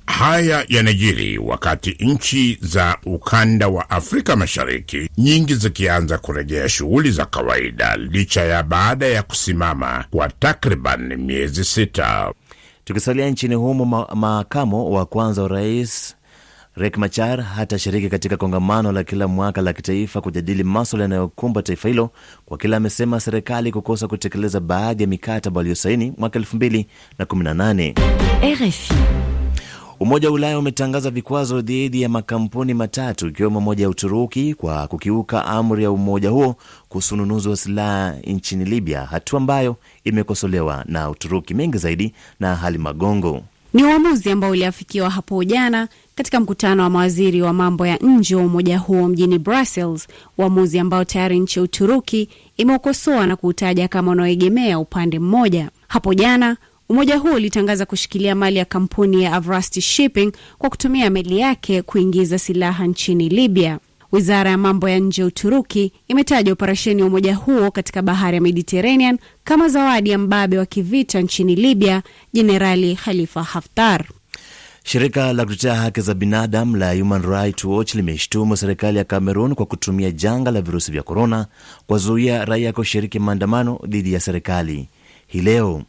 Haya 0.06 0.66
yanajiri 0.68 1.38
wakati 1.38 1.96
nchi 2.00 2.58
za 2.62 2.98
ukanda 3.06 3.68
wa 3.68 3.90
Afrika 3.90 4.36
Mashariki 4.36 5.10
nyingi 5.18 5.56
zikianza 5.56 6.18
kurejea 6.18 6.70
shughuli 6.70 7.12
za 7.12 7.26
kawaida 7.26 7.98
licha 7.98 8.42
ya 8.44 8.64
baada 8.64 9.06
ya 9.06 9.24
kusimama 9.24 10.06
kwa 10.12 10.30
takriban 10.30 11.18
miezi 11.18 11.64
sita. 11.66 12.34
Tukisalia 12.86 13.30
nchini 13.30 13.56
humo, 13.56 13.86
ma 13.86 14.08
makamo 14.16 14.90
wa 14.92 15.06
kwanza 15.06 15.42
wa 15.42 15.48
rais 15.48 16.16
Riek 16.76 16.98
Machar 16.98 17.42
hatashiriki 17.42 18.10
katika 18.10 18.38
kongamano 18.38 18.92
la 18.92 19.04
kila 19.04 19.28
mwaka 19.28 19.62
la 19.62 19.74
kitaifa 19.74 20.22
kujadili 20.22 20.64
maswala 20.64 21.04
yanayokumba 21.04 21.62
taifa 21.62 21.88
hilo 21.90 22.10
kwa 22.46 22.58
kila 22.58 22.78
amesema 22.78 23.20
serikali 23.20 23.72
kukosa 23.72 24.08
kutekeleza 24.08 24.60
baadhi 24.60 25.04
ya 25.04 25.10
mikataba 25.10 25.58
waliyosaini 25.58 26.14
mwaka 26.18 26.40
2018. 26.40 27.94
RFI. 28.54 28.94
Umoja 30.00 30.28
wa 30.28 30.34
Ulaya 30.34 30.60
umetangaza 30.60 31.10
vikwazo 31.10 31.62
dhidi 31.62 32.02
ya 32.02 32.10
makampuni 32.10 32.74
matatu 32.74 33.28
ikiwemo 33.28 33.62
moja 33.62 33.84
ya 33.84 33.90
Uturuki 33.90 34.54
kwa 34.54 34.88
kukiuka 34.88 35.46
amri 35.46 35.84
ya 35.84 35.92
umoja 35.92 36.30
huo 36.30 36.56
kuhusu 36.90 37.16
ununuzi 37.16 37.50
wa 37.50 37.58
silaha 37.58 38.16
nchini 38.28 38.66
Libya, 38.66 39.06
hatua 39.06 39.38
ambayo 39.38 39.76
imekosolewa 40.04 40.84
na 40.88 41.10
Uturuki. 41.10 41.54
Mengi 41.54 41.78
zaidi 41.78 42.14
na 42.40 42.56
Hali 42.56 42.78
Magongo. 42.78 43.42
Ni 43.74 43.84
uamuzi 43.84 44.32
ambao 44.32 44.52
uliafikiwa 44.52 45.10
hapo 45.10 45.44
jana 45.44 45.88
katika 46.22 46.40
mkutano 46.40 46.84
wa 46.84 46.90
mawaziri 46.90 47.42
wa 47.42 47.54
mambo 47.54 47.88
ya 47.88 47.98
nje 47.98 48.36
wa 48.36 48.44
umoja 48.44 48.78
huo 48.80 49.08
mjini 49.08 49.40
Brussels, 49.40 50.08
uamuzi 50.38 50.80
ambao 50.80 51.06
tayari 51.06 51.40
nchi 51.40 51.60
ya 51.60 51.64
Uturuki 51.64 52.30
imeukosoa 52.58 53.28
na 53.28 53.36
kuutaja 53.36 53.88
kama 53.88 54.12
unaoegemea 54.12 54.80
upande 54.80 55.20
mmoja. 55.20 55.70
Hapo 55.88 56.14
jana 56.14 56.58
umoja 56.90 57.18
huo 57.18 57.34
ulitangaza 57.34 57.86
kushikilia 57.86 58.36
mali 58.36 58.58
ya 58.58 58.66
kampuni 58.66 59.24
ya 59.24 59.34
Avrasti 59.34 59.82
Shipping 59.82 60.32
kwa 60.58 60.70
kutumia 60.70 61.10
meli 61.10 61.40
yake 61.40 61.82
kuingiza 61.82 62.40
silaha 62.40 62.86
nchini 62.88 63.30
Libya. 63.30 63.80
Wizara 64.12 64.50
ya 64.52 64.58
mambo 64.58 64.90
ya 64.90 65.00
nje 65.00 65.22
ya 65.22 65.28
Uturuki 65.28 65.92
imetaja 66.08 66.52
operesheni 66.54 67.02
ya 67.02 67.08
umoja 67.08 67.36
huo 67.36 67.72
katika 67.72 68.02
bahari 68.02 68.36
ya 68.36 68.42
Mediterranean 68.42 69.18
kama 69.44 69.70
zawadi 69.70 70.10
ya 70.10 70.18
mbabe 70.18 70.58
wa 70.58 70.66
kivita 70.66 71.22
nchini 71.22 71.56
Libya, 71.56 72.04
Jenerali 72.34 72.96
Khalifa 72.96 73.44
Haftar. 73.44 74.06
Shirika 74.84 75.34
la 75.34 75.46
kutetea 75.46 75.76
haki 75.76 76.02
za 76.02 76.14
binadamu 76.14 76.78
la 76.78 76.94
Human 76.94 77.22
Rights 77.22 77.64
Watch 77.64 77.96
limeshtumu 77.96 78.58
serikali 78.58 78.98
ya 78.98 79.04
Cameroon 79.04 79.56
kwa 79.56 79.66
kutumia 79.66 80.12
janga 80.12 80.52
la 80.52 80.62
virusi 80.62 80.92
vya 80.92 81.04
korona 81.04 81.46
kuwazuia 81.88 82.46
raia 82.46 82.74
kushiriki 82.74 83.20
maandamano 83.20 83.80
dhidi 83.88 84.14
ya 84.14 84.20
serikali 84.20 84.88
hii 85.28 85.42
leo. 85.42 85.82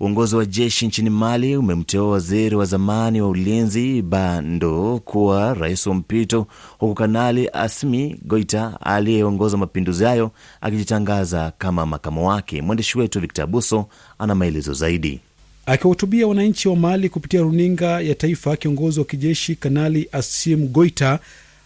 Uongozi 0.00 0.36
wa 0.36 0.44
jeshi 0.46 0.86
nchini 0.86 1.10
Mali 1.10 1.56
umemteua 1.56 2.10
waziri 2.10 2.56
wa 2.56 2.64
zamani 2.64 3.20
wa 3.20 3.28
ulinzi 3.28 4.02
Bando 4.02 5.00
kuwa 5.04 5.54
rais 5.54 5.86
wa 5.86 5.94
mpito, 5.94 6.46
huku 6.78 6.94
Kanali 6.94 7.48
Asimi 7.52 8.20
Goita 8.24 8.78
aliyeongoza 8.80 9.56
mapinduzi 9.56 10.04
hayo 10.04 10.30
akijitangaza 10.60 11.52
kama 11.58 11.86
makamo 11.86 12.28
wake. 12.28 12.62
Mwandishi 12.62 12.98
wetu 12.98 13.20
Victor 13.20 13.42
Abuso 13.44 13.86
ana 14.18 14.34
maelezo 14.34 14.72
zaidi. 14.72 15.20
Akiwahutubia 15.68 16.26
wananchi 16.26 16.68
wa 16.68 16.76
Mali 16.76 17.08
kupitia 17.08 17.40
runinga 17.40 18.00
ya 18.00 18.14
taifa, 18.14 18.56
kiongozi 18.56 18.98
wa 19.00 19.04
kijeshi 19.06 19.54
Kanali 19.56 20.08
Asim 20.12 20.68
Goita 20.68 21.18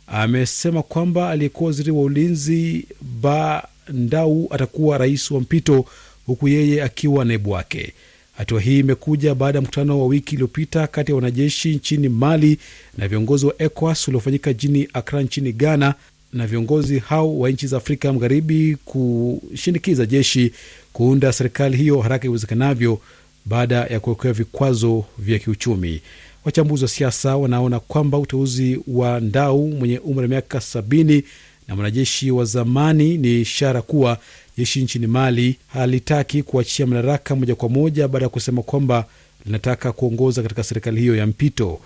amesema 0.06 0.82
kwamba 0.82 1.30
aliyekuwa 1.30 1.66
waziri 1.66 1.90
wa 1.90 2.02
ulinzi 2.02 2.86
Bandau 3.22 4.48
atakuwa 4.50 4.98
rais 4.98 5.30
wa 5.30 5.40
mpito 5.40 5.84
huku 6.26 6.48
yeye 6.48 6.82
akiwa 6.82 7.24
naibu 7.24 7.50
wake. 7.50 7.92
Hatua 8.36 8.60
hii 8.60 8.78
imekuja 8.78 9.34
baada 9.34 9.58
ya 9.58 9.62
mkutano 9.62 10.00
wa 10.00 10.06
wiki 10.06 10.34
iliyopita 10.34 10.86
kati 10.86 11.10
ya 11.10 11.16
wanajeshi 11.16 11.74
nchini 11.74 12.08
Mali 12.08 12.58
na 12.98 13.08
viongozi 13.08 13.46
wa 13.46 13.54
ECOWAS 13.62 14.08
uliofanyika 14.08 14.52
jini 14.52 14.88
Akra 14.92 15.22
nchini 15.22 15.52
Ghana, 15.52 15.94
na 16.32 16.46
viongozi 16.46 16.98
hao 16.98 17.38
wa 17.38 17.50
nchi 17.50 17.66
za 17.66 17.76
Afrika 17.76 18.12
Magharibi 18.12 18.76
kushinikiza 18.84 20.06
jeshi 20.06 20.52
kuunda 20.92 21.32
serikali 21.32 21.76
hiyo 21.76 22.00
haraka 22.00 22.26
iwezekanavyo 22.26 23.00
baada 23.44 23.74
ya 23.76 24.00
kuwekewa 24.00 24.34
vikwazo 24.34 25.04
vya 25.18 25.38
kiuchumi. 25.38 26.00
Wachambuzi 26.44 26.84
wa 26.84 26.88
siasa 26.90 27.36
wanaona 27.36 27.80
kwamba 27.80 28.18
uteuzi 28.18 28.80
wa 28.88 29.20
Ndau 29.20 29.68
mwenye 29.68 29.98
umri 29.98 30.22
wa 30.22 30.28
miaka 30.28 30.60
sabini 30.60 31.24
na 31.68 31.76
mwanajeshi 31.76 32.30
wa 32.30 32.44
zamani 32.44 33.18
ni 33.18 33.40
ishara 33.40 33.82
kuwa 33.82 34.18
jeshi 34.58 34.82
nchini 34.82 35.06
Mali 35.06 35.56
halitaki 35.72 36.42
kuachia 36.42 36.86
madaraka 36.86 37.36
moja 37.36 37.54
kwa 37.54 37.68
moja 37.68 38.08
baada 38.08 38.24
ya 38.24 38.28
kusema 38.28 38.62
kwamba 38.62 39.04
linataka 39.46 39.92
kuongoza 39.92 40.42
katika 40.42 40.62
serikali 40.64 41.00
hiyo 41.00 41.16
ya 41.16 41.26
mpito. 41.26 41.80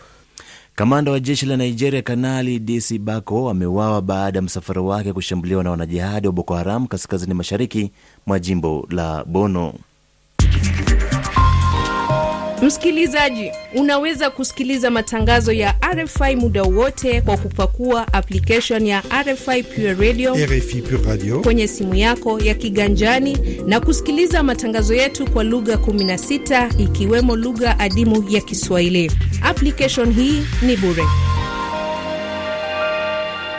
Kamanda 0.74 1.12
wa 1.12 1.20
jeshi 1.20 1.46
la 1.46 1.56
Nigeria 1.56 2.02
Kanali 2.02 2.58
Disi 2.58 2.98
Bako 2.98 3.50
ameuawa 3.50 4.02
baada 4.02 4.38
ya 4.38 4.42
msafara 4.42 4.82
wake 4.82 5.12
kushambuliwa 5.12 5.64
na 5.64 5.70
wanajihadi 5.70 6.26
wa 6.26 6.32
Boko 6.32 6.54
Haram 6.54 6.86
kaskazini 6.86 7.34
mashariki 7.34 7.90
mwa 8.26 8.38
jimbo 8.40 8.86
la 8.90 9.24
Bono. 9.24 9.74
Msikilizaji, 12.62 13.50
unaweza 13.74 14.30
kusikiliza 14.30 14.90
matangazo 14.90 15.52
ya 15.52 15.74
RFI 15.94 16.36
muda 16.36 16.62
wote 16.62 17.20
kwa 17.20 17.36
kupakua 17.36 18.12
application 18.12 18.86
ya 18.86 19.02
RFI 19.22 19.62
Pure 19.62 19.94
Radio, 19.94 20.34
RFI 20.34 20.82
Pure 20.82 21.02
Radio 21.10 21.40
kwenye 21.40 21.68
simu 21.68 21.94
yako 21.94 22.40
ya 22.40 22.54
kiganjani 22.54 23.38
na 23.66 23.80
kusikiliza 23.80 24.42
matangazo 24.42 24.94
yetu 24.94 25.30
kwa 25.30 25.44
lugha 25.44 25.74
16 25.74 26.82
ikiwemo 26.82 27.36
lugha 27.36 27.78
adimu 27.78 28.24
ya 28.28 28.40
Kiswahili. 28.40 29.12
Application 29.42 30.12
hii 30.12 30.42
ni 30.62 30.76
bure. 30.76 31.02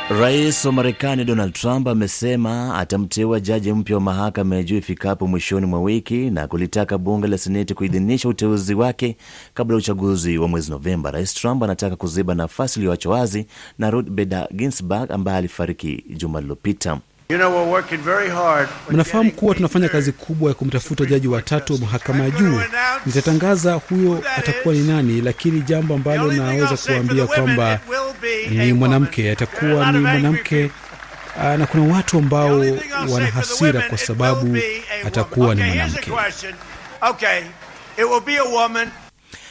Rais 0.09 0.65
wa 0.65 0.71
Marekani 0.71 1.25
Donald 1.25 1.53
Trump 1.53 1.87
amesema 1.87 2.77
atamteua 2.77 3.39
jaji 3.39 3.73
mpya 3.73 3.95
wa 3.95 4.01
mahakama 4.01 4.55
ya 4.55 4.63
juu 4.63 4.77
ifikapo 4.77 5.27
mwishoni 5.27 5.65
mwa 5.65 5.81
wiki 5.81 6.29
na 6.29 6.47
kulitaka 6.47 6.97
bunge 6.97 7.27
la 7.27 7.37
Seneti 7.37 7.73
kuidhinisha 7.73 8.29
uteuzi 8.29 8.73
wake 8.73 9.17
kabla 9.53 9.73
ya 9.73 9.77
uchaguzi 9.77 10.37
wa 10.37 10.47
mwezi 10.47 10.71
Novemba. 10.71 11.11
Rais 11.11 11.33
Trump 11.33 11.63
anataka 11.63 11.95
kuziba 11.95 12.35
nafasi 12.35 12.79
iliyoachwa 12.79 13.13
wazi 13.19 13.45
na 13.79 13.91
Ruth 13.91 14.09
Bader 14.09 14.47
Ginsburg 14.55 15.11
ambaye 15.11 15.37
alifariki 15.37 16.03
juma 16.17 16.39
lililopita. 16.39 16.99
You 17.29 17.37
know, 17.37 17.49
we're 17.51 17.71
working 17.71 17.97
very 18.01 18.29
hard. 18.29 18.69
Mnafahamu 18.89 19.31
kuwa 19.31 19.55
tunafanya 19.55 19.89
kazi 19.89 20.11
kubwa 20.11 20.49
ya 20.49 20.55
kumtafuta 20.55 21.05
jaji 21.05 21.27
watatu 21.27 21.73
wa 21.73 21.79
mahakama 21.79 22.23
ya 22.23 22.29
juu. 22.29 22.61
Nitatangaza 23.05 23.73
huyo 23.73 24.23
atakuwa 24.37 24.73
ni 24.73 24.79
nani, 24.87 25.21
lakini 25.21 25.61
jambo 25.61 25.93
ambalo 25.95 26.31
naweza 26.31 26.77
kuambia 26.77 27.27
kwamba 27.27 27.79
ni 28.49 28.73
mwanamke, 28.73 29.31
atakuwa 29.31 29.91
ni 29.91 29.99
mwanamke 29.99 30.71
na 31.57 31.65
kuna 31.67 31.93
watu 31.95 32.17
ambao 32.17 32.59
wana 33.09 33.25
hasira 33.27 33.81
kwa 33.81 33.97
sababu 33.97 34.57
atakuwa 35.05 35.55
ni 35.55 35.63
mwanamke. 35.63 36.11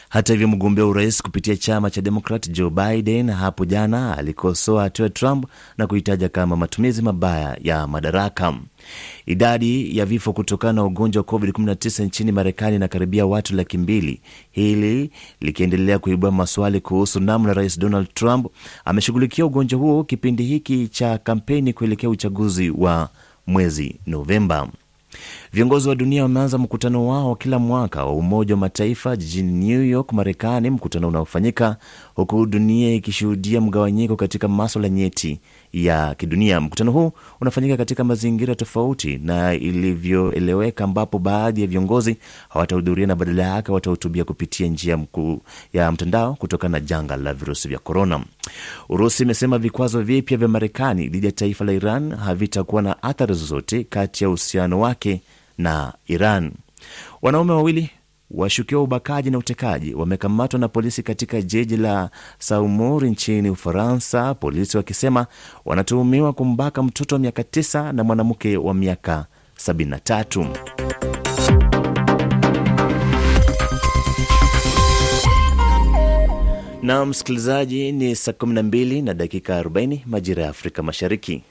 Hata 0.08 0.32
hivyo 0.32 0.48
mgombea 0.48 0.86
urais 0.86 1.22
kupitia 1.22 1.56
chama 1.56 1.90
cha 1.90 2.00
Demokrat 2.02 2.50
Joe 2.50 2.70
Biden 2.70 3.30
hapo 3.30 3.64
jana 3.64 4.18
alikosoa 4.18 4.82
hatua 4.82 5.04
ya 5.06 5.10
Trump 5.10 5.44
na 5.78 5.86
kuitaja 5.86 6.28
kama 6.28 6.56
matumizi 6.56 7.02
mabaya 7.02 7.56
ya 7.62 7.86
madaraka. 7.86 8.54
Idadi 9.26 9.98
ya 9.98 10.06
vifo 10.06 10.32
kutokana 10.32 10.72
na 10.72 10.84
ugonjwa 10.84 11.22
wa 11.22 11.38
COVID-19 11.38 12.04
nchini 12.04 12.32
Marekani 12.32 12.76
inakaribia 12.76 13.26
watu 13.26 13.54
laki 13.56 13.78
mbili, 13.78 14.20
hili 14.50 15.10
likiendelea 15.40 15.98
kuibua 15.98 16.30
maswali 16.30 16.80
kuhusu 16.80 17.20
namna 17.20 17.52
Rais 17.54 17.78
Donald 17.78 18.14
Trump 18.14 18.46
ameshughulikia 18.84 19.46
ugonjwa 19.46 19.78
huo 19.80 20.04
kipindi 20.04 20.44
hiki 20.44 20.88
cha 20.88 21.18
kampeni 21.18 21.72
kuelekea 21.72 22.10
uchaguzi 22.10 22.70
wa 22.70 23.08
mwezi 23.46 23.96
Novemba. 24.06 24.68
Viongozi 25.52 25.88
wa 25.88 25.94
dunia 25.94 26.22
wameanza 26.22 26.58
mkutano 26.58 27.08
wao 27.08 27.30
wa 27.30 27.36
kila 27.36 27.58
mwaka 27.58 28.04
wa 28.04 28.12
Umoja 28.12 28.54
wa 28.54 28.60
Mataifa 28.60 29.16
jijini 29.16 29.52
New 29.66 29.82
York, 29.84 30.12
Marekani, 30.12 30.70
mkutano 30.70 31.08
unaofanyika 31.08 31.76
huku 32.14 32.46
dunia 32.46 32.94
ikishuhudia 32.94 33.60
mgawanyiko 33.60 34.16
katika 34.16 34.48
maswala 34.48 34.88
nyeti 34.88 35.40
ya 35.84 36.14
kidunia. 36.14 36.60
Mkutano 36.60 36.92
huu 36.92 37.12
unafanyika 37.40 37.76
katika 37.76 38.04
mazingira 38.04 38.54
tofauti 38.54 39.18
na 39.22 39.54
ilivyoeleweka, 39.54 40.84
ambapo 40.84 41.18
baadhi 41.18 41.60
ya 41.60 41.66
viongozi 41.66 42.16
hawatahudhuria 42.48 43.06
na 43.06 43.16
badala 43.16 43.42
yake 43.42 43.72
watahutubia 43.72 44.24
kupitia 44.24 44.66
njia 44.66 44.96
mkuu 44.96 45.40
ya 45.72 45.92
mtandao 45.92 46.34
kutokana 46.34 46.78
na 46.78 46.84
janga 46.84 47.16
la 47.16 47.34
virusi 47.34 47.68
vya 47.68 47.78
korona. 47.78 48.20
Urusi 48.88 49.22
imesema 49.22 49.58
vikwazo 49.58 50.02
vipya 50.02 50.36
vya 50.38 50.48
Marekani 50.48 51.08
dhidi 51.08 51.26
ya 51.26 51.32
taifa 51.32 51.64
la 51.64 51.72
Iran 51.72 52.14
havitakuwa 52.14 52.82
na 52.82 53.02
athari 53.02 53.34
zozote 53.34 53.84
kati 53.84 54.24
ya 54.24 54.28
uhusiano 54.28 54.80
wake 54.80 55.20
na 55.58 55.92
Iran. 56.06 56.52
Wanaume 57.22 57.52
wawili 57.52 57.90
washukiwa 58.30 58.82
ubakaji 58.82 59.30
na 59.30 59.38
utekaji 59.38 59.94
wamekamatwa 59.94 60.60
na 60.60 60.68
polisi 60.68 61.02
katika 61.02 61.42
jiji 61.42 61.76
la 61.76 62.10
Saumur 62.38 63.04
nchini 63.06 63.50
Ufaransa, 63.50 64.34
polisi 64.34 64.76
wakisema 64.76 65.26
wanatuhumiwa 65.64 66.32
kumbaka 66.32 66.82
mtoto 66.82 67.14
wa 67.14 67.18
miaka 67.18 67.44
tisa 67.44 67.92
na 67.92 68.04
mwanamke 68.04 68.56
wa 68.56 68.74
miaka 68.74 69.26
73. 69.66 71.56
Na 76.82 77.06
msikilizaji, 77.06 77.92
ni 77.92 78.16
saa 78.16 78.32
12 78.32 79.04
na 79.04 79.14
dakika 79.14 79.62
40 79.62 79.98
majira 80.06 80.42
ya 80.42 80.48
Afrika 80.48 80.82
Mashariki. 80.82 81.42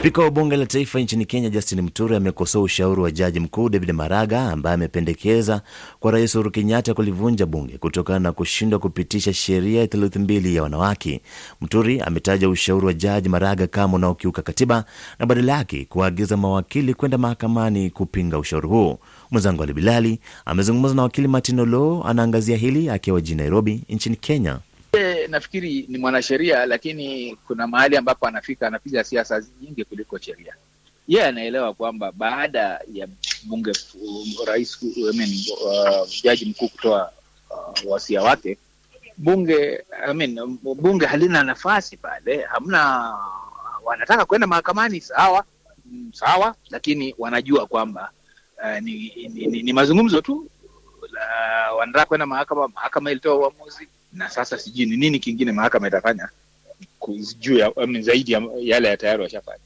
Spika 0.00 0.22
wa 0.22 0.30
bunge 0.30 0.56
la 0.56 0.66
taifa 0.66 1.00
nchini 1.00 1.24
Kenya 1.26 1.50
Justin 1.50 1.80
Muturi 1.80 2.16
amekosoa 2.16 2.62
ushauri 2.62 3.00
wa 3.00 3.10
jaji 3.10 3.40
mkuu 3.40 3.68
David 3.68 3.90
Maraga 3.90 4.42
ambaye 4.52 4.74
amependekeza 4.74 5.62
kwa 6.00 6.12
Rais 6.12 6.34
Uhuru 6.34 6.50
Kenyatta 6.50 6.94
kulivunja 6.94 7.46
bunge 7.46 7.78
kutokana 7.78 8.18
na 8.18 8.32
kushindwa 8.32 8.78
kupitisha 8.78 9.32
sheria 9.32 9.80
ya 9.80 9.86
theluthi 9.86 10.18
mbili 10.18 10.54
ya 10.56 10.62
wanawake. 10.62 11.20
Muturi 11.60 12.00
ametaja 12.00 12.48
ushauri 12.48 12.86
wa 12.86 12.92
jaji 12.94 13.28
Maraga 13.28 13.66
kama 13.66 13.94
unaokiuka 13.96 14.42
katiba 14.42 14.84
na 15.18 15.26
badala 15.26 15.52
yake 15.52 15.84
kuagiza 15.88 16.36
mawakili 16.36 16.94
kwenda 16.94 17.18
mahakamani 17.18 17.90
kupinga 17.90 18.38
ushauri 18.38 18.68
huo. 18.68 18.98
Mwenzangu 19.30 19.62
Ali 19.62 19.72
Bilali 19.72 20.18
amezungumza 20.44 20.94
na 20.94 21.02
wakili 21.02 21.28
Martin 21.28 21.60
Olo, 21.60 22.04
anaangazia 22.06 22.56
hili 22.56 22.90
akiwa 22.90 23.20
jijini 23.20 23.38
Nairobi 23.42 23.82
nchini 23.88 24.16
Kenya. 24.16 24.58
Nafikiri 25.30 25.84
ni 25.88 25.98
mwanasheria 25.98 26.66
lakini 26.66 27.36
kuna 27.46 27.66
mahali 27.66 27.96
ambapo 27.96 28.26
anafika 28.26 28.66
anapiga 28.66 29.04
siasa 29.04 29.42
nyingi 29.62 29.84
kuliko 29.84 30.18
sheria. 30.18 30.54
Yeye 31.08 31.26
anaelewa 31.26 31.74
kwamba 31.74 32.12
baada 32.12 32.80
ya 32.92 33.08
bunge 33.44 33.72
rais 34.46 34.78
I 34.82 35.16
mean, 35.16 35.30
uh, 35.64 36.08
jaji 36.22 36.44
mkuu 36.46 36.68
kutoa 36.68 37.12
uh, 37.50 37.90
wasia 37.92 38.22
wake 38.22 38.58
bunge 39.16 39.84
I 40.06 40.14
mean, 40.14 40.58
bunge 40.62 41.06
halina 41.06 41.42
nafasi 41.42 41.96
pale, 41.96 42.42
hamna 42.42 43.14
wanataka 43.84 44.24
kwenda 44.24 44.46
mahakamani 44.46 45.00
sawa, 45.00 45.44
sawa, 46.12 46.54
lakini 46.70 47.14
wanajua 47.18 47.66
kwamba 47.66 48.10
uh, 48.64 48.78
ni, 48.82 49.12
ni, 49.28 49.46
ni, 49.46 49.62
ni 49.62 49.72
mazungumzo 49.72 50.20
tu. 50.20 50.46
Uh, 51.02 51.78
wanataka 51.78 52.06
kwenda 52.06 52.26
mahakama, 52.26 52.68
mahakama 52.68 53.10
ilitoa 53.10 53.34
uamuzi 53.36 53.88
na 54.12 54.30
sasa 54.30 54.58
sijui 54.58 54.86
ni 54.86 54.96
nini 54.96 55.18
kingine 55.18 55.52
mahakama 55.52 55.88
itafanya 55.88 56.28
juu 57.38 57.58
ya 57.58 57.72
zaidi 58.00 58.32
ya 58.32 58.42
yale 58.60 58.88
ya 58.88 58.96
tayari 58.96 59.22
washafanya. 59.22 59.60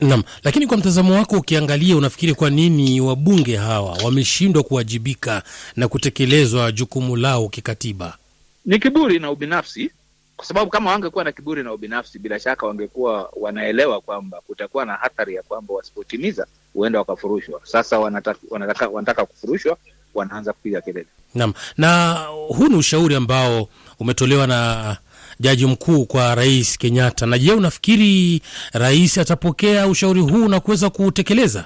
Naam, 0.00 0.22
lakini 0.44 0.66
kwa 0.66 0.76
mtazamo 0.76 1.14
wako 1.14 1.36
ukiangalia, 1.36 1.96
unafikiri 1.96 2.34
kwa 2.34 2.50
nini 2.50 3.00
wabunge 3.00 3.56
hawa 3.56 3.92
wameshindwa 4.04 4.62
kuwajibika 4.62 5.42
na 5.76 5.88
kutekelezwa 5.88 6.72
jukumu 6.72 7.16
lao 7.16 7.48
kikatiba? 7.48 8.18
Ni 8.66 8.78
kiburi 8.78 9.18
na 9.18 9.30
ubinafsi, 9.30 9.90
kwa 10.36 10.46
sababu 10.46 10.70
kama 10.70 10.90
wangekuwa 10.90 11.24
na 11.24 11.32
kiburi 11.32 11.62
na 11.62 11.72
ubinafsi, 11.72 12.18
bila 12.18 12.40
shaka 12.40 12.66
wangekuwa 12.66 13.30
wanaelewa 13.36 14.00
kwamba 14.00 14.40
kutakuwa 14.46 14.84
na 14.84 14.94
hatari 14.94 15.34
ya 15.34 15.42
kwamba 15.42 15.74
wasipotimiza 15.74 16.46
huenda 16.74 16.98
wakafurushwa. 16.98 17.60
Sasa 17.64 17.98
wanataka, 17.98 18.40
wanataka, 18.50 18.88
wanataka 18.88 19.26
kufurushwa, 19.26 19.76
wanaanza 20.14 20.52
kupiga 20.52 20.80
kelele. 20.80 21.06
Naam, 21.34 21.52
na 21.76 22.12
huu 22.48 22.68
ni 22.68 22.74
ushauri 22.76 23.14
ambao 23.14 23.68
umetolewa 24.00 24.46
na 24.46 24.96
jaji 25.40 25.66
mkuu 25.66 26.04
kwa 26.06 26.34
Rais 26.34 26.78
Kenyatta. 26.78 27.26
Na 27.26 27.38
je, 27.38 27.52
unafikiri 27.52 28.42
rais 28.72 29.18
atapokea 29.18 29.86
ushauri 29.88 30.20
huu 30.20 30.48
na 30.48 30.60
kuweza 30.60 30.90
kuutekeleza? 30.90 31.64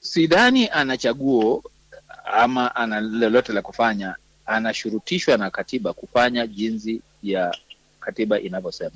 Sidhani 0.00 0.68
ana 0.68 0.96
chaguo 0.96 1.62
ama 2.32 2.74
ana 2.76 3.00
lolote 3.00 3.52
la 3.52 3.62
kufanya. 3.62 4.14
Anashurutishwa 4.46 5.36
na 5.36 5.50
katiba 5.50 5.92
kufanya 5.92 6.46
jinsi 6.46 7.02
ya 7.22 7.54
katiba 8.00 8.40
inavyosema. 8.40 8.90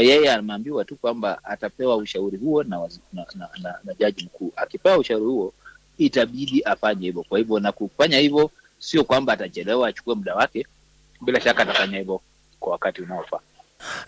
yeye 0.00 0.32
ameambiwa 0.32 0.84
tu 0.84 0.96
kwamba 0.96 1.44
atapewa 1.44 1.96
ushauri 1.96 2.36
huo 2.36 2.62
na, 2.62 2.76
na, 3.12 3.26
na, 3.34 3.48
na, 3.62 3.74
na 3.84 3.94
jaji 3.94 4.24
mkuu. 4.24 4.52
Akipewa 4.56 4.98
ushauri 4.98 5.24
huo 5.24 5.52
itabidi 5.98 6.62
afanye 6.62 7.06
hivyo. 7.06 7.22
Kwa 7.28 7.38
hivyo 7.38 7.60
na 7.60 7.72
kufanya 7.72 8.18
hivyo 8.18 8.50
sio 8.78 9.04
kwamba 9.04 9.32
atachelewa, 9.32 9.88
achukue 9.88 10.14
muda 10.14 10.34
wake, 10.34 10.66
bila 11.20 11.40
shaka 11.40 11.62
atafanya 11.62 11.98
hivyo 11.98 12.20
kwa 12.60 12.72
wakati 12.72 13.02
unaofaa. 13.02 13.40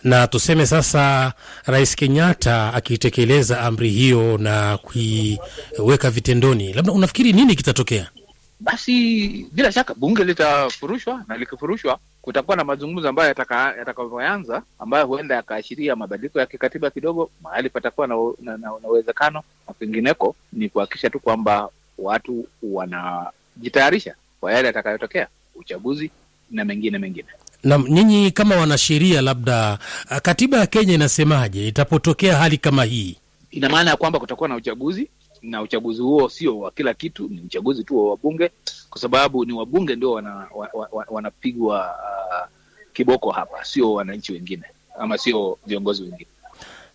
na 0.03 0.27
tuseme 0.27 0.65
sasa 0.65 1.33
Rais 1.65 1.95
Kenyatta 1.95 2.73
akitekeleza 2.73 3.61
amri 3.61 3.89
hiyo 3.89 4.37
na 4.37 4.77
kuiweka 4.77 6.09
vitendoni, 6.11 6.73
labda 6.73 6.91
unafikiri 6.91 7.33
nini 7.33 7.55
kitatokea? 7.55 8.09
Basi 8.59 9.47
bila 9.51 9.71
shaka 9.71 9.93
bunge 9.93 10.23
litafurushwa, 10.23 11.23
na 11.27 11.37
likifurushwa 11.37 11.99
kutakuwa 12.21 12.57
na 12.57 12.63
mazungumzo 12.63 13.09
ambayo 13.09 13.29
yataka- 13.33 13.77
yatakavyoanza 13.77 14.63
ambayo 14.79 15.05
huenda 15.07 15.35
yakaashiria 15.35 15.95
mabadiliko 15.95 16.39
ya 16.39 16.45
kikatiba 16.45 16.89
kidogo, 16.89 17.29
mahali 17.43 17.69
patakuwa 17.69 18.07
na 18.07 18.17
uwezekano 18.17 19.31
na- 19.31 19.37
na- 19.37 19.41
na 19.41 19.43
na 19.67 19.73
pengineko 19.79 20.35
ni 20.53 20.69
kuhakikisha 20.69 21.09
tu 21.09 21.19
kwamba 21.19 21.69
watu 22.01 22.47
wanajitayarisha 22.63 24.15
kwa 24.39 24.53
yale 24.53 24.67
yatakayotokea, 24.67 25.27
uchaguzi 25.55 26.11
na 26.51 26.65
mengine 26.65 26.97
mengine. 26.97 27.27
Na 27.63 27.77
nyinyi 27.77 28.31
kama 28.31 28.55
wanasheria, 28.55 29.21
labda 29.21 29.79
ah, 30.09 30.19
katiba 30.19 30.57
ya 30.57 30.67
Kenya 30.67 30.93
inasemaje 30.93 31.67
itapotokea 31.67 32.37
hali 32.37 32.57
kama 32.57 32.83
hii? 32.83 33.17
Ina 33.51 33.69
maana 33.69 33.89
ya 33.91 33.97
kwamba 33.97 34.19
kutakuwa 34.19 34.49
na 34.49 34.55
uchaguzi 34.55 35.09
na 35.41 35.61
uchaguzi 35.61 36.01
huo 36.01 36.29
sio 36.29 36.59
wa 36.59 36.71
kila 36.71 36.93
kitu, 36.93 37.27
ni 37.29 37.41
uchaguzi 37.41 37.83
tu 37.83 37.97
wa 37.97 38.09
wabunge, 38.09 38.51
kwa 38.89 39.01
sababu 39.01 39.45
ni 39.45 39.53
wabunge 39.53 39.95
ndio 39.95 40.11
wana, 40.11 40.35
wana, 40.55 40.71
wa, 40.73 40.89
wa, 40.91 41.05
wanapigwa 41.09 41.79
uh, 41.79 42.47
kiboko 42.93 43.31
hapa, 43.31 43.65
sio 43.65 43.93
wananchi 43.93 44.33
wengine 44.33 44.63
ama 44.99 45.17
sio 45.17 45.57
viongozi 45.65 46.03
wengine. 46.03 46.27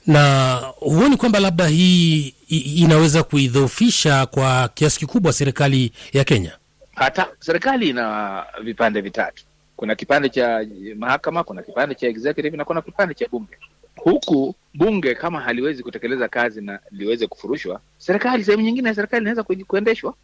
Na 0.07 0.55
huoni 0.77 1.17
kwamba 1.17 1.41
labda 1.41 1.67
hii 1.67 2.35
inaweza 2.77 3.23
kuidhoofisha 3.23 4.27
kwa 4.27 4.69
kiasi 4.69 4.99
kikubwa 4.99 5.33
serikali 5.33 5.93
ya 6.13 6.25
Kenya? 6.25 6.53
Hata 6.95 7.29
serikali 7.41 7.89
ina 7.89 8.45
vipande 8.63 9.01
vitatu, 9.01 9.45
kuna 9.77 9.95
kipande 9.95 10.29
cha 10.29 10.67
mahakama, 10.97 11.45
kuna 11.45 11.63
kipande 11.63 11.95
cha 11.95 12.07
executive 12.07 12.57
na 12.57 12.65
kuna 12.65 12.83
kipande 12.83 13.15
cha 13.15 13.29
bunge. 13.31 13.57
Huku 13.97 14.55
bunge 14.75 15.15
kama 15.15 15.41
haliwezi 15.41 15.83
kutekeleza 15.83 16.29
kazi 16.29 16.61
na 16.61 16.79
liweze 16.91 17.27
kufurushwa, 17.27 17.81
serikali 17.99 18.45
sehemu 18.45 18.63
nyingine 18.63 18.89
ya 18.89 18.95
serikali 18.95 19.21
inaweza 19.23 19.43
kuendeshwa. 19.43 20.15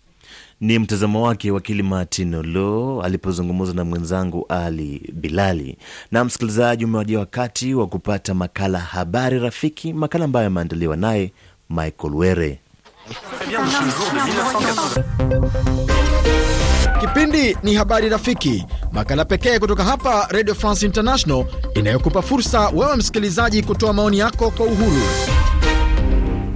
Ni 0.60 0.78
mtazamo 0.78 1.22
wake 1.22 1.50
wakili 1.50 1.82
Martin 1.82 2.34
Olo 2.34 3.02
alipozungumza 3.02 3.72
na 3.72 3.84
mwenzangu 3.84 4.46
Ali 4.48 5.10
Bilali. 5.12 5.76
Na 6.10 6.24
msikilizaji, 6.24 6.84
umewajia 6.84 7.18
wakati 7.18 7.74
wa 7.74 7.86
kupata 7.86 8.34
makala 8.34 8.78
Habari 8.78 9.38
Rafiki, 9.38 9.92
makala 9.92 10.24
ambayo 10.24 10.44
yameandaliwa 10.44 10.96
naye 10.96 11.32
Michael 11.70 12.14
Were. 12.14 12.58
Kipindi 17.00 17.56
ni 17.62 17.74
Habari 17.74 18.08
Rafiki, 18.08 18.66
makala 18.92 19.24
pekee 19.24 19.58
kutoka 19.58 19.84
hapa 19.84 20.26
Radio 20.30 20.54
France 20.54 20.86
International 20.86 21.44
inayokupa 21.74 22.22
fursa 22.22 22.68
wewe 22.68 22.96
msikilizaji 22.96 23.62
kutoa 23.62 23.92
maoni 23.92 24.18
yako 24.18 24.50
kwa 24.50 24.66
uhuru. 24.66 25.02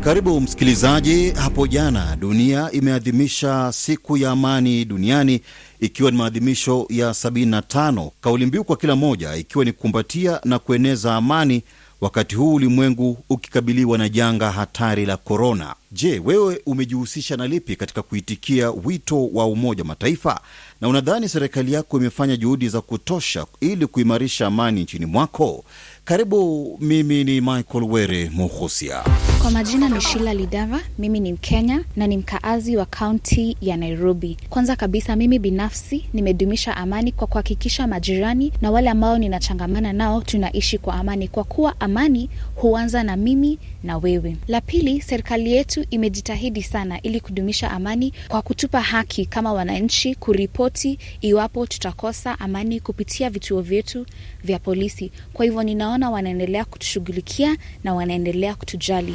Karibu 0.06 0.40
msikilizaji. 0.40 1.30
Hapo 1.30 1.66
jana 1.66 2.16
dunia 2.16 2.68
imeadhimisha 2.72 3.72
siku 3.72 4.16
ya 4.16 4.30
amani 4.30 4.84
duniani, 4.84 5.40
ikiwa 5.80 6.10
ni 6.10 6.16
maadhimisho 6.16 6.86
ya 6.90 7.10
75, 7.10 8.10
kauli 8.20 8.46
mbiu 8.46 8.64
kwa 8.64 8.76
kila 8.76 8.96
moja 8.96 9.34
ikiwa 9.36 9.64
ni 9.64 9.72
kukumbatia 9.72 10.40
na 10.44 10.58
kueneza 10.58 11.14
amani, 11.14 11.62
wakati 12.00 12.34
huu 12.36 12.54
ulimwengu 12.54 13.18
ukikabiliwa 13.30 13.98
na 13.98 14.08
janga 14.08 14.50
hatari 14.50 15.06
la 15.06 15.16
korona. 15.16 15.74
Je, 15.92 16.18
wewe 16.24 16.60
umejihusisha 16.66 17.36
na 17.36 17.46
lipi 17.46 17.76
katika 17.76 18.02
kuitikia 18.02 18.70
wito 18.70 19.26
wa 19.26 19.46
Umoja 19.46 19.82
wa 19.82 19.88
Mataifa, 19.88 20.40
na 20.80 20.88
unadhani 20.88 21.28
serikali 21.28 21.72
yako 21.72 21.96
imefanya 21.98 22.36
juhudi 22.36 22.68
za 22.68 22.80
kutosha 22.80 23.46
ili 23.60 23.86
kuimarisha 23.86 24.46
amani 24.46 24.82
nchini 24.82 25.06
mwako? 25.06 25.64
Karibu, 26.04 26.78
mimi 26.80 27.24
ni 27.24 27.40
Michael 27.40 27.84
Were 27.84 28.30
Muhusia. 28.34 29.04
Kwa 29.46 29.52
majina 29.52 29.88
ni 29.88 30.00
Shila 30.00 30.34
Lidava, 30.34 30.80
mimi 30.98 31.20
ni 31.20 31.32
Mkenya 31.32 31.84
na 31.96 32.06
ni 32.06 32.16
mkaazi 32.16 32.76
wa 32.76 32.86
kaunti 32.86 33.56
ya 33.60 33.76
Nairobi. 33.76 34.36
Kwanza 34.50 34.76
kabisa, 34.76 35.16
mimi 35.16 35.38
binafsi 35.38 36.04
nimedumisha 36.12 36.76
amani 36.76 37.12
kwa 37.12 37.26
kuhakikisha 37.26 37.86
majirani 37.86 38.52
na 38.62 38.70
wale 38.70 38.90
ambao 38.90 39.18
ninachangamana 39.18 39.92
nao 39.92 40.20
tunaishi 40.22 40.78
kwa 40.78 40.94
amani, 40.94 41.28
kwa 41.28 41.44
kuwa 41.44 41.80
amani 41.80 42.30
huanza 42.54 43.02
na 43.02 43.16
mimi 43.16 43.58
na 43.84 43.98
wewe. 43.98 44.36
La 44.48 44.60
pili, 44.60 45.00
serikali 45.00 45.52
yetu 45.52 45.84
imejitahidi 45.90 46.62
sana 46.62 47.02
ili 47.02 47.20
kudumisha 47.20 47.70
amani 47.70 48.12
kwa 48.28 48.42
kutupa 48.42 48.80
haki 48.80 49.26
kama 49.26 49.52
wananchi 49.52 50.14
kuripoti 50.14 50.98
iwapo 51.20 51.66
tutakosa 51.66 52.40
amani 52.40 52.80
kupitia 52.80 53.30
vituo 53.30 53.60
vyetu 53.62 54.06
vya 54.44 54.58
polisi. 54.58 55.10
Kwa 55.32 55.44
hivyo 55.44 55.62
ninaona 55.62 56.10
wanaendelea 56.10 56.64
kutushughulikia 56.64 57.56
na 57.84 57.94
wanaendelea 57.94 58.54
kutujali. 58.54 59.14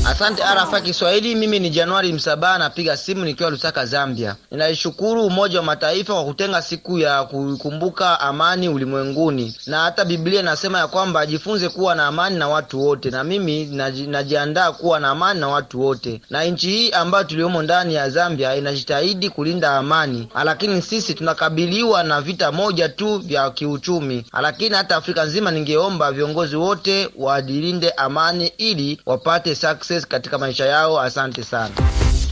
Asante 0.05 0.43
RFI 0.43 0.81
Kiswahili. 0.81 1.35
Mimi 1.35 1.59
ni 1.59 1.69
Januari 1.69 2.13
Msabaha, 2.13 2.57
napiga 2.57 2.97
simu 2.97 3.25
nikiwa 3.25 3.49
Lusaka, 3.49 3.85
Zambia. 3.85 4.35
Ninaishukuru 4.51 5.25
Umoja 5.25 5.59
wa 5.59 5.65
Mataifa 5.65 6.13
kwa 6.13 6.23
kutenga 6.25 6.61
siku 6.61 6.99
ya 6.99 7.23
kukumbuka 7.23 8.19
amani 8.19 8.69
ulimwenguni, 8.69 9.55
na 9.67 9.79
hata 9.79 10.05
Biblia 10.05 10.39
inasema 10.39 10.77
ya 10.79 10.87
kwamba 10.87 11.19
ajifunze 11.19 11.69
kuwa 11.69 11.95
na 11.95 12.07
amani 12.07 12.37
na 12.39 12.47
watu 12.47 12.81
wote, 12.85 13.09
na 13.09 13.23
mimi 13.23 13.65
naji, 13.65 14.07
najiandaa 14.07 14.71
kuwa 14.71 14.99
na 14.99 15.09
amani 15.09 15.39
na 15.39 15.47
watu 15.47 15.81
wote. 15.81 16.21
Na 16.29 16.43
nchi 16.43 16.69
hii 16.69 16.91
ambayo 16.91 17.23
tuliomo 17.23 17.61
ndani 17.61 17.93
ya 17.95 18.09
Zambia 18.09 18.55
inajitahidi 18.55 19.29
kulinda 19.29 19.77
amani, 19.77 20.27
lakini 20.45 20.81
sisi 20.81 21.13
tunakabiliwa 21.13 22.03
na 22.03 22.21
vita 22.21 22.51
moja 22.51 22.89
tu 22.89 23.17
vya 23.17 23.49
kiuchumi. 23.51 24.25
Lakini 24.41 24.75
hata 24.75 24.95
Afrika 24.95 25.23
nzima, 25.23 25.51
ningeomba 25.51 26.11
viongozi 26.11 26.55
wote 26.55 27.09
walinde 27.17 27.89
amani 27.89 28.47
ili 28.57 29.01
wapate 29.05 29.55
success 29.55 30.00
katika 30.07 30.37
maisha 30.37 30.65
yao. 30.65 31.01
Asante 31.01 31.43
sana. 31.43 31.75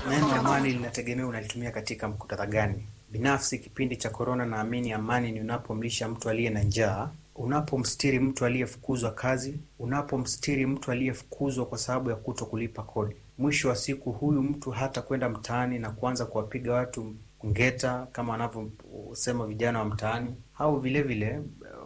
Neno 0.10 0.36
amani 0.36 0.70
linategemea 0.72 1.28
unalitumia 1.28 1.72
katika 1.72 2.08
muktadha 2.08 2.46
gani. 2.46 2.86
Binafsi, 3.12 3.60
kipindi 3.60 3.96
cha 3.98 4.10
korona, 4.10 4.46
naamini 4.46 4.94
amani 4.94 5.32
ni 5.32 5.42
unapomlisha 5.42 6.08
mtu 6.10 6.30
aliye 6.30 6.50
na 6.50 6.64
njaa, 6.64 7.10
unapomstiri 7.36 8.20
mtu 8.20 8.46
aliyefukuzwa 8.46 9.12
kazi, 9.12 9.60
unapomstiri 9.80 10.66
mtu 10.66 10.92
aliyefukuzwa 10.92 11.66
kwa 11.66 11.78
sababu 11.78 12.10
ya 12.10 12.16
kuto 12.16 12.46
kulipa 12.46 12.84
kodi. 12.84 13.16
Mwisho 13.38 13.70
wa 13.70 13.76
siku, 13.76 14.12
huyu 14.12 14.42
mtu 14.44 14.72
hata 14.72 15.02
kwenda 15.02 15.30
mtaani 15.30 15.80
na 15.80 15.90
kuanza 15.90 16.26
kuwapiga 16.26 16.74
watu 16.74 17.16
ngeta 17.46 18.08
kama 18.12 18.32
wanavyosema 18.32 19.46
vijana 19.48 19.80
wa 19.80 19.86
mtaani, 19.86 20.36
au 20.60 20.80
vilevile 20.80 21.40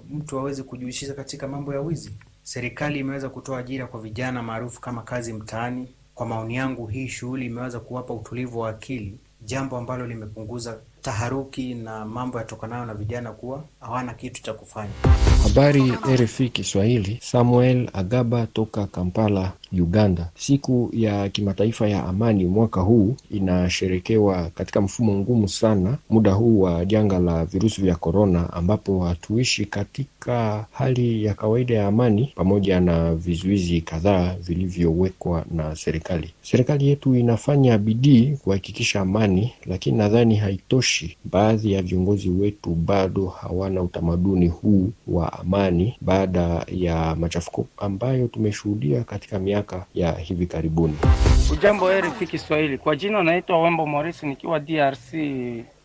mtu 0.10 0.40
awezi 0.40 0.64
kujihusisha 0.64 1.14
katika 1.14 1.48
mambo 1.48 1.74
ya 1.74 1.82
wizi. 1.82 2.12
Serikali 2.44 3.00
imeweza 3.00 3.30
kutoa 3.30 3.60
ajira 3.60 3.88
kwa 3.88 4.00
vijana 4.02 4.44
maarufu 4.44 4.82
kama 4.82 5.02
kazi 5.02 5.34
mtaani. 5.34 5.88
Kwa 6.16 6.26
maoni 6.26 6.56
yangu, 6.56 6.88
hii 6.88 7.08
shughuli 7.08 7.46
imeweza 7.46 7.80
kuwapa 7.80 8.14
utulivu 8.14 8.60
wa 8.60 8.70
akili, 8.70 9.18
jambo 9.42 9.78
ambalo 9.78 10.08
limepunguza 10.08 10.78
taharuki 11.02 11.74
na 11.76 12.06
mambo 12.06 12.38
yatokanayo 12.38 12.86
na 12.86 12.94
vijana 12.94 13.32
kuwa 13.32 13.64
hawana 13.80 14.14
kitu 14.14 14.44
cha 14.44 14.54
kufanya. 14.54 14.92
Habari 15.44 15.94
RFI 16.16 16.50
Kiswahili, 16.50 17.20
Samuel 17.22 17.90
Agaba 17.94 18.48
toka 18.48 18.88
Kampala, 18.88 19.52
Uganda. 19.82 20.30
Siku 20.38 20.90
ya 20.94 21.30
kimataifa 21.30 21.88
ya 21.88 22.04
amani 22.06 22.46
mwaka 22.46 22.82
huu 22.82 23.16
inasherekewa 23.32 24.50
katika 24.56 24.82
mfumo 24.82 25.14
ngumu 25.14 25.48
sana, 25.48 25.98
muda 26.10 26.32
huu 26.32 26.62
wa 26.62 26.86
janga 26.86 27.20
la 27.20 27.46
virusi 27.46 27.82
vya 27.82 27.96
korona, 27.96 28.54
ambapo 28.54 29.00
hatuishi 29.06 29.66
katika 29.66 30.66
hali 30.72 31.26
ya 31.26 31.34
kawaida 31.34 31.76
ya 31.76 31.88
amani, 31.88 32.32
pamoja 32.36 32.80
na 32.80 33.16
vizuizi 33.16 33.82
kadhaa 33.82 34.36
vilivyowekwa 34.42 35.46
na 35.52 35.76
serikali. 35.76 36.30
Serikali 36.42 36.88
yetu 36.88 37.16
inafanya 37.16 37.78
bidii 37.78 38.38
kuhakikisha 38.44 39.02
amani, 39.02 39.54
lakini 39.66 39.98
nadhani 39.98 40.36
haitoshi. 40.36 41.18
Baadhi 41.32 41.72
ya 41.74 41.82
viongozi 41.82 42.30
wetu 42.30 42.70
bado 42.70 43.26
hawana 43.28 43.82
utamaduni 43.82 44.48
huu 44.48 44.90
wa 45.08 45.34
amani, 45.40 45.96
baada 46.02 46.66
ya 46.72 47.16
machafuko 47.16 47.66
ambayo 47.78 48.28
tumeshuhudia 48.28 49.04
katika 49.04 49.40
miaka 49.40 49.63
ya 49.94 50.12
hivi 50.12 50.46
karibuni. 50.46 50.98
Ujambo 51.52 51.92
RFI 52.00 52.28
Kiswahili, 52.28 52.78
kwa 52.78 52.96
jina 52.96 53.24
naitwa 53.24 53.62
Wembo 53.62 53.86
Morisi 53.86 54.26
nikiwa 54.26 54.60
DRC 54.60 55.14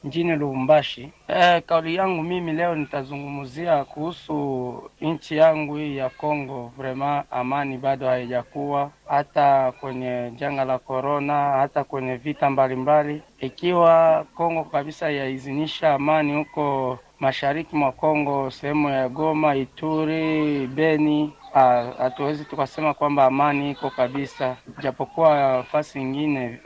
mjini 0.05 0.37
Lubumbashi. 0.37 1.09
E, 1.29 1.61
kauli 1.61 1.95
yangu 1.95 2.23
mimi 2.23 2.53
leo 2.53 2.75
nitazungumzia 2.75 3.85
kuhusu 3.85 4.83
nchi 5.01 5.37
yangu 5.37 5.77
hii 5.77 5.97
ya 5.97 6.09
Kongo. 6.11 6.73
Vrema 6.79 7.25
amani 7.31 7.79
bado 7.79 8.07
haijakuwa 8.07 8.91
hata 9.09 9.73
kwenye 9.73 10.33
janga 10.37 10.65
la 10.65 10.79
korona, 10.79 11.35
hata 11.51 11.85
kwenye 11.85 12.17
vita 12.17 12.51
mbalimbali. 12.51 13.23
Ikiwa 13.41 14.25
Kongo 14.35 14.65
kabisa 14.65 15.11
yaizinisha 15.11 15.95
amani 15.95 16.35
huko 16.37 16.99
mashariki 17.21 17.77
mwa 17.77 17.93
Kongo, 17.93 18.51
sehemu 18.51 18.89
ya 18.91 19.09
Goma, 19.09 19.57
Ituri, 19.57 20.67
Beni, 20.67 21.33
hatuwezi 21.99 22.45
tukasema 22.45 22.95
kwamba 22.95 23.25
amani 23.25 23.71
iko 23.71 23.91
kabisa, 23.91 24.57
japokuwa 24.83 25.57
nafasi 25.57 26.01
ingine 26.01 26.61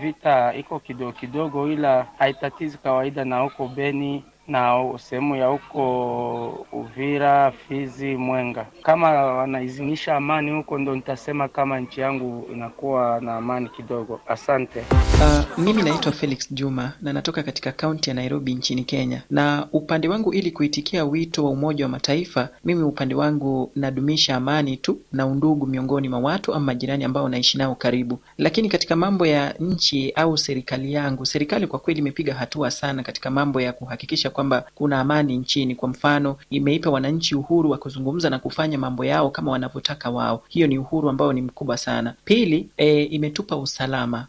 vita 0.00 0.54
iko 0.54 0.78
kidogo 0.80 1.12
kidogo, 1.12 1.68
ila 1.68 2.06
haitatizi 2.18 2.78
kawaida 2.78 3.24
na 3.24 3.40
huko 3.40 3.68
Beni 3.68 4.24
na 4.48 4.84
sehemu 4.98 5.36
ya 5.36 5.46
huko 5.46 6.66
Uvira, 6.72 7.52
Fizi, 7.52 8.16
Mwenga. 8.16 8.66
Kama 8.82 9.08
wanaizimisha 9.10 10.16
amani 10.16 10.50
huko, 10.50 10.78
ndo 10.78 10.94
nitasema 10.94 11.48
kama 11.48 11.80
nchi 11.80 12.00
yangu 12.00 12.48
inakuwa 12.52 13.20
na 13.20 13.36
amani 13.36 13.68
kidogo. 13.68 14.20
Asante. 14.28 14.80
Uh, 14.90 15.58
mimi 15.58 15.82
naitwa 15.82 16.12
Felix 16.12 16.52
Juma 16.54 16.92
na 17.02 17.12
natoka 17.12 17.42
katika 17.42 17.72
kaunti 17.72 18.10
ya 18.10 18.14
Nairobi 18.16 18.54
nchini 18.54 18.84
Kenya, 18.84 19.22
na 19.30 19.68
upande 19.72 20.08
wangu, 20.08 20.34
ili 20.34 20.50
kuitikia 20.50 21.04
wito 21.04 21.44
wa 21.44 21.50
Umoja 21.50 21.84
wa 21.84 21.88
Mataifa, 21.90 22.48
mimi 22.64 22.82
upande 22.82 23.14
wangu 23.14 23.72
nadumisha 23.76 24.36
amani 24.36 24.76
tu 24.76 24.98
na 25.12 25.26
undugu 25.26 25.66
miongoni 25.66 26.08
mwa 26.08 26.18
watu 26.18 26.54
ama 26.54 26.64
majirani 26.64 27.04
ambao 27.04 27.28
naishi 27.28 27.58
nao 27.58 27.74
karibu. 27.74 28.18
Lakini 28.38 28.68
katika 28.68 28.96
mambo 28.96 29.26
ya 29.26 29.54
nchi 29.60 30.10
au 30.10 30.38
serikali 30.38 30.92
yangu, 30.92 31.26
serikali 31.26 31.66
kwa 31.66 31.78
kweli 31.78 32.00
imepiga 32.00 32.34
hatua 32.34 32.70
sana 32.70 33.02
katika 33.02 33.30
mambo 33.30 33.60
ya 33.60 33.72
kuhakikisha 33.72 34.30
kwamba 34.36 34.64
kuna 34.74 35.00
amani 35.00 35.36
nchini. 35.36 35.74
Kwa 35.74 35.88
mfano, 35.88 36.36
imeipa 36.50 36.90
wananchi 36.90 37.34
uhuru 37.34 37.70
wa 37.70 37.78
kuzungumza 37.78 38.30
na 38.30 38.38
kufanya 38.38 38.78
mambo 38.78 39.04
yao 39.04 39.30
kama 39.30 39.50
wanavyotaka 39.50 40.10
wao. 40.10 40.42
Hiyo 40.48 40.66
ni 40.66 40.78
uhuru 40.78 41.08
ambao 41.08 41.32
ni 41.32 41.42
mkubwa 41.42 41.76
sana. 41.76 42.14
Pili, 42.24 42.68
e, 42.76 43.02
imetupa 43.02 43.56
usalama. 43.56 44.26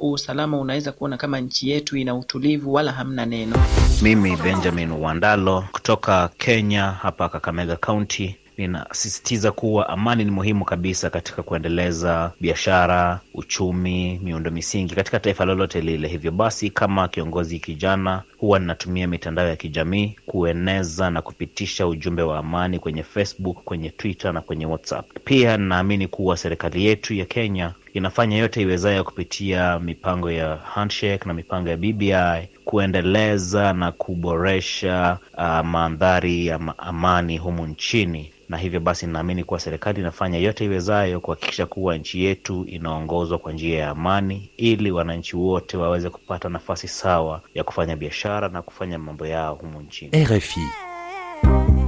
Uh, 0.00 0.12
usalama 0.12 0.58
unaweza 0.58 0.92
kuona 0.92 1.16
kama 1.16 1.40
nchi 1.40 1.70
yetu 1.70 1.96
ina 1.96 2.14
utulivu 2.14 2.72
wala 2.72 2.92
hamna 2.92 3.26
neno. 3.26 3.56
Mimi 4.02 4.36
Benjamin 4.36 4.90
Wandalo 4.90 5.64
kutoka 5.72 6.28
Kenya, 6.38 6.90
hapa 6.90 7.28
Kakamega 7.28 7.76
County, 7.76 8.36
ninasisitiza 8.66 9.52
kuwa 9.52 9.88
amani 9.88 10.24
ni 10.24 10.30
muhimu 10.30 10.64
kabisa 10.64 11.10
katika 11.10 11.42
kuendeleza 11.42 12.32
biashara, 12.40 13.20
uchumi, 13.34 14.20
miundo 14.24 14.50
misingi 14.50 14.94
katika 14.94 15.20
taifa 15.20 15.44
lolote 15.44 15.80
lile. 15.80 16.08
Hivyo 16.08 16.30
basi, 16.32 16.70
kama 16.70 17.08
kiongozi 17.08 17.58
kijana, 17.58 18.22
huwa 18.38 18.58
ninatumia 18.58 19.06
mitandao 19.08 19.48
ya 19.48 19.56
kijamii 19.56 20.16
kueneza 20.26 21.10
na 21.10 21.22
kupitisha 21.22 21.86
ujumbe 21.86 22.22
wa 22.22 22.38
amani 22.38 22.78
kwenye 22.78 23.02
Facebook, 23.02 23.56
kwenye 23.64 23.90
Twitter 23.90 24.32
na 24.32 24.40
kwenye 24.40 24.66
WhatsApp. 24.66 25.06
Pia 25.24 25.56
ninaamini 25.56 26.08
kuwa 26.08 26.36
serikali 26.36 26.86
yetu 26.86 27.14
ya 27.14 27.24
Kenya 27.24 27.72
inafanya 27.94 28.36
yote 28.38 28.62
iwezayo 28.62 29.04
kupitia 29.04 29.78
mipango 29.78 30.30
ya 30.30 30.56
handshake 30.56 31.24
na 31.28 31.34
mipango 31.34 31.68
ya 31.68 31.76
BBI 31.76 32.48
kuendeleza 32.64 33.72
na 33.72 33.92
kuboresha 33.92 35.18
uh, 35.38 35.60
mandhari 35.66 36.46
ya 36.46 36.60
amani 36.78 37.38
humu 37.38 37.66
nchini, 37.66 38.32
na 38.50 38.56
hivyo 38.56 38.80
basi 38.80 39.06
ninaamini 39.06 39.44
kuwa 39.44 39.60
serikali 39.60 40.00
inafanya 40.00 40.38
yote 40.38 40.64
iwezayo 40.64 41.20
kuhakikisha 41.20 41.66
kuwa 41.66 41.96
nchi 41.96 42.24
yetu 42.24 42.64
inaongozwa 42.68 43.38
kwa 43.38 43.52
njia 43.52 43.78
ya 43.78 43.88
amani, 43.90 44.50
ili 44.56 44.90
wananchi 44.90 45.36
wote 45.36 45.76
waweze 45.76 46.10
kupata 46.10 46.48
nafasi 46.48 46.88
sawa 46.88 47.40
ya 47.54 47.64
kufanya 47.64 47.96
biashara 47.96 48.48
na 48.48 48.62
kufanya 48.62 48.98
mambo 48.98 49.26
yao 49.26 49.54
humu 49.54 49.80
nchini. 49.80 50.24
RFI. 50.24 50.60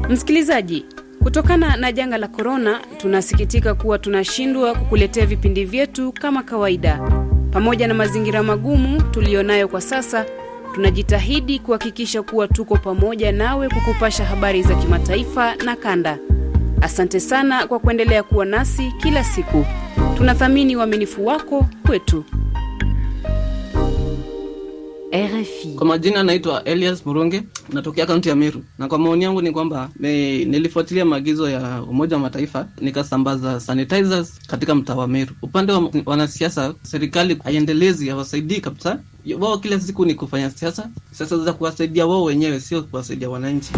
Msikilizaji, 0.09 0.85
kutokana 1.23 1.77
na 1.77 1.93
janga 1.93 2.19
la 2.19 2.29
korona, 2.29 2.81
tunasikitika 2.97 3.75
kuwa 3.75 3.99
tunashindwa 3.99 4.75
kukuletea 4.75 5.27
vipindi 5.27 5.65
vyetu 5.65 6.13
kama 6.13 6.43
kawaida. 6.43 7.01
Pamoja 7.53 7.89
na 7.89 7.95
mazingira 7.95 8.43
magumu 8.43 9.03
tuliyonayo 9.03 9.69
kwa 9.69 9.81
sasa, 9.81 10.27
tunajitahidi 10.75 11.59
kuhakikisha 11.59 12.23
kuwa 12.23 12.49
tuko 12.49 12.77
pamoja 12.77 13.33
nawe 13.33 13.69
kukupasha 13.69 14.25
habari 14.25 14.63
za 14.63 14.75
kimataifa 14.75 15.55
na 15.57 15.77
kanda. 15.77 16.19
Asante 16.83 17.21
sana 17.21 17.67
kwa 17.67 17.79
kuendelea 17.79 18.23
kuwa 18.23 18.45
nasi 18.45 18.93
kila 19.03 19.25
siku. 19.25 19.67
Tunathamini 20.17 20.77
uaminifu 20.77 21.27
wako 21.27 21.67
kwetu. 21.87 22.25
RFI. 25.15 25.69
Kwa 25.77 25.87
majina 25.87 26.23
naitwa 26.23 26.65
Elias 26.65 27.07
Murunge, 27.07 27.43
natokea 27.73 28.07
kaunti 28.07 28.29
ya 28.29 28.37
Meru, 28.37 28.63
na 28.79 28.89
kwa 28.89 28.99
maoni 28.99 29.25
yangu 29.25 29.43
ni 29.43 29.51
kwamba 29.51 29.89
me- 29.97 30.45
nilifuatilia 30.45 31.05
maagizo 31.05 31.51
ya 31.51 31.83
Umoja 31.83 32.17
wa 32.17 32.23
Mataifa 32.23 32.69
nikasambaza 32.81 33.61
sanitizers 33.61 34.41
katika 34.47 34.75
mtaa 34.75 34.95
wa 34.95 35.09
Meru. 35.09 35.33
Upande 35.43 35.73
wa 35.73 35.91
wanasiasa, 36.07 36.75
serikali 36.83 37.39
haiendelezi, 37.45 38.09
hawasaidii 38.09 38.61
kabisa. 38.61 38.99
Wao 39.41 39.59
kila 39.59 39.81
siku 39.81 40.05
ni 40.05 40.15
kufanya 40.15 40.51
siasa, 40.51 40.89
siasa 41.13 41.39
za 41.39 41.53
kuwasaidia 41.53 42.07
wao 42.07 42.25
wenyewe, 42.25 42.61
sio 42.61 42.83
kuwasaidia 42.83 43.31
wananchi. 43.31 43.71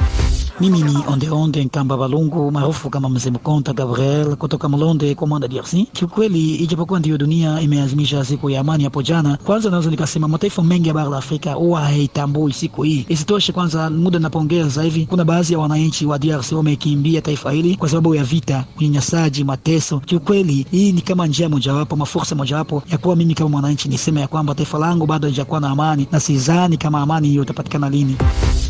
Mimi 0.60 0.82
ni 0.82 0.96
Ondeonde 1.08 1.64
Nkamba 1.64 1.96
Balungu 1.96 2.50
maarufu 2.50 2.90
kama 2.90 3.08
Mzee 3.08 3.30
Mkonta 3.30 3.72
Gabriel 3.72 4.36
kutoka 4.36 4.68
Mlonde 4.68 5.14
kwa 5.14 5.26
Mwanda 5.26 5.48
DRC. 5.48 5.74
Kiukweli, 5.92 6.54
ijapokuwa 6.54 6.98
ndiyo 7.00 7.18
dunia 7.18 7.60
imeazimisha 7.60 8.24
siku 8.24 8.50
ya 8.50 8.60
amani 8.60 8.84
hapo 8.84 9.02
jana, 9.02 9.36
kwanza 9.44 9.70
naweza 9.70 9.90
nikasema 9.90 10.28
mataifa 10.28 10.62
mengi 10.62 10.88
ya 10.88 10.94
bara 10.94 11.08
la 11.10 11.16
Afrika 11.18 11.52
huwa 11.52 11.80
haitambui 11.80 12.52
siku 12.52 12.82
hii. 12.82 13.06
Isitoshe, 13.08 13.52
kwanza 13.52 13.90
muda 13.90 14.18
napongeza 14.18 14.68
sasa 14.68 14.82
hivi, 14.82 15.06
kuna 15.06 15.24
baadhi 15.24 15.52
ya 15.52 15.58
wananchi 15.58 16.06
wa 16.06 16.18
DRC 16.18 16.52
wamekimbia 16.52 17.20
taifa 17.22 17.52
hili 17.52 17.76
kwa 17.76 17.88
sababu 17.88 18.14
ya 18.14 18.24
vita, 18.24 18.64
unyanyasaji, 18.78 19.44
mateso. 19.44 20.00
Kiukweli, 20.00 20.66
hii 20.70 20.92
ni 20.92 21.00
kama 21.00 21.26
njia 21.26 21.48
mojawapo, 21.48 21.96
mafursa 21.96 22.34
mojawapo 22.34 22.82
ya 22.92 22.98
kuwa 22.98 23.16
mimi 23.16 23.34
kama 23.34 23.50
mwananchi 23.50 23.88
niseme 23.88 24.20
ya 24.20 24.28
kwamba 24.28 24.54
taifa 24.54 24.78
langu 24.78 25.06
bado 25.06 25.30
halijakuwa 25.34 25.60
na 25.60 25.68
amani, 25.70 26.08
na 26.12 26.20
sidhani 26.20 26.76
kama 26.76 27.00
amani 27.00 27.28
hiyo 27.28 27.42
itapatikana 27.42 27.90
lini. 27.90 28.16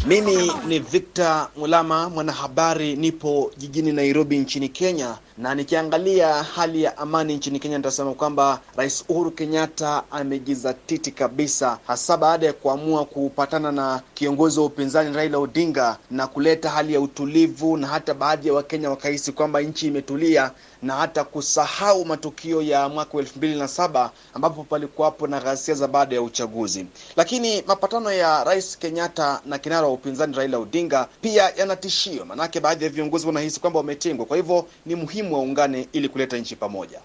Mimi 0.06 0.52
ni 0.68 0.78
Victor 0.78 1.48
Mulama, 1.56 2.10
mwanahabari, 2.10 2.96
nipo 2.96 3.50
jijini 3.58 3.92
Nairobi 3.92 4.38
nchini 4.38 4.68
Kenya, 4.68 5.14
na 5.38 5.54
nikiangalia 5.54 6.42
hali 6.42 6.82
ya 6.82 6.98
amani 6.98 7.36
nchini 7.36 7.58
Kenya 7.58 7.76
nitasema 7.78 8.14
kwamba 8.14 8.60
Rais 8.76 9.04
Uhuru 9.08 9.30
Kenyatta 9.30 10.02
amejizatiti 10.10 11.10
kabisa, 11.10 11.78
hasa 11.86 12.16
baada 12.16 12.46
ya 12.46 12.52
kuamua 12.52 13.04
kupatana 13.04 13.72
na 13.72 14.02
kiongozi 14.14 14.60
wa 14.60 14.66
upinzani 14.66 15.16
Raila 15.16 15.38
Odinga 15.38 15.96
na 16.10 16.26
kuleta 16.26 16.70
hali 16.70 16.94
ya 16.94 17.00
utulivu, 17.00 17.76
na 17.76 17.86
hata 17.86 18.14
baadhi 18.14 18.48
ya 18.48 18.54
Wakenya 18.54 18.90
wakahisi 18.90 19.32
kwamba 19.32 19.60
nchi 19.60 19.86
imetulia 19.86 20.50
na 20.82 20.94
hata 20.94 21.24
kusahau 21.24 22.04
matukio 22.04 22.62
ya 22.62 22.88
mwaka 22.88 23.16
wa 23.16 23.20
elfu 23.22 23.38
mbili 23.38 23.58
na 23.58 23.68
saba 23.68 24.10
ambapo 24.34 24.64
palikuwapo 24.64 25.26
na 25.26 25.40
ghasia 25.40 25.74
za 25.74 25.88
baada 25.88 26.14
ya 26.16 26.22
uchaguzi. 26.22 26.86
Lakini 27.16 27.62
mapatano 27.66 28.12
ya 28.12 28.44
Rais 28.44 28.78
Kenyatta 28.78 29.40
na 29.46 29.58
kinara 29.58 29.86
wa 29.86 29.92
upinzani 29.92 30.36
Raila 30.36 30.58
Odinga 30.58 31.08
pia 31.20 31.52
yana 31.56 31.76
tishio, 31.76 32.24
manake 32.24 32.60
baadhi 32.60 32.84
ya 32.84 32.90
viongozi 32.90 33.26
wanahisi 33.26 33.60
kwamba 33.60 33.78
wametengwa. 33.78 34.26
Kwa 34.26 34.36
hivyo 34.36 34.66
ni 34.86 34.94
muhimu 34.94 35.23
waungane 35.32 35.88
ili 35.92 36.08
kuleta 36.08 36.36
nchi 36.38 36.56
pamoja. 36.56 37.00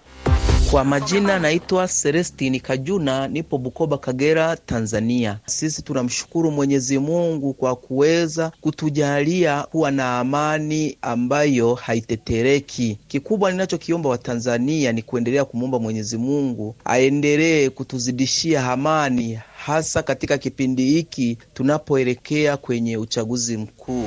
Kwa 0.72 0.84
majina 0.84 1.40
naitwa 1.40 1.88
Celestini 1.88 2.60
Kajuna, 2.60 3.28
nipo 3.28 3.58
Bukoba, 3.58 3.98
Kagera, 3.98 4.58
Tanzania. 4.58 5.40
Sisi 5.46 5.82
tunamshukuru 5.82 6.52
Mwenyezi 6.52 7.00
Mungu 7.00 7.54
kwa 7.54 7.76
kuweza 7.76 8.52
kutujalia 8.62 9.64
kuwa 9.64 9.92
na 9.92 10.20
amani 10.20 10.98
ambayo 11.02 11.74
haitetereki. 11.76 12.98
Kikubwa 13.08 13.52
ninachokiomba 13.52 14.10
Watanzania 14.10 14.92
ni 14.92 15.02
kuendelea 15.02 15.46
kumwomba 15.46 15.80
Mwenyezi 15.80 16.18
Mungu 16.18 16.76
aendelee 16.86 17.70
kutuzidishia 17.70 18.72
amani, 18.72 19.40
hasa 19.66 20.04
katika 20.04 20.38
kipindi 20.38 20.86
hiki 20.86 21.38
tunapoelekea 21.54 22.58
kwenye 22.58 22.98
uchaguzi 22.98 23.58
mkuu. 23.58 24.06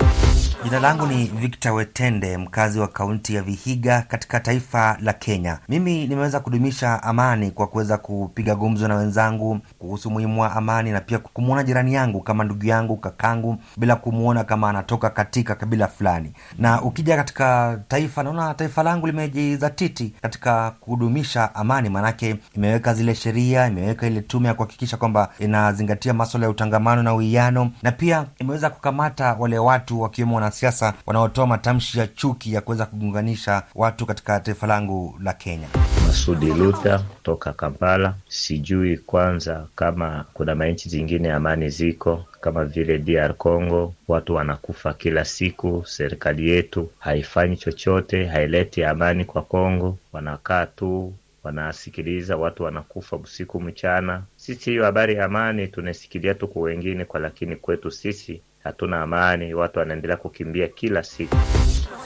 Jina 0.65 0.81
langu 0.81 1.07
ni 1.07 1.25
Victor 1.25 1.73
Wetende, 1.73 2.37
mkazi 2.37 2.81
wa 2.81 2.89
kaunti 2.89 3.35
ya 3.35 3.43
Vihiga 3.43 4.03
katika 4.09 4.41
taifa 4.41 4.97
la 5.01 5.13
Kenya. 5.13 5.59
Mimi 5.69 6.07
nimeweza 6.07 6.41
kudumisha 6.41 7.03
amani 7.03 7.51
kwa 7.51 7.67
kuweza 7.67 7.99
kupiga 7.99 8.55
gumzo 8.55 8.89
na 8.89 8.95
wenzangu 8.97 9.59
kuhusu 9.79 10.09
umuhimu 10.09 10.41
wa 10.43 10.53
amani 10.57 10.91
na 10.91 11.01
pia 11.01 11.19
kumwona 11.19 11.63
jirani 11.65 11.95
yangu 11.95 12.21
kama 12.21 12.45
ndugu 12.45 12.67
yangu, 12.67 12.97
kakangu, 12.97 13.57
bila 13.77 13.97
kumwona 13.97 14.45
kama 14.45 14.69
anatoka 14.71 15.11
katika 15.11 15.55
kabila 15.55 15.89
fulani. 15.89 16.33
Na 16.59 16.83
ukija 16.83 17.17
katika 17.17 17.79
taifa, 17.89 18.23
naona 18.23 18.55
taifa 18.55 18.83
langu 18.83 19.07
limejizatiti 19.07 20.15
katika 20.23 20.71
kudumisha 20.71 21.55
amani, 21.55 21.89
maanake 21.89 22.37
imeweka 22.57 22.95
zile 22.95 23.15
sheria, 23.15 23.67
imeweka 23.67 24.07
ile 24.07 24.21
tume 24.21 24.49
ya 24.49 24.55
kuhakikisha 24.55 24.97
kwamba 24.97 25.29
inazingatia 25.39 26.15
maswala 26.15 26.47
ya 26.47 26.51
utangamano 26.51 27.03
na 27.03 27.15
uwiano, 27.15 27.71
na 27.83 27.93
pia 27.93 28.25
imeweza 28.39 28.71
kukamata 28.71 29.35
wale 29.39 29.59
watu 29.59 30.01
wakiwemo 30.01 30.41
wanasiasa 30.53 30.95
wanaotoa 31.07 31.47
matamshi 31.47 31.99
ya 31.99 32.07
chuki 32.07 32.53
ya 32.55 32.61
kuweza 32.61 32.87
kugunganisha 32.87 33.63
watu 33.75 34.07
katika 34.07 34.41
taifa 34.41 34.67
langu 34.67 35.19
la 35.23 35.33
Kenya. 35.33 35.69
Masudi 36.07 36.47
Luther 36.47 37.03
toka 37.23 37.53
Kampala. 37.53 38.15
Sijui 38.29 38.97
kwanza 38.99 39.67
kama 39.77 40.25
kuna 40.35 40.55
manchi 40.55 40.89
zingine 40.89 41.33
amani 41.33 41.69
ziko 41.69 42.25
kama 42.41 42.65
vile 42.65 42.99
DR 42.99 43.35
Congo, 43.35 43.95
watu 44.09 44.35
wanakufa 44.35 44.93
kila 44.95 45.25
siku, 45.25 45.85
serikali 45.87 46.51
yetu 46.51 46.91
haifanyi 46.99 47.57
chochote, 47.57 48.27
haileti 48.27 48.85
amani 48.85 49.25
kwa 49.25 49.43
Congo, 49.43 49.99
wanakaa 50.13 50.67
tu 50.67 51.15
wanasikiliza 51.45 52.37
watu 52.37 52.63
wanakufa 52.63 53.17
usiku 53.17 53.61
mchana. 53.61 54.23
Sisi 54.37 54.71
hiyo 54.71 54.85
habari 54.85 55.15
ya 55.15 55.25
amani 55.25 55.69
tunasikilia 55.69 56.35
tu 56.35 56.49
kwa 56.49 56.63
wengine, 56.63 57.05
kwa 57.05 57.21
lakini 57.21 57.57
kwetu 57.57 57.91
sisi 57.91 58.41
hatuna 58.65 59.01
amani, 59.03 59.55
watu 59.55 59.79
wanaendelea 59.79 60.17
kukimbia 60.17 60.69
kila 60.69 61.03
siku. 61.03 61.37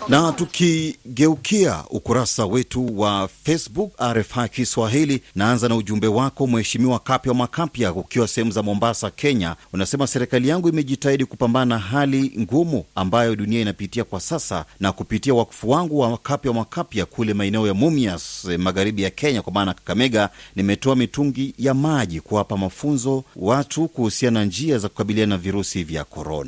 Na 0.09 0.32
tukigeukia 0.32 1.84
ukurasa 1.90 2.46
wetu 2.46 3.00
wa 3.00 3.28
Facebook 3.44 3.92
RFI 4.12 4.48
Kiswahili, 4.48 5.22
naanza 5.34 5.68
na 5.68 5.76
ujumbe 5.76 6.07
wako 6.07 6.46
Mheshimiwa 6.46 6.98
Kapya 6.98 7.34
Makapya, 7.34 7.92
ukiwa 7.92 8.28
sehemu 8.28 8.50
za 8.50 8.62
Mombasa, 8.62 9.11
Kenya. 9.11 9.57
Unasema 9.72 10.07
serikali 10.07 10.48
yangu 10.48 10.68
imejitahidi 10.68 11.24
kupambana 11.24 11.66
na 11.74 11.78
hali 11.78 12.32
ngumu 12.38 12.84
ambayo 12.94 13.36
dunia 13.36 13.61
inapitia 13.61 14.04
kwa 14.04 14.20
sasa, 14.20 14.64
na 14.80 14.92
kupitia 14.92 15.34
wakfu 15.34 15.70
wangu 15.70 15.98
wa 15.98 16.18
Kapya 16.18 16.52
Makapya 16.52 17.07
kule 17.07 17.34
maeneo 17.34 17.66
ya 17.66 17.74
Mumias, 17.74 18.44
magharibi 18.59 19.02
ya 19.02 19.11
Kenya, 19.11 19.42
kwa 19.42 19.52
maana 19.52 19.74
Kakamega, 19.74 20.28
nimetoa 20.57 20.96
mitungi 20.96 21.54
ya 21.59 21.74
maji 21.74 22.20
kuwapa 22.20 22.57
mafunzo 22.57 23.24
watu 23.36 23.88
kuhusiana 23.88 24.40
na 24.40 24.46
njia 24.46 24.78
za 24.78 24.88
kukabiliana 24.88 25.34
na 25.36 25.42
virusi 25.42 25.84
vya 25.84 26.04
korona. 26.04 26.45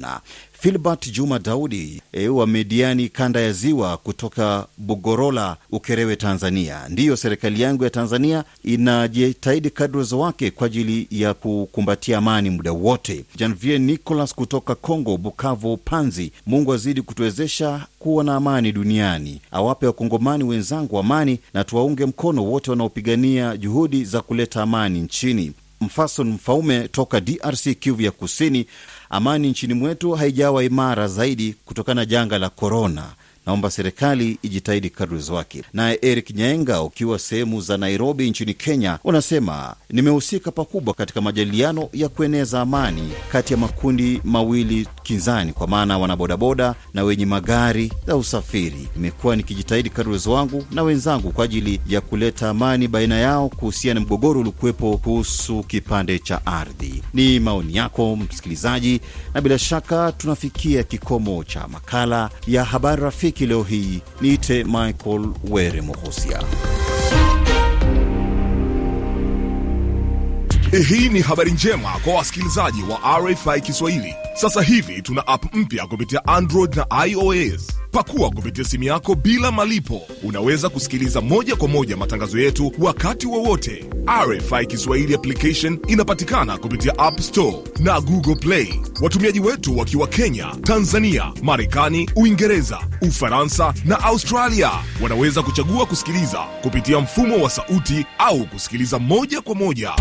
Filbert 0.60 1.12
Juma 1.12 1.38
Daudi 1.38 2.02
e, 2.12 2.28
wa 2.28 2.46
Mediani 2.46 3.08
kanda 3.08 3.40
ya 3.40 3.52
Ziwa 3.52 3.96
kutoka 3.96 4.66
Bugorola, 4.78 5.56
Ukerewe, 5.70 6.16
Tanzania. 6.16 6.88
Ndiyo, 6.88 7.16
serikali 7.16 7.60
yangu 7.62 7.84
ya 7.84 7.90
Tanzania 7.90 8.44
inajitahidi 8.64 9.70
kadri 9.70 10.06
wake 10.12 10.50
kwa 10.50 10.66
ajili 10.66 11.06
ya 11.10 11.34
kukumbatia 11.34 12.18
amani 12.18 12.50
muda 12.50 12.72
wote. 12.72 13.24
Janvier 13.36 13.80
Nicolas 13.80 14.34
kutoka 14.34 14.74
Congo, 14.74 15.16
Bukavu, 15.16 15.76
Panzi. 15.76 16.32
Mungu 16.46 16.72
azidi 16.72 17.02
kutuwezesha 17.02 17.86
kuwa 17.98 18.24
na 18.24 18.36
amani 18.36 18.72
duniani, 18.72 19.40
awape 19.50 19.86
wakongomani 19.86 20.44
wenzangu 20.44 20.98
amani, 20.98 21.38
na 21.54 21.64
tuwaunge 21.64 22.06
mkono 22.06 22.44
wote 22.44 22.70
wanaopigania 22.70 23.56
juhudi 23.56 24.04
za 24.04 24.20
kuleta 24.20 24.62
amani 24.62 25.00
nchini. 25.00 25.52
Mfason 25.80 26.28
Mfaume 26.28 26.88
toka 26.88 27.20
DRC, 27.20 27.74
Kivu 27.80 28.02
ya 28.02 28.10
Kusini. 28.10 28.66
Amani 29.10 29.50
nchini 29.50 29.74
mwetu 29.74 30.12
haijawa 30.12 30.64
imara 30.64 31.08
zaidi 31.08 31.54
kutokana 31.64 32.00
na 32.00 32.06
janga 32.06 32.38
la 32.38 32.48
korona. 32.48 33.04
Naomba 33.48 33.70
serikali 33.70 34.38
ijitahidi 34.42 34.90
kadri 34.90 35.22
wake. 35.32 35.62
Naye 35.72 35.98
Eric 36.02 36.30
Nyaenga 36.30 36.82
ukiwa 36.82 37.18
sehemu 37.18 37.60
za 37.60 37.76
Nairobi 37.76 38.30
nchini 38.30 38.54
Kenya 38.54 38.98
unasema 39.04 39.76
nimehusika 39.90 40.50
pakubwa 40.50 40.94
katika 40.94 41.20
majadiliano 41.20 41.88
ya 41.92 42.08
kueneza 42.08 42.60
amani 42.60 43.12
kati 43.32 43.52
ya 43.52 43.58
makundi 43.58 44.20
mawili 44.24 44.88
kinzani, 45.02 45.52
kwa 45.52 45.66
maana 45.66 45.98
wanabodaboda 45.98 46.74
na 46.94 47.04
wenye 47.04 47.26
magari 47.26 47.92
ya 48.08 48.16
usafiri. 48.16 48.88
Nimekuwa 48.96 49.36
nikijitahidi 49.36 49.90
kadri 49.90 50.10
uwezo 50.10 50.32
wangu 50.32 50.64
na 50.70 50.82
wenzangu 50.82 51.30
kwa 51.32 51.44
ajili 51.44 51.80
ya 51.88 52.00
kuleta 52.00 52.48
amani 52.48 52.88
baina 52.88 53.18
yao 53.18 53.48
kuhusiana 53.48 54.00
na 54.00 54.06
mgogoro 54.06 54.40
uliokuwepo 54.40 54.96
kuhusu 54.98 55.62
kipande 55.62 56.18
cha 56.18 56.46
ardhi. 56.46 57.02
Ni 57.14 57.40
maoni 57.40 57.76
yako 57.76 58.16
msikilizaji, 58.16 59.00
na 59.34 59.40
bila 59.40 59.58
shaka 59.58 60.12
tunafikia 60.12 60.82
kikomo 60.82 61.44
cha 61.44 61.68
makala 61.68 62.30
ya 62.46 62.64
habari 62.64 63.02
rafiki 63.02 63.37
leo 63.46 63.62
hii. 63.62 64.00
Niite 64.20 64.64
Michael 64.64 65.28
Were 65.50 65.80
Mohosia. 65.80 66.42
Hii 70.72 71.08
ni 71.08 71.20
habari 71.20 71.52
njema 71.52 71.88
kwa 72.04 72.14
wasikilizaji 72.14 72.82
wa 72.82 73.18
RFI 73.20 73.60
Kiswahili. 73.60 74.14
Sasa 74.34 74.62
hivi 74.62 75.02
tuna 75.02 75.26
app 75.26 75.54
mpya 75.54 75.86
kupitia 75.86 76.24
Android 76.26 76.74
na 76.76 77.06
iOS. 77.06 77.66
Pakua 77.90 78.30
kupitia 78.30 78.64
simu 78.64 78.84
yako 78.84 79.14
bila 79.14 79.52
malipo. 79.52 80.02
Unaweza 80.22 80.68
kusikiliza 80.68 81.20
moja 81.20 81.56
kwa 81.56 81.68
moja 81.68 81.96
matangazo 81.96 82.38
yetu 82.38 82.72
wakati 82.78 83.26
wowote. 83.26 83.84
RFI 84.26 84.66
Kiswahili 84.66 85.14
application 85.14 85.78
inapatikana 85.86 86.58
kupitia 86.58 86.98
App 86.98 87.20
Store 87.20 87.56
na 87.80 88.00
Google 88.00 88.34
Play. 88.36 88.80
Watumiaji 89.02 89.40
wetu 89.40 89.78
wakiwa 89.78 90.06
Kenya, 90.06 90.46
Tanzania, 90.62 91.32
Marekani, 91.42 92.10
Uingereza, 92.16 92.78
Ufaransa 93.02 93.74
na 93.84 94.00
Australia 94.04 94.70
wanaweza 95.02 95.42
kuchagua 95.42 95.86
kusikiliza 95.86 96.38
kupitia 96.62 97.00
mfumo 97.00 97.42
wa 97.42 97.50
sauti 97.50 98.06
au 98.18 98.46
kusikiliza 98.46 98.98
moja 98.98 99.40
kwa 99.40 99.54
moja. 99.54 99.92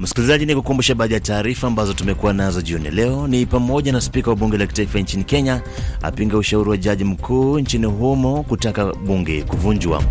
Msikilizaji, 0.00 0.46
ni 0.46 0.54
kukumbusha 0.54 0.94
baadhi 0.94 1.14
ya 1.14 1.20
taarifa 1.20 1.66
ambazo 1.66 1.92
tumekuwa 1.92 2.32
nazo 2.32 2.62
jioni 2.62 2.90
leo. 2.90 3.26
Ni 3.28 3.46
pamoja 3.46 3.92
na 3.92 4.00
spika 4.00 4.30
wa 4.30 4.36
bunge 4.36 4.56
la 4.58 4.66
kitaifa 4.66 4.98
nchini 4.98 5.24
Kenya 5.24 5.62
apinga 6.02 6.36
ushauri 6.38 6.70
wa 6.70 6.76
jaji 6.76 7.04
mkuu 7.04 7.58
nchini 7.58 7.86
humo 7.86 8.42
kutaka 8.42 8.92
bunge 8.94 9.42
kuvunjwa. 9.42 10.02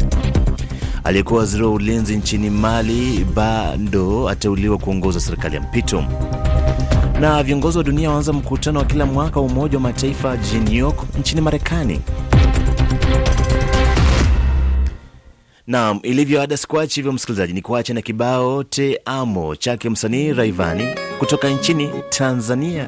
Aliyekuwa 1.04 1.40
waziri 1.40 1.64
wa 1.64 1.72
ulinzi 1.72 2.18
nchini 2.18 2.50
Mali 2.50 3.26
bado 3.36 4.30
ateuliwa 4.30 4.78
kuongoza 4.78 5.20
serikali 5.20 5.56
ya 5.56 5.62
mpito. 5.62 6.04
Na 7.22 7.44
viongozi 7.44 7.78
wa 7.78 7.84
dunia 7.84 8.12
waanza 8.12 8.34
mkutano 8.34 8.80
wa 8.80 8.86
kila 8.86 9.06
mwaka 9.06 9.40
wa 9.40 9.46
Umoja 9.46 9.78
wa 9.78 9.82
Mataifa 9.82 10.38
jijini 10.38 10.66
New 10.70 10.80
York 10.80 11.00
nchini 11.20 11.42
Marekani. 11.42 12.00
Naam, 15.68 16.00
ilivyo 16.04 16.42
ada 16.42 16.58
sikuachi 16.58 16.96
hivyo 16.96 17.12
msikilizaji, 17.12 17.54
ni 17.54 17.62
kuache 17.62 17.94
na 17.94 18.02
kibao 18.02 18.64
te 18.64 19.02
amo 19.06 19.56
chake 19.56 19.90
msanii 19.90 20.34
Raivani 20.34 20.88
kutoka 21.20 21.50
nchini 21.50 21.90
Tanzania. 22.10 22.88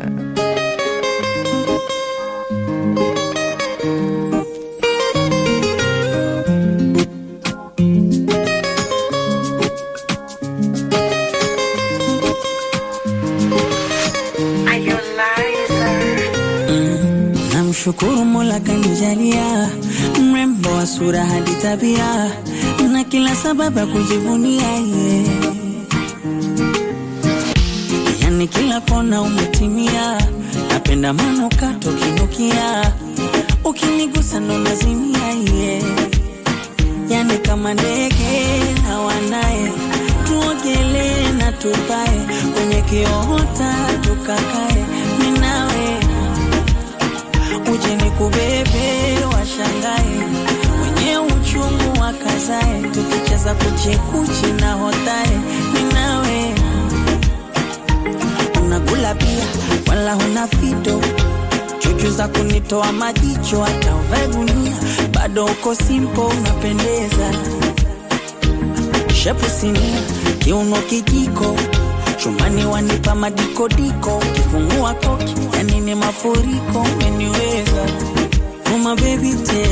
Namshukuru 18.02 18.26
Mola 18.26 18.60
kanijalia 18.60 19.70
mrembo 20.22 20.70
wa 20.70 20.86
sura 20.88 21.26
hadi 21.26 21.52
tabia 21.62 22.32
na 22.92 23.04
kila 23.04 23.36
sababu 23.36 23.80
ya 23.80 23.86
kujivunia 23.86 24.68
ye, 24.72 25.26
yani 28.22 28.48
kila 28.48 28.82
kona 28.82 29.22
umetimia. 29.22 30.18
Napenda 30.70 31.14
manuka 31.14 31.74
kinukia, 31.74 32.94
ukinigusa 33.64 34.40
ndo 34.40 34.58
nazimia 34.58 35.30
ye, 35.56 35.84
yani 37.10 37.38
kama 37.38 37.74
ndege 37.74 38.74
na 38.88 39.00
wanaye, 39.00 39.72
tuogelee 40.28 41.32
na 41.38 41.52
tupae 41.52 42.20
kwenye 42.54 42.82
kiota 42.82 43.76
tukakae, 44.02 44.86
uje 48.20 48.64
nikubebe 48.64 49.26
washangae. 49.26 50.20
Wenye 50.82 51.18
uchungu 51.18 52.02
wakazae. 52.02 52.82
Tukicheza 52.94 53.54
kuchekuchi 53.54 54.54
na 54.62 54.74
hotae. 54.74 55.40
Ninawe. 55.74 56.54
Unakula 58.66 59.16
pia 59.16 59.46
wala 59.88 60.14
huna 60.14 60.48
fito. 60.48 61.02
Chuchu 61.80 62.12
za 62.12 62.28
kunitoa 62.28 62.92
majicho 62.92 63.62
hata 63.64 63.96
uvae 63.96 64.28
gunia. 64.28 64.76
Bado 65.14 65.46
uko 65.46 65.76
simpo 65.76 66.22
unapendeza. 66.28 67.32
Shepu 69.24 69.46
sinia 69.60 70.02
kiuno 70.40 70.76
kijiko 70.76 71.56
chumani 72.24 72.66
wanipa 72.66 73.16
madikodiko 73.16 74.20
kifungua 74.34 74.94
koki 74.94 75.36
yani 75.58 75.80
ni 75.80 75.96
mafuriko 75.96 76.86
meniweza. 76.98 77.86
Uma 78.76 78.96
baby 78.96 79.36
te 79.46 79.70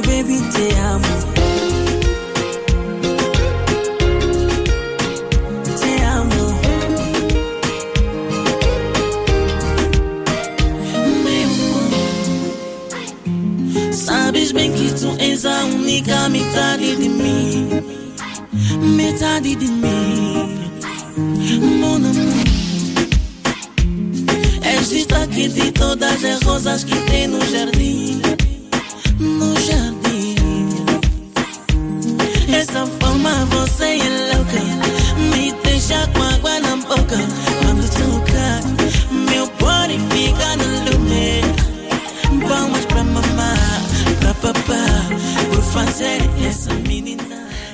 Baby, 0.00 0.40
te 0.50 0.76
amo 0.80 1.19
que 15.40 15.46
tu 15.46 15.46
és 15.46 15.46
a 15.46 15.64
única 15.64 16.28
metade 16.28 16.96
de 16.96 17.08
mim, 17.08 17.68
metade 18.80 19.56
de 19.56 19.66
mim, 19.66 20.70
mon 21.80 22.04
amour. 22.04 22.44
És 24.62 24.88
destaque 24.90 25.48
de 25.48 25.72
todas 25.72 26.24
as 26.24 26.42
rosas 26.42 26.84
que 26.84 26.96
tem 27.10 27.28
no 27.28 27.40
jardim, 27.46 28.20
no 29.18 29.54
jardim. 29.60 30.36
Essa 32.52 32.86
forma 33.00 33.46
você 33.46 33.98
é 33.98 34.34
louca, 34.34 34.60
me 35.34 35.52
deixa 35.64 36.06
com 36.08 36.22
água 36.22 36.60
na 36.60 36.76
boca. 36.76 37.59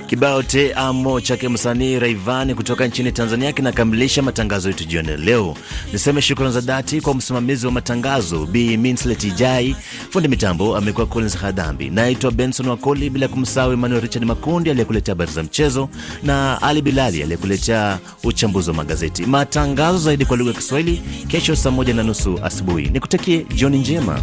Kibao 0.07 0.43
te 0.43 0.72
amo 0.74 1.20
chake 1.20 1.49
msanii 1.49 1.99
Raivani 1.99 2.55
kutoka 2.55 2.87
nchini 2.87 3.12
Tanzania 3.12 3.53
kinakamilisha 3.53 4.22
matangazo 4.22 4.68
yetu 4.68 4.85
jioni 4.85 5.16
leo. 5.16 5.55
Niseme 5.93 6.22
shukrani 6.22 6.53
za 6.53 6.61
dhati 6.61 7.01
kwa 7.01 7.14
msimamizi 7.14 7.66
wa 7.66 7.72
matangazo 7.72 8.47
Bi 8.47 8.77
Minslet 8.77 9.24
Ijai, 9.24 9.77
fundi 10.11 10.29
mitambo 10.29 10.77
amekuwa 10.77 11.07
Collins 11.07 11.37
Hadambi, 11.37 11.91
naitwa 11.91 12.31
Benson 12.31 12.68
Wakoli, 12.68 13.11
bila 13.11 13.29
kumsahau 13.29 13.72
Emmanuel 13.72 14.03
Richard 14.03 14.24
Makundi 14.27 14.70
aliyekuletea 14.70 15.12
habari 15.14 15.33
za 15.33 15.43
mchezo 15.43 15.89
na 16.22 16.62
Ali 16.62 16.83
Bilali 16.83 17.22
aliyekuletea 17.22 17.99
uchambuzi 18.24 18.70
wa 18.70 18.77
magazeti. 18.77 19.27
Matangazo 19.27 19.99
zaidi 19.99 20.24
kwa 20.24 20.37
lugha 20.37 20.51
ya 20.51 20.57
Kiswahili 20.57 21.03
kesho 21.29 21.57
saa 21.57 21.70
moja 21.70 21.95
na 21.95 22.03
nusu 22.03 22.39
asubuhi. 22.43 22.89
Nikutakie 22.89 23.47
jioni 23.55 23.79
njema. 23.79 24.20